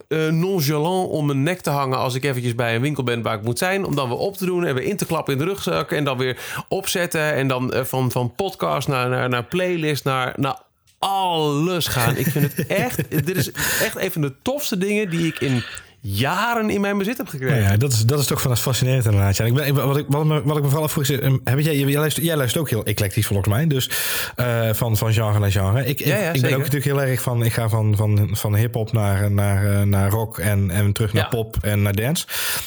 Eh, 0.07 0.27
nonchalant 0.27 1.09
om 1.09 1.25
mijn 1.25 1.43
nek 1.43 1.61
te 1.61 1.69
hangen 1.69 1.97
als 1.97 2.15
ik 2.15 2.23
eventjes 2.23 2.55
bij 2.55 2.75
een 2.75 2.81
winkel 2.81 3.03
ben 3.03 3.21
waar 3.21 3.37
ik 3.37 3.43
moet 3.43 3.57
zijn. 3.57 3.85
Om 3.85 3.95
dan 3.95 4.09
weer 4.09 4.17
op 4.17 4.37
te 4.37 4.45
doen 4.45 4.65
en 4.65 4.75
weer 4.75 4.83
in 4.83 4.97
te 4.97 5.05
klappen 5.05 5.33
in 5.33 5.39
de 5.39 5.45
rugzak. 5.45 5.91
En 5.91 6.03
dan 6.03 6.17
weer 6.17 6.65
opzetten. 6.67 7.33
En 7.33 7.47
dan 7.47 7.73
eh, 7.73 7.83
van, 7.83 8.11
van 8.11 8.35
podcast 8.35 8.87
naar, 8.87 9.09
naar, 9.09 9.29
naar 9.29 9.43
playlist 9.43 10.03
naar, 10.03 10.33
naar 10.35 10.61
alles 10.99 11.87
gaan. 11.87 12.15
Ik 12.15 12.27
vind 12.27 12.55
het 12.55 12.67
echt... 12.67 13.09
dit 13.09 13.35
is 13.35 13.51
echt 13.81 13.97
een 13.97 14.11
van 14.11 14.21
de 14.21 14.33
tofste 14.41 14.77
dingen 14.77 15.09
die 15.09 15.27
ik 15.27 15.39
in 15.39 15.63
jaren 16.07 16.69
in 16.69 16.81
mijn 16.81 16.97
bezit 16.97 17.17
heb 17.17 17.27
gekregen. 17.27 17.57
Ja, 17.61 17.69
ja, 17.71 17.77
dat, 17.77 17.91
is, 17.91 18.05
dat 18.05 18.19
is 18.19 18.25
toch 18.25 18.41
van 18.41 18.57
fascinerend 18.57 19.05
inderdaad. 19.05 19.37
Ja, 19.37 19.45
ik 19.45 19.53
ben, 19.53 19.75
wat, 19.75 19.97
ik, 19.97 20.05
wat, 20.07 20.25
me, 20.25 20.41
wat 20.43 20.57
ik 20.57 20.63
me 20.63 20.67
vooral 20.69 20.85
afvroeg 20.85 21.03
is... 21.03 21.19
ehm, 21.19 21.37
Heb 21.43 21.59
jij, 21.59 21.75
jij, 21.77 21.99
luistert, 21.99 22.25
jij 22.25 22.35
luistert 22.35 22.61
ook 22.63 22.69
heel 22.69 22.83
eclectisch 22.85 23.25
volgens 23.27 23.47
mij. 23.47 23.67
Dus 23.67 23.89
eh, 24.35 24.69
van, 24.73 24.97
van 24.97 25.13
genre 25.13 25.39
naar 25.39 25.51
genre. 25.51 25.85
Ik, 25.85 25.99
ik- 25.99 26.05
Ja, 26.05 26.17
ja, 26.17 26.31
ik, 26.31 26.41
ben 26.41 26.51
ook 26.51 26.57
natuurlijk 26.57 26.85
heel 26.85 27.01
erg 27.01 27.21
van... 27.21 27.43
Ik 27.43 27.53
ga 27.53 27.69
van, 27.69 27.95
van, 27.95 28.29
van 28.31 28.55
hip-hop 28.55 28.91
naar, 28.91 29.31
naar, 29.31 29.71
eh, 29.73 29.81
naar 29.81 30.09
rock 30.09 30.37
en, 30.39 30.71
en 30.71 30.91
terug 30.93 31.13
naar 31.13 31.27
pop 31.29 31.57
en 31.61 31.81
naar 31.81 31.95
dance. 31.95 32.25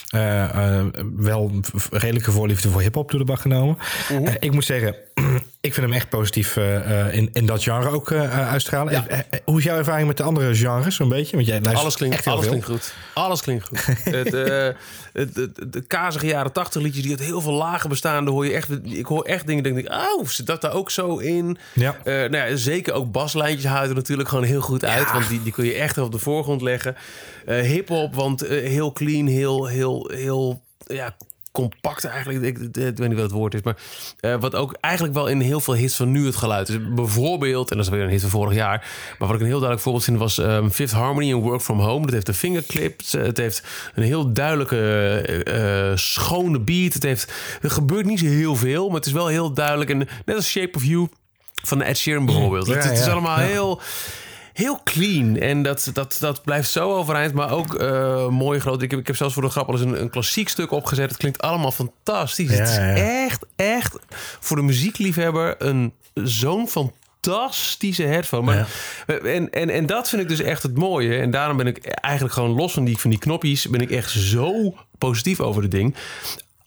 Eh, 0.09 0.85
wel 1.17 1.53
redelijke 1.91 2.31
voorliefde 2.31 2.69
voor 2.69 2.81
hip-hop 2.81 3.11
door 3.11 3.21
de 3.21 3.27
bak 3.27 3.41
genomen. 3.41 3.79
Mhm. 4.13 4.35
Ik 4.39 4.53
moet 4.53 4.65
zeggen... 4.65 4.95
Ik 5.61 5.75
vind 5.75 5.87
hem 5.87 5.95
echt 5.95 6.09
positief 6.09 6.57
eh, 6.57 7.07
eh, 7.07 7.15
in, 7.15 7.31
in 7.33 7.47
dat 7.47 7.63
genre 7.63 7.89
ook 7.89 8.11
eh, 8.11 8.49
uitstralen. 8.49 8.93
Ja. 8.93 9.25
Hoe 9.45 9.59
is 9.59 9.65
jouw 9.65 9.77
ervaring 9.77 10.07
met 10.07 10.17
de 10.17 10.23
andere 10.23 10.55
genres 10.55 10.97
zo'n 10.97 11.09
beetje? 11.09 11.37
Want 11.37 11.49
jij 11.49 11.63
Alles 11.63 11.97
klinkt, 11.97 12.27
alles 12.27 12.41
veel. 12.41 12.49
klinkt 12.49 12.67
goed. 12.67 12.95
Alles 13.15 13.41
klinkt 13.41 13.65
goed. 13.67 13.87
het, 14.15 14.33
het, 14.33 15.37
het- 15.37 15.73
de 15.73 15.81
kazige 15.87 16.27
jaren 16.27 16.53
tachtig 16.53 16.83
liedjes 16.83 17.03
die 17.03 17.11
uit 17.13 17.21
heel 17.21 17.41
veel 17.41 17.53
lagen 17.53 17.89
bestaan. 17.89 18.25
Daar 18.25 18.35
hoor 18.35 18.47
je 18.47 18.53
echt, 18.53 18.69
ik 18.83 19.07
hoor 19.07 19.25
echt 19.25 19.47
dingen. 19.47 19.63
Denk 19.63 19.77
ik, 19.79 19.93
oh, 19.93 20.27
zit 20.27 20.47
dat 20.47 20.61
daar 20.61 20.73
ook 20.73 20.91
zo 20.91 21.17
in? 21.17 21.59
Ja. 21.73 21.97
Nou 22.05 22.37
ja, 22.37 22.57
zeker 22.57 22.93
ook 22.93 23.13
baslijntjes 23.13 23.73
er 23.73 23.95
natuurlijk 23.95 24.29
gewoon 24.29 24.45
heel 24.45 24.61
goed 24.61 24.85
uit. 24.85 25.13
Want 25.13 25.29
die, 25.29 25.43
die 25.43 25.53
kun 25.53 25.65
je 25.65 25.75
echt 25.75 25.99
op 25.99 26.13
de 26.13 26.19
voorgrond 26.19 26.63
leggen. 26.63 26.97
Hip-hop, 27.47 28.15
want 28.15 28.43
eh, 28.43 28.69
heel 28.69 28.93
clean, 28.93 29.27
heel, 29.27 29.67
heel, 29.67 30.11
heel. 30.15 30.63
Ja, 30.87 31.17
compact 31.59 32.05
eigenlijk. 32.05 32.59
Ik, 32.59 32.75
weet 32.75 32.99
niet 32.99 33.13
wat 33.13 33.23
het 33.23 33.31
woord 33.31 33.55
is. 33.55 33.63
Maar 33.63 33.77
eh, 34.21 34.41
wat 34.41 34.55
ook 34.55 34.77
eigenlijk 34.81 35.15
wel 35.15 35.27
in 35.27 35.41
heel 35.41 35.61
veel 35.61 35.75
hits 35.75 35.97
van 35.97 36.11
nu 36.11 36.27
het 36.27 36.37
geluid 36.37 36.69
is. 36.69 36.77
Bijvoorbeeld, 36.95 37.71
en 37.71 37.77
dat 37.77 37.87
is 37.87 37.93
weer 37.93 38.03
een 38.03 38.11
hit 38.11 38.21
van 38.21 38.31
vorig 38.31 38.55
jaar. 38.55 38.87
Maar 39.19 39.29
wat 39.29 39.37
ik 39.37 39.41
een 39.41 39.47
heel 39.47 39.61
duidelijk 39.61 39.81
voorbeeld 39.81 40.05
vind 40.05 40.19
was 40.19 40.39
ehm, 40.39 40.69
Fifth 40.69 40.93
Harmony 40.93 41.31
en 41.31 41.37
Work 41.37 41.61
From 41.61 41.81
Home. 41.81 42.05
Dat 42.05 42.15
heeft 42.15 42.29
een 42.29 42.35
fingerclips. 42.35 43.13
Het 43.13 43.37
heeft 43.37 43.63
een 43.95 44.03
heel 44.03 44.33
duidelijke, 44.33 44.77
eh, 44.77 45.91
eh, 45.91 45.97
schone 45.97 46.61
beat. 46.61 46.93
Het 46.93 47.03
heeft, 47.03 47.33
er 47.61 47.71
gebeurt 47.71 48.07
niet 48.07 48.19
zo 48.19 48.27
heel 48.27 48.57
veel, 48.57 48.87
maar 48.87 48.97
het 48.97 49.07
is 49.07 49.13
wel 49.13 49.27
heel 49.27 49.53
duidelijk. 49.53 49.91
En 49.91 49.99
net 50.25 50.37
als 50.37 50.51
Shape 50.51 50.77
of 50.77 50.85
You 50.85 51.09
van 51.63 51.83
Ed 51.83 51.99
Sheeran 51.99 52.27
bijvoorbeeld. 52.27 52.67
Ja, 52.67 52.75
het, 52.75 52.85
het 52.85 52.99
is 52.99 53.09
allemaal 53.09 53.41
ja. 53.41 53.47
heel 53.47 53.81
heel 54.59 54.81
clean. 54.85 55.37
En 55.37 55.63
dat, 55.63 55.91
dat, 55.93 56.17
dat 56.21 56.43
blijft 56.43 56.71
zo 56.71 56.95
overeind. 56.95 57.35
Maar 57.35 57.51
ook 57.51 57.75
eh, 57.75 58.29
mooi 58.29 58.61
groot. 58.61 58.83
Ik 58.83 58.91
heb, 58.91 59.01
ik 59.01 59.07
heb 59.07 59.17
zelfs 59.17 59.35
voor 59.35 59.43
de 59.43 59.49
grap 59.49 59.69
al 59.69 59.75
eens 59.75 59.83
een, 59.83 60.01
een 60.01 60.11
klassiek 60.11 60.49
stuk 60.49 60.71
opgezet. 60.71 61.09
Het 61.09 61.19
klinkt 61.19 61.41
allemaal 61.41 61.73
fantastisch. 61.73 62.51
het 62.51 62.69
is 62.69 62.77
Ja, 62.77 62.95
echt, 62.95 63.47
echt 63.57 63.99
voor 64.41 64.57
de 64.57 64.63
muziekliefhebber 64.63 65.55
een 65.59 65.93
zo'n 66.15 66.69
fantastische 66.69 68.03
headphone. 68.03 68.45
Maar, 68.45 68.69
en, 69.23 69.51
en, 69.51 69.71
en 69.71 69.87
dat 69.87 70.09
vind 70.09 70.23
ik 70.23 70.29
dus 70.29 70.41
echt 70.41 70.63
het 70.63 70.77
mooie. 70.77 71.19
En 71.19 71.31
daarom 71.31 71.57
ben 71.57 71.67
ik 71.67 71.87
eigenlijk 71.87 72.35
gewoon 72.35 72.51
los 72.51 72.73
van 72.73 72.85
die, 72.85 72.99
van 72.99 73.11
die 73.11 73.19
knopjes... 73.19 73.69
ben 73.69 73.81
ik 73.81 73.91
echt 73.91 74.11
zo 74.11 74.75
positief 74.99 75.41
over 75.41 75.63
het 75.63 75.71
ding 75.71 75.95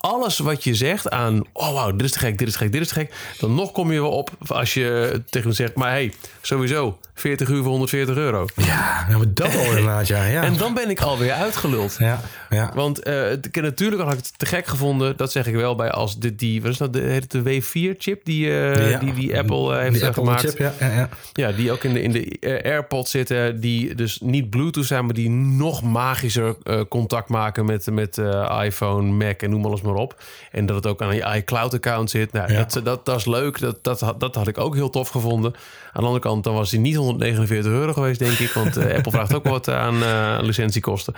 alles 0.02 0.38
wat 0.38 0.64
je 0.64 0.74
zegt 0.74 1.10
aan, 1.10 1.42
oh 1.52 1.72
wauw, 1.74 1.90
dit 1.96 2.02
is 2.06 2.12
te 2.12 2.18
gek, 2.18 2.38
dit 2.38 2.46
is 2.48 2.52
te 2.52 2.58
gek, 2.58 2.72
dit 2.72 2.80
is 2.80 2.88
te 2.88 2.94
gek. 2.94 3.14
Dan 3.38 3.54
nog 3.54 3.72
kom 3.72 3.92
je 3.92 4.00
wel 4.00 4.10
op 4.10 4.30
als 4.46 4.74
je 4.74 5.20
tegen 5.30 5.48
me 5.48 5.54
zegt, 5.54 5.74
maar 5.74 5.90
hey, 5.90 6.12
sowieso 6.40 6.98
40 7.14 7.48
uur 7.48 7.62
voor 7.62 7.70
140 7.70 8.16
euro. 8.16 8.46
Ja, 8.56 9.04
nou, 9.08 9.18
maar 9.18 9.34
dat 9.34 9.54
al 9.56 9.64
inderdaad, 9.76 10.06
ja. 10.06 10.24
ja. 10.24 10.42
En 10.42 10.56
dan 10.56 10.74
ben 10.74 10.90
ik 10.90 11.00
alweer 11.00 11.32
uitgeluld. 11.32 11.96
Ja, 11.98 12.20
ja. 12.50 12.70
Want 12.74 13.06
ik- 13.42 13.60
natuurlijk 13.62 14.02
had 14.02 14.12
ik 14.12 14.18
het 14.18 14.38
te 14.38 14.46
gek 14.46 14.66
gevonden, 14.66 15.16
dat 15.16 15.32
zeg 15.32 15.46
ik 15.46 15.54
wel 15.54 15.74
bij 15.74 15.90
als 15.90 16.18
de, 16.18 16.34
die, 16.34 16.62
wat 16.62 16.70
is 16.70 16.76
dat, 16.76 16.92
de, 16.92 17.00
heet 17.00 17.32
het 17.32 17.44
de 17.44 17.62
W4-chip 17.62 18.24
die, 18.24 18.46
Ja. 18.48 18.98
die, 18.98 19.12
die 19.14 19.38
Apple 19.38 19.74
eh, 19.74 19.80
heeft 19.80 19.94
Die 19.94 20.06
Apple 20.06 20.22
gemaakt. 20.22 20.40
chip, 20.40 20.58
ja, 20.58 20.72
ja, 20.80 20.90
ja. 20.92 21.08
Ja, 21.32 21.52
die 21.52 21.72
ook 21.72 21.84
in 21.84 21.92
de, 21.92 22.02
in 22.02 22.12
de 22.12 22.60
AirPods 22.64 23.10
zitten. 23.10 23.60
Die 23.60 23.94
dus 23.94 24.18
niet 24.20 24.50
Bluetooth 24.50 24.86
zijn, 24.86 25.04
maar 25.04 25.14
die 25.14 25.30
nog 25.30 25.82
magischer 25.82 26.56
contact 26.88 27.28
maken 27.28 27.64
met, 27.64 27.86
met 27.90 28.18
iPhone, 28.64 29.12
Mac 29.12 29.42
en 29.42 29.50
noem 29.50 29.64
alles 29.64 29.80
maar 29.80 29.91
op. 29.96 30.22
En 30.50 30.66
dat 30.66 30.76
het 30.76 30.86
ook 30.86 31.02
aan 31.02 31.14
je 31.14 31.34
iCloud-account 31.36 32.10
zit. 32.10 32.32
Nou, 32.32 32.52
Ja. 32.52 32.58
dat, 32.64 32.84
dat, 32.84 33.04
dat 33.04 33.16
is 33.16 33.24
leuk. 33.26 33.58
Dat, 33.60 33.84
dat, 33.84 34.00
had- 34.00 34.20
dat 34.20 34.34
had 34.34 34.48
ik 34.48 34.58
ook 34.58 34.74
heel 34.74 34.90
tof 34.90 35.08
gevonden. 35.08 35.52
Aan 35.54 36.00
de 36.00 36.06
andere 36.06 36.18
kant, 36.20 36.44
dan 36.44 36.54
was 36.54 36.70
hij 36.70 36.80
niet 36.80 36.96
149 36.96 37.72
euro 37.72 37.92
geweest, 37.92 38.18
denk 38.18 38.38
ik. 38.38 38.50
Want 38.50 38.76
eh, 38.76 38.94
Apple 38.96 39.12
vraagt 39.12 39.34
ook 39.34 39.44
wat 39.48 39.68
aan 39.68 40.02
eh, 40.02 40.38
licentiekosten. 40.40 41.14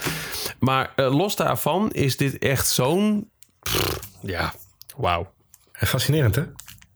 Maar 0.58 0.92
eh, 0.96 1.16
los 1.16 1.36
daarvan 1.36 1.92
is 1.92 2.16
dit 2.16 2.38
echt 2.38 2.68
zo'n... 2.68 3.30
Ja, 4.22 4.54
wauw. 4.96 5.32
Fascinerend, 5.72 6.34
hè? 6.34 6.42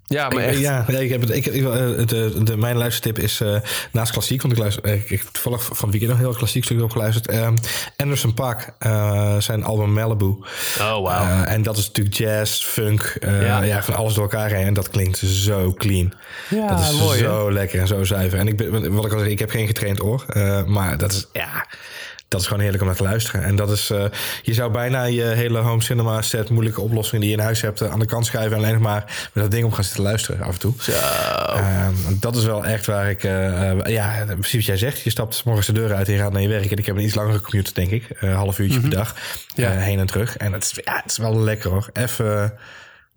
Ja, 0.08 0.28
maar 0.28 0.42
echt. 0.42 0.58
Ja, 0.58 0.88
ik 0.88 1.10
heb 1.10 1.20
het, 1.20 1.30
ik, 1.30 1.46
ik, 1.46 1.64
eh, 1.64 1.70
de, 2.06 2.34
de, 2.42 2.56
mijn 2.56 2.76
luistertip 2.76 3.18
is 3.18 3.40
eh, 3.40 3.56
naast 3.92 4.12
klassiek, 4.12 4.40
want 4.42 4.52
ik 4.54 4.60
luister, 4.60 4.84
eh, 4.84 4.94
ik, 4.94 5.10
ik 5.10 5.18
heb 5.22 5.28
toevallig 5.32 5.62
van 5.64 5.76
het 5.76 5.90
weekend 5.90 6.10
nog 6.10 6.18
een 6.18 6.24
heel 6.26 6.34
klassiek 6.34 6.64
stuk 6.64 6.82
opgeluisterd. 6.82 7.28
Ehm 7.28 7.54
Anderson 7.96 8.34
Paak, 8.34 8.72
eh, 8.78 9.36
zijn 9.38 9.64
album 9.64 9.92
Malibu. 9.92 10.36
Oh. 10.80 11.12
Eh, 11.12 11.52
en 11.52 11.62
dat 11.62 11.76
is 11.76 11.86
natuurlijk 11.86 12.16
jazz, 12.16 12.64
funk, 12.64 13.16
eh, 13.20 13.42
Ja. 13.42 13.62
ja. 13.62 13.82
van 13.82 13.94
alles 13.94 14.14
door 14.14 14.22
elkaar 14.22 14.50
heen. 14.50 14.66
En 14.66 14.74
dat 14.74 14.88
klinkt 14.90 15.18
zo 15.18 15.72
clean. 15.76 16.12
Ja, 16.50 16.66
dat 16.68 16.80
is 16.80 16.98
mooi, 16.98 17.18
hè? 17.18 17.24
zo 17.24 17.52
lekker 17.52 17.80
en 17.80 17.86
zo 17.86 18.04
zuiver. 18.04 18.38
En 18.38 18.48
ik 18.48 18.56
ben, 18.56 18.92
wat 18.94 19.04
ik 19.04 19.12
al 19.12 19.18
zei, 19.18 19.30
ik 19.30 19.38
heb 19.38 19.50
geen 19.50 19.66
getraind 19.66 20.02
oor. 20.02 20.24
eh, 20.28 20.64
maar 20.64 20.98
dat 20.98 21.12
is, 21.12 21.26
ja, 21.32 21.66
dat 22.28 22.40
is 22.40 22.46
gewoon 22.46 22.60
heerlijk 22.62 22.82
om 22.82 22.88
naar 22.88 22.96
te 22.98 23.02
luisteren. 23.02 23.42
En 23.42 23.56
dat 23.56 23.70
is, 23.70 23.90
eh, 23.90 24.04
je 24.42 24.54
zou 24.54 24.70
bijna 24.72 25.04
je 25.04 25.22
hele 25.22 25.58
home 25.58 25.82
cinema 25.82 26.22
set, 26.22 26.48
moeilijke 26.50 26.80
oplossingen 26.80 27.20
die 27.20 27.30
je 27.30 27.36
in 27.36 27.42
huis 27.42 27.60
hebt, 27.60 27.80
eh, 27.80 27.90
aan 27.92 27.98
de 27.98 28.06
kant 28.06 28.26
schuiven. 28.26 28.52
En 28.56 28.62
alleen 28.62 28.72
nog 28.74 28.82
maar 28.82 29.04
met 29.32 29.42
dat 29.44 29.50
ding 29.52 29.64
op 29.64 29.72
gaan 29.72 29.84
zitten 29.84 30.02
luisteren 30.02 30.40
af 30.46 30.52
en 30.52 30.58
toe. 30.58 30.74
Zo. 30.80 30.92
Ehm, 30.92 31.94
dat 32.20 32.36
is 32.36 32.44
wel 32.44 32.64
echt 32.64 32.86
waar 32.86 33.10
ik... 33.10 33.24
eh, 33.24 33.70
eh, 33.70 33.78
ja, 33.86 34.24
precies 34.26 34.54
wat 34.56 34.64
jij 34.64 34.76
zegt. 34.76 35.00
Je 35.00 35.10
stapt 35.10 35.44
morgens 35.44 35.66
de 35.66 35.72
deur 35.72 35.94
uit 35.94 36.06
en 36.06 36.12
je 36.12 36.18
gaat 36.18 36.32
naar 36.32 36.42
je 36.42 36.48
werk. 36.48 36.70
En 36.70 36.76
ik 36.78 36.86
heb 36.86 36.96
een 36.96 37.02
iets 37.04 37.14
langere 37.14 37.40
commute, 37.40 37.72
denk 37.74 37.90
ik. 37.90 38.04
Een 38.18 38.32
half 38.32 38.58
uurtje 38.58 38.80
per 38.80 38.90
dag. 38.90 39.14
Mhm. 39.14 39.60
Ja. 39.60 39.72
eh, 39.72 39.82
heen 39.82 39.98
en 39.98 40.06
terug. 40.06 40.36
En 40.36 40.52
het 40.52 40.62
is, 40.62 40.72
ja, 40.84 40.96
het 41.02 41.10
is 41.10 41.16
wel 41.16 41.40
lekker 41.40 41.70
hoor. 41.70 41.88
Even, 41.92 42.52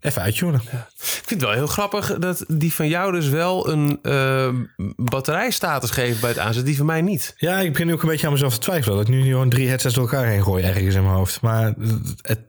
even 0.01 0.21
uittunen. 0.21 0.61
Ik 0.63 1.27
vind 1.27 1.29
het 1.29 1.41
wel 1.41 1.51
heel 1.51 1.67
grappig 1.67 2.17
dat 2.19 2.45
die 2.47 2.73
van 2.73 2.87
jou 2.87 3.11
dus 3.11 3.29
wel 3.29 3.69
een 3.69 3.99
eh, 4.01 4.49
batterijstatus 4.95 5.89
geeft 5.89 6.19
bij 6.21 6.29
het 6.29 6.39
aanzetten. 6.39 6.65
Die 6.65 6.77
van 6.77 6.85
mij 6.85 7.01
niet. 7.01 7.33
Ja, 7.37 7.59
ik 7.59 7.71
begin 7.71 7.87
nu 7.87 7.93
ook 7.93 8.01
een 8.01 8.09
beetje 8.09 8.25
aan 8.25 8.33
mezelf 8.33 8.53
te 8.53 8.59
twijfelen. 8.59 8.97
Dat 8.97 9.07
ik 9.07 9.13
nu 9.13 9.23
gewoon 9.23 9.49
drie 9.49 9.67
headsets 9.67 9.93
door 9.93 10.03
elkaar 10.03 10.25
heen 10.25 10.43
gooi 10.43 10.63
ergens 10.63 10.95
in 10.95 11.03
mijn 11.03 11.15
hoofd. 11.15 11.41
Maar 11.41 11.73
het, 12.21 12.39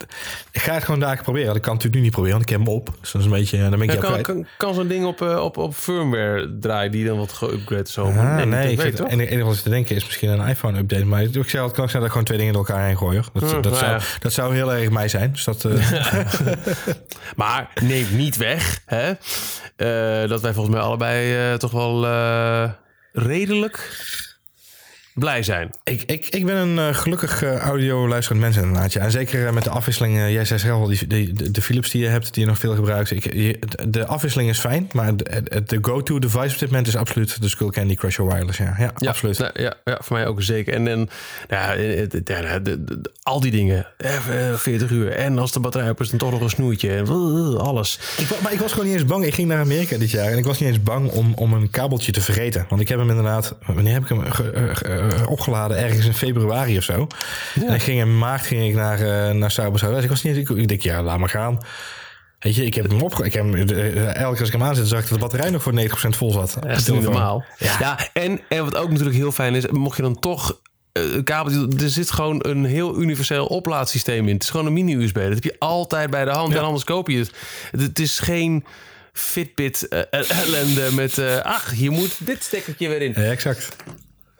ik 0.50 0.60
ga 0.60 0.74
het 0.74 0.84
gewoon 0.84 1.00
daar 1.00 1.22
proberen. 1.22 1.52
Dat 1.52 1.62
kan 1.62 1.72
natuurlijk 1.72 1.94
nu 1.96 2.00
niet 2.02 2.12
proberen, 2.12 2.36
want 2.38 2.50
ik 2.50 2.56
heb 2.56 2.66
hem 2.66 2.74
op. 2.76 2.94
Dus 3.00 3.10
dat 3.12 3.20
is 3.20 3.26
een 3.26 3.32
beetje, 3.32 3.58
dan 3.58 3.70
ben 3.70 3.82
ik 3.82 3.92
Ja, 3.92 4.00
kan, 4.00 4.22
kan, 4.22 4.46
kan 4.56 4.74
zo'n 4.74 4.88
ding 4.88 5.04
op, 5.06 5.22
eh, 5.22 5.44
op, 5.44 5.56
op 5.56 5.74
firmware 5.74 6.56
draaien 6.60 6.90
die 6.90 7.06
dan 7.06 7.18
wat 7.18 7.32
geüpgrade? 7.32 7.90
Zo. 7.90 8.04
Ah, 8.04 8.36
nee, 8.36 8.46
dat 8.62 8.70
ik 8.70 8.80
weet 8.80 8.98
het 8.98 9.08
enige 9.08 9.44
wat 9.44 9.54
ik 9.54 9.60
te 9.62 9.68
denken 9.70 9.96
is 9.96 10.04
misschien 10.04 10.28
een 10.28 10.48
iPhone-update. 10.48 11.04
Maar 11.04 11.22
ik 11.22 11.48
zei, 11.48 11.64
het 11.64 11.72
kan 11.72 11.88
zijn 11.88 11.92
dat 11.92 12.02
ik 12.02 12.10
gewoon 12.10 12.24
twee 12.24 12.38
dingen 12.38 12.52
door 12.52 12.66
elkaar 12.66 12.86
heen 12.86 12.96
gooi. 12.98 13.16
Hoor. 13.16 13.28
Dat, 13.32 13.50
Hm, 13.50 13.60
dat, 13.60 13.72
nou 13.72 13.76
zou, 13.76 13.90
ja. 13.90 14.00
dat 14.20 14.32
zou 14.32 14.54
heel 14.54 14.72
erg 14.72 14.90
mij 14.90 15.08
zijn. 15.08 15.32
Dus 15.32 15.44
dat, 15.44 15.64
eh, 15.64 15.72
Maar 17.42 17.70
neem 17.82 18.16
niet 18.16 18.36
weg 18.36 18.80
hè, 18.86 19.10
eh, 19.76 20.28
dat 20.28 20.40
wij 20.40 20.52
volgens 20.52 20.74
mij 20.74 20.84
allebei 20.84 21.36
eh, 21.36 21.58
toch 21.58 21.70
wel 21.70 22.06
eh, 22.06 22.70
redelijk 23.12 24.04
blij 25.14 25.42
zijn. 25.42 25.70
Ik, 25.84 26.02
ik, 26.02 26.26
ik 26.26 26.46
ben 26.46 26.56
een 26.56 26.88
uh, 26.88 26.94
gelukkig 26.94 27.42
uh, 27.42 27.56
audio 27.56 28.08
luisterend 28.08 28.42
mens 28.42 28.56
inderdaad. 28.56 28.92
Ja. 28.92 29.00
En 29.00 29.10
zeker 29.10 29.46
uh, 29.46 29.50
met 29.50 29.64
de 29.64 29.70
afwisseling. 29.70 30.16
jij 30.16 30.44
zei 30.44 30.58
zelf 30.58 30.80
al, 30.80 30.86
die, 30.86 31.32
de, 31.32 31.50
de 31.50 31.62
Philips 31.62 31.90
die 31.90 32.02
je 32.02 32.08
hebt, 32.08 32.34
die 32.34 32.42
je 32.42 32.48
nog 32.48 32.58
veel 32.58 32.74
gebruikt. 32.74 33.10
Ik, 33.10 33.34
je, 33.34 33.58
de 33.88 34.06
afwisseling 34.06 34.50
is 34.50 34.58
fijn, 34.58 34.90
maar 34.92 35.16
de, 35.16 35.62
de 35.66 35.78
go-to 35.82 36.18
device 36.18 36.54
op 36.54 36.58
dit 36.58 36.68
moment 36.68 36.86
is 36.86 36.96
absoluut 36.96 37.42
de 37.42 37.48
Skullcandy 37.48 37.94
Crusher 37.94 38.26
Wireless. 38.26 38.58
Ja, 38.58 38.74
ja, 38.78 38.92
ja 38.96 39.08
absoluut. 39.08 39.36
Ja, 39.36 39.50
ja, 39.54 39.74
ja, 39.84 39.98
voor 40.02 40.16
mij 40.16 40.26
ook 40.26 40.42
zeker. 40.42 40.74
En, 40.74 40.88
en 40.88 41.08
ja, 41.48 41.74
de, 42.58 43.10
al 43.22 43.40
die 43.40 43.50
dingen, 43.50 43.86
40 44.54 44.90
uur. 44.90 45.12
En 45.12 45.38
als 45.38 45.52
de 45.52 45.60
batterij 45.60 45.90
op 45.90 46.00
is, 46.00 46.10
dan 46.10 46.18
toch 46.18 46.30
nog 46.30 46.40
een 46.40 46.50
snoertje. 46.50 46.94
En 46.94 47.06
alles. 47.58 47.98
Ik, 48.18 48.40
maar 48.42 48.52
ik 48.52 48.60
was 48.60 48.72
gewoon 48.72 48.86
niet 48.86 48.94
eens 48.94 49.04
bang. 49.04 49.24
Ik 49.24 49.34
ging 49.34 49.48
naar 49.48 49.60
Amerika 49.60 49.98
dit 49.98 50.10
jaar 50.10 50.30
en 50.30 50.38
ik 50.38 50.44
was 50.44 50.60
niet 50.60 50.68
eens 50.68 50.82
bang 50.82 51.10
om, 51.10 51.32
om 51.34 51.52
een 51.52 51.70
kabeltje 51.70 52.12
te 52.12 52.20
vergeten. 52.20 52.66
Want 52.68 52.80
ik 52.80 52.88
heb 52.88 52.98
hem 52.98 53.08
inderdaad, 53.08 53.54
wanneer 53.66 53.92
heb 53.92 54.02
ik 54.02 54.08
hem 54.08 54.30
ge, 54.30 55.01
opgeladen? 55.26 55.76
Ergens 55.76 56.06
in 56.06 56.14
februari 56.14 56.76
of 56.78 56.84
zo. 56.84 57.06
Ja. 57.54 57.66
En 57.66 57.74
ik 57.74 57.82
ging 57.82 58.00
in 58.00 58.18
maart 58.18 58.46
ging 58.46 58.68
ik 58.68 58.74
naar, 58.74 59.00
uh, 59.00 59.30
naar 59.30 59.50
Sauber 59.50 60.02
Ik 60.02 60.08
was 60.08 60.22
niet, 60.22 60.36
ik, 60.36 60.48
ik 60.48 60.68
denk, 60.68 60.82
ja, 60.82 61.02
laat 61.02 61.18
maar 61.18 61.28
gaan. 61.28 61.58
Weet 62.38 62.54
je, 62.54 62.64
ik 62.64 62.74
heb 62.74 62.88
hem 62.90 63.02
op. 63.02 63.24
Ik 63.24 63.32
heb 63.32 63.44
hem, 63.44 63.54
elke 63.54 64.12
keer 64.14 64.26
als 64.26 64.40
ik 64.40 64.52
hem 64.52 64.62
aanzet, 64.62 64.88
zag 64.88 64.98
ik 65.02 65.08
dat 65.08 65.14
de 65.14 65.24
batterij 65.24 65.50
nog 65.50 65.62
voor 65.62 65.72
90% 65.72 65.86
vol 66.08 66.30
zat. 66.30 66.56
dat 66.60 66.76
is 66.76 66.88
niet 66.88 67.02
normaal. 67.02 67.44
Ja. 67.58 67.76
ja, 67.78 67.98
en, 68.12 68.40
en 68.48 68.64
wat 68.64 68.76
ook 68.76 68.90
natuurlijk 68.90 69.16
heel 69.16 69.32
fijn 69.32 69.54
is, 69.54 69.66
mocht 69.66 69.96
je 69.96 70.02
dan 70.02 70.18
toch 70.18 70.60
een 70.92 71.24
kabel, 71.24 71.68
er 71.80 71.88
zit 71.88 72.10
gewoon 72.10 72.38
een 72.46 72.64
heel 72.64 73.00
universeel 73.00 73.46
oplaadsysteem 73.46 74.28
in. 74.28 74.34
Het 74.34 74.42
is 74.42 74.50
gewoon 74.50 74.66
een 74.66 74.72
mini-USB. 74.72 75.14
Dat 75.14 75.34
heb 75.34 75.44
je 75.44 75.56
altijd 75.58 76.10
bij 76.10 76.24
de 76.24 76.30
hand. 76.30 76.52
Ja. 76.52 76.58
En 76.58 76.64
anders 76.64 76.84
koop 76.84 77.08
je 77.08 77.18
het. 77.18 77.32
Het 77.70 77.98
is 77.98 78.18
geen 78.18 78.64
Fitbit 79.12 79.86
uh, 79.90 80.00
ellende 80.10 80.88
met... 80.92 81.18
Uh, 81.18 81.38
ach, 81.38 81.74
je 81.74 81.90
moet 81.90 82.26
dit 82.26 82.42
stekkertje 82.42 82.88
weer 82.88 83.02
in. 83.02 83.12
Ja, 83.16 83.30
exact. 83.30 83.76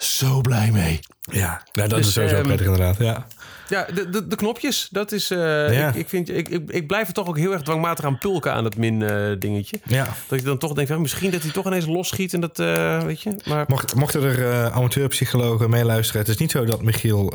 Zo 0.03 0.41
blij 0.41 0.71
mee. 0.71 1.01
Ja, 1.21 1.63
nou, 1.73 1.89
dat 1.89 1.99
dus, 1.99 2.07
is 2.07 2.13
sowieso 2.13 2.37
um, 2.37 2.43
prettig 2.43 2.67
inderdaad. 2.67 2.99
Ja. 2.99 3.27
Ja, 3.69 3.87
de, 3.95 4.11
de, 4.11 4.27
de, 4.27 4.37
knopjes, 4.37 4.89
dat 4.91 5.13
is. 5.13 5.31
Uh, 5.31 5.39
ja. 5.73 5.89
ik, 5.89 5.95
ik, 5.95 6.09
vind, 6.09 6.31
ik, 6.31 6.49
ik, 6.49 6.71
ik, 6.71 6.87
blijf 6.87 7.09
er 7.09 7.15
toch 7.15 7.29
ook 7.29 7.39
heel 7.39 7.53
erg 7.53 7.63
dwangmatig 7.63 8.05
aan 8.05 8.19
pulken 8.19 8.53
aan 8.53 8.65
het 8.65 8.77
min-dingetje. 8.77 9.79
Uh, 9.87 9.97
ja. 9.97 10.09
Dat 10.29 10.39
ik 10.39 10.45
dan 10.45 10.59
toch 10.59 10.73
denk, 10.73 10.89
van, 10.89 11.01
misschien 11.01 11.31
dat 11.31 11.43
hij 11.43 11.51
toch 11.51 11.67
ineens 11.67 11.87
losschiet 11.87 12.35
en 12.35 12.41
dat, 12.41 12.59
uh, 12.59 13.03
weet 13.03 13.23
je. 13.23 13.41
Maar... 13.45 13.65
Mocht, 13.69 13.95
mochten 13.95 14.23
er 14.23 14.71
amateurpsychologen 14.71 15.71
meeluisteren, 15.71 16.21
het 16.21 16.31
is 16.31 16.37
niet 16.37 16.51
zo 16.51 16.65
dat 16.65 16.83
Michiel 16.83 17.35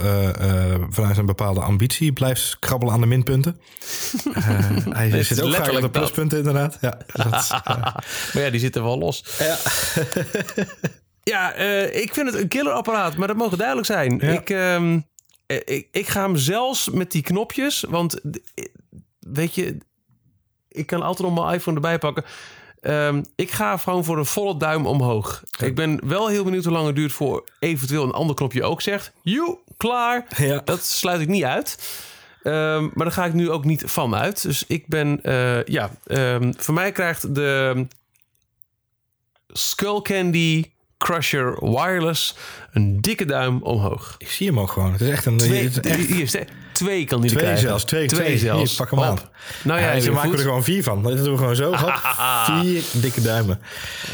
vanuit 0.90 1.18
een 1.18 1.26
bepaalde 1.26 1.62
ambitie 1.62 2.14
blijft 2.14 2.58
krabbelen 2.60 2.94
aan 2.94 3.02
de 3.02 3.08
minpunten. 3.08 3.60
hij 4.90 5.08
nee, 5.08 5.24
zit 5.24 5.42
ook 5.42 5.54
graag 5.54 5.76
op 5.76 5.82
de 5.82 5.90
pluspunten, 5.90 6.38
inderdaad. 6.38 6.78
Ja, 6.82 6.98
dat, 7.14 7.50
maar 8.34 8.44
ja, 8.44 8.50
die 8.50 8.60
zitten 8.60 8.84
wel 8.84 8.98
los. 8.98 9.24
Ja. 9.40 9.58
ja, 11.28 11.54
ik 11.84 12.14
vind 12.14 12.32
het 12.32 12.42
een 12.42 12.48
killerapparaat, 12.48 13.16
maar 13.16 13.28
dat 13.28 13.38
mogen 13.38 13.58
duidelijk 13.58 13.88
zijn. 13.88 14.18
Ja. 14.22 14.32
Ik. 14.32 14.50
Um, 14.50 15.06
eh, 15.48 15.58
ik, 15.66 15.88
ik 15.92 16.08
ga 16.08 16.22
hem 16.22 16.36
zelfs 16.36 16.90
met 16.90 17.12
die 17.12 17.22
knopjes, 17.22 17.86
want 17.90 18.20
weet 19.20 19.56
je, 19.56 19.78
ik 20.68 20.86
kan 20.86 21.02
altijd 21.02 21.30
nog 21.30 21.44
mijn 21.44 21.56
iPhone 21.56 21.76
erbij 21.76 21.98
pakken. 21.98 22.24
Um, 22.82 23.26
ik 23.36 23.52
ga 23.52 23.78
gewoon 23.78 24.04
voor 24.04 24.18
een 24.18 24.26
volle 24.26 24.58
duim 24.58 24.86
omhoog. 24.86 25.44
Ik 25.60 25.76
ben 25.76 26.08
wel 26.08 26.28
heel 26.28 26.44
benieuwd 26.44 26.64
hoe 26.64 26.74
lang 26.74 26.86
het 26.86 26.96
duurt 26.96 27.12
voor 27.12 27.44
eventueel 27.60 28.04
een 28.04 28.12
ander 28.12 28.36
knopje 28.36 28.64
ook 28.64 28.82
zegt. 28.82 29.12
Joe, 29.22 29.58
klaar. 29.78 30.26
Ja. 30.38 30.62
Dat 30.66 30.86
sluit 30.86 31.22
ik 31.22 31.28
niet 31.28 31.44
uit. 31.44 31.78
Um, 32.44 32.92
maar 32.94 33.06
daar 33.06 33.12
ga 33.12 33.26
ik 33.26 33.34
nu 33.34 33.50
ook 33.52 33.66
niet 33.66 33.84
van 33.86 34.16
uit. 34.16 34.42
Dus 34.42 34.64
ik 34.68 34.88
ben, 34.88 35.20
uh, 35.24 35.64
ja, 35.64 35.92
um, 36.08 36.54
voor 36.58 36.74
mij 36.74 36.92
krijgt 36.92 37.36
de 37.36 37.88
Skull 39.48 40.02
Candy 40.02 40.72
Crusher 40.98 41.58
Wireless 41.60 42.36
een 42.72 43.02
dikke 43.02 43.26
duim 43.26 43.64
omhoog. 43.64 44.16
Ik 44.18 44.30
zie 44.30 44.48
hem 44.48 44.60
ook 44.60 44.72
gewoon. 44.72 44.92
Het 44.92 45.02
is 45.02 45.10
echt 45.10 45.26
een... 45.26 45.38
Twee, 45.38 45.64
het 45.64 45.86
is 45.86 45.92
echt... 45.92 46.08
Hier, 46.08 46.48
twee 46.72 47.06
kan 47.06 47.22
die 47.22 47.30
twee 47.30 47.44
krijgen. 47.44 47.68
zelfs. 47.68 47.84
Twee, 47.84 48.08
twee, 48.08 48.20
twee 48.20 48.38
zelfs. 48.38 48.70
Hier, 48.70 48.78
pak 48.78 48.92
hem 48.92 49.10
aan. 49.10 49.20
Nou 49.64 49.80
ja, 49.80 49.92
ja 49.92 50.00
ze 50.00 50.12
maken 50.12 50.32
er 50.32 50.40
gewoon 50.40 50.64
vier 50.64 50.84
van. 50.84 51.04
Dat 51.04 51.18
doen 51.18 51.32
we 51.32 51.38
gewoon 51.38 51.56
zo. 51.56 51.74
Vier 52.62 52.84
dikke 52.94 53.22
duimen. 53.22 53.62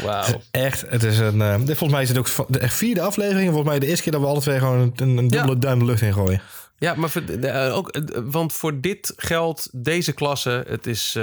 Wauw. 0.04 0.40
Echt, 0.50 0.84
het 0.88 1.02
is 1.02 1.18
een... 1.18 1.36
Uh, 1.36 1.54
volgens 1.54 1.90
mij 1.90 2.02
is 2.02 2.08
het 2.08 2.18
ook 2.18 2.28
de 2.48 2.68
vierde 2.68 3.00
aflevering. 3.00 3.46
Volgens 3.46 3.68
mij 3.68 3.78
de 3.78 3.86
eerste 3.86 4.02
keer 4.02 4.12
dat 4.12 4.20
we 4.20 4.26
alle 4.26 4.40
twee 4.40 4.58
gewoon 4.58 4.92
een, 4.96 5.16
een 5.16 5.28
dubbele 5.28 5.54
ja. 5.54 5.58
duim 5.60 5.78
de 5.78 5.84
lucht 5.84 6.02
in 6.02 6.12
gooien. 6.12 6.42
Ja, 6.78 6.94
maar 6.94 7.10
voor, 7.10 7.22
uh, 7.22 7.76
ook, 7.76 7.96
uh, 7.96 8.18
want 8.24 8.52
voor 8.52 8.80
dit 8.80 9.12
geldt 9.16 9.68
deze 9.72 10.12
klasse, 10.12 10.64
het 10.68 10.86
is 10.86 11.18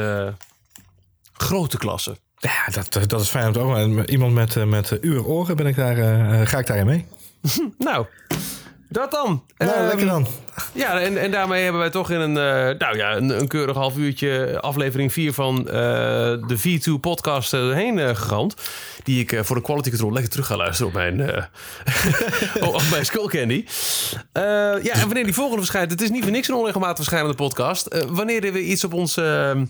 grote 1.34 1.78
klasse. 1.78 2.18
Ja, 2.42 2.84
dat, 2.90 3.10
dat 3.10 3.22
is 3.22 3.30
fijn 3.30 3.48
om 3.48 3.54
te 3.54 3.60
horen. 3.60 4.10
Iemand 4.10 4.34
met, 4.34 4.56
eh, 4.56 4.64
met 4.64 4.98
uur 5.02 5.26
oren 5.26 5.56
ben 5.56 5.66
ik 5.66 5.76
daar, 5.76 5.98
uh, 5.98 6.42
ga 6.44 6.58
ik 6.58 6.68
daarin 6.68 6.86
mee. 6.86 7.06
nou, 7.78 8.06
dat 8.90 9.12
dan. 9.12 9.44
Nou, 9.58 9.80
um, 9.80 9.88
lekker 9.88 10.06
dan. 10.06 10.28
Ja, 10.74 11.00
en, 11.00 11.18
en 11.18 11.32
daarmee 11.32 11.64
hebben 11.64 11.82
wij 11.82 11.90
toch 11.90 12.10
in 12.10 12.20
een, 12.20 12.30
uh, 12.30 12.80
nou 12.80 12.98
ja, 12.98 13.16
een, 13.16 13.40
een, 13.40 13.48
keurig 13.48 13.76
half 13.76 13.98
uurtje 13.98 14.60
aflevering 14.62 15.14
4 15.14 15.34
van 15.34 15.60
uh, 15.60 15.74
de 16.48 16.58
V2 16.60 17.00
podcast 17.02 17.52
heen 17.52 17.98
uh. 17.98 18.16
Die 19.04 19.20
ik 19.20 19.46
voor 19.46 19.56
de 19.56 19.62
quality 19.62 19.90
control 19.90 20.12
lekker 20.12 20.32
terug 20.32 20.48
ga 20.48 20.56
luisteren 20.56 20.88
op 20.88 20.94
mijn, 20.94 21.22
op 22.76 22.84
mijn 22.92 23.06
Skull 23.06 23.28
Candy. 23.28 23.66
ja, 24.84 24.94
en 24.94 25.06
wanneer 25.06 25.24
die 25.24 25.34
volgende 25.34 25.60
verschijnt, 25.60 25.92
het 25.92 26.02
is 26.02 26.10
niet 26.10 26.24
voor 26.24 26.32
niks 26.32 26.48
een 26.48 26.56
onregelmatig 26.56 26.98
verschijnende 26.98 27.36
podcast. 27.36 28.06
wanneer 28.08 28.42
we 28.42 28.62
iets 28.64 28.84
op 28.84 28.94
ons 28.94 29.18
ehm, 29.18 29.64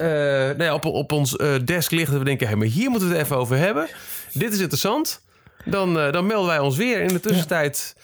uh, 0.00 0.06
nou 0.06 0.62
ja, 0.62 0.74
op, 0.74 0.84
op 0.84 1.12
ons 1.12 1.36
uh, 1.36 1.54
desk 1.64 1.90
ligt 1.90 2.10
dat 2.10 2.18
we 2.18 2.24
denken, 2.24 2.46
hey, 2.46 2.56
maar 2.56 2.66
hier 2.66 2.90
moeten 2.90 3.08
we 3.08 3.14
het 3.14 3.24
even 3.24 3.36
over 3.36 3.56
hebben. 3.56 3.88
Dit 4.32 4.52
is 4.52 4.60
interessant. 4.60 5.22
Dan, 5.64 5.98
uh, 5.98 6.12
dan 6.12 6.26
melden 6.26 6.48
wij 6.48 6.58
ons 6.58 6.76
weer. 6.76 7.00
In 7.00 7.08
de 7.08 7.20
tussentijd 7.20 7.96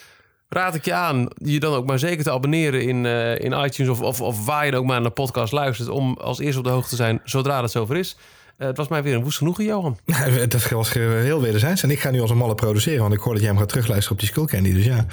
raad 0.48 0.74
ik 0.74 0.84
je 0.84 0.92
aan 0.92 1.28
je 1.36 1.60
dan 1.60 1.74
ook 1.74 1.86
maar 1.86 1.98
zeker 1.98 2.24
te 2.24 2.30
abonneren 2.30 2.82
in, 2.82 3.06
in 3.40 3.64
iTunes 3.64 3.90
of, 3.90 4.00
of, 4.00 4.20
of 4.20 4.46
waar 4.46 4.66
je 4.66 4.76
ook 4.76 4.84
maar 4.84 5.00
naar 5.00 5.08
de 5.08 5.14
podcast 5.14 5.52
luistert. 5.52 5.88
Om 5.88 6.16
als 6.20 6.38
eerste 6.38 6.58
op 6.58 6.64
de 6.64 6.70
hoogte 6.70 6.88
te 6.88 6.96
zijn 6.96 7.20
zodra 7.24 7.62
het 7.62 7.70
zover 7.70 7.96
is. 7.96 8.16
Uh, 8.60 8.66
het 8.66 8.76
was 8.76 8.88
mij 8.88 9.02
weer 9.02 9.14
een 9.14 9.22
woest 9.22 9.38
genoegen, 9.38 9.64
Johan. 9.64 9.98
dat 10.48 10.68
was 10.68 10.92
heel 10.92 11.40
wederzijds. 11.40 11.82
En 11.82 11.90
ik 11.90 12.00
ga 12.00 12.10
nu 12.10 12.20
als 12.20 12.30
een 12.30 12.36
malle 12.36 12.54
produceren, 12.54 13.00
want 13.00 13.14
ik 13.14 13.20
hoor 13.20 13.32
dat 13.32 13.42
jij 13.42 13.50
hem 13.50 13.58
gaat 13.58 13.68
terugluisteren 13.68 14.12
op 14.12 14.18
die 14.18 14.28
Skullcandy. 14.28 14.72
Dus 14.72 14.84
ja. 14.84 15.06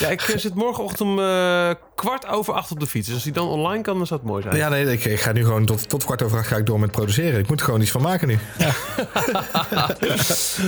Ja, 0.00 0.08
ik 0.08 0.20
zit 0.20 0.54
morgenochtend 0.54 1.00
om 1.00 1.18
uh, 1.18 1.70
kwart 1.94 2.26
over 2.26 2.54
acht 2.54 2.70
op 2.70 2.80
de 2.80 2.86
fiets. 2.86 3.06
Dus 3.06 3.14
als 3.14 3.24
die 3.24 3.32
dan 3.32 3.48
online 3.48 3.82
kan, 3.82 3.96
dan 3.96 4.06
zou 4.06 4.20
het 4.20 4.28
mooi 4.28 4.42
zijn. 4.42 4.56
Ja, 4.56 4.68
nee, 4.68 4.92
ik, 4.92 5.04
ik 5.04 5.20
ga 5.20 5.32
nu 5.32 5.44
gewoon 5.44 5.64
tot, 5.64 5.88
tot 5.88 6.04
kwart 6.04 6.22
over 6.22 6.38
acht 6.38 6.46
ga 6.46 6.56
ik 6.56 6.66
door 6.66 6.80
met 6.80 6.90
produceren. 6.90 7.38
Ik 7.38 7.48
moet 7.48 7.58
er 7.58 7.64
gewoon 7.64 7.80
iets 7.80 7.90
van 7.90 8.02
maken 8.02 8.28
nu. 8.28 8.38
Ja. 8.58 8.70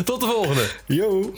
tot 0.05 0.21
de 0.21 0.27
volgende. 0.27 0.69
Yo. 0.87 1.33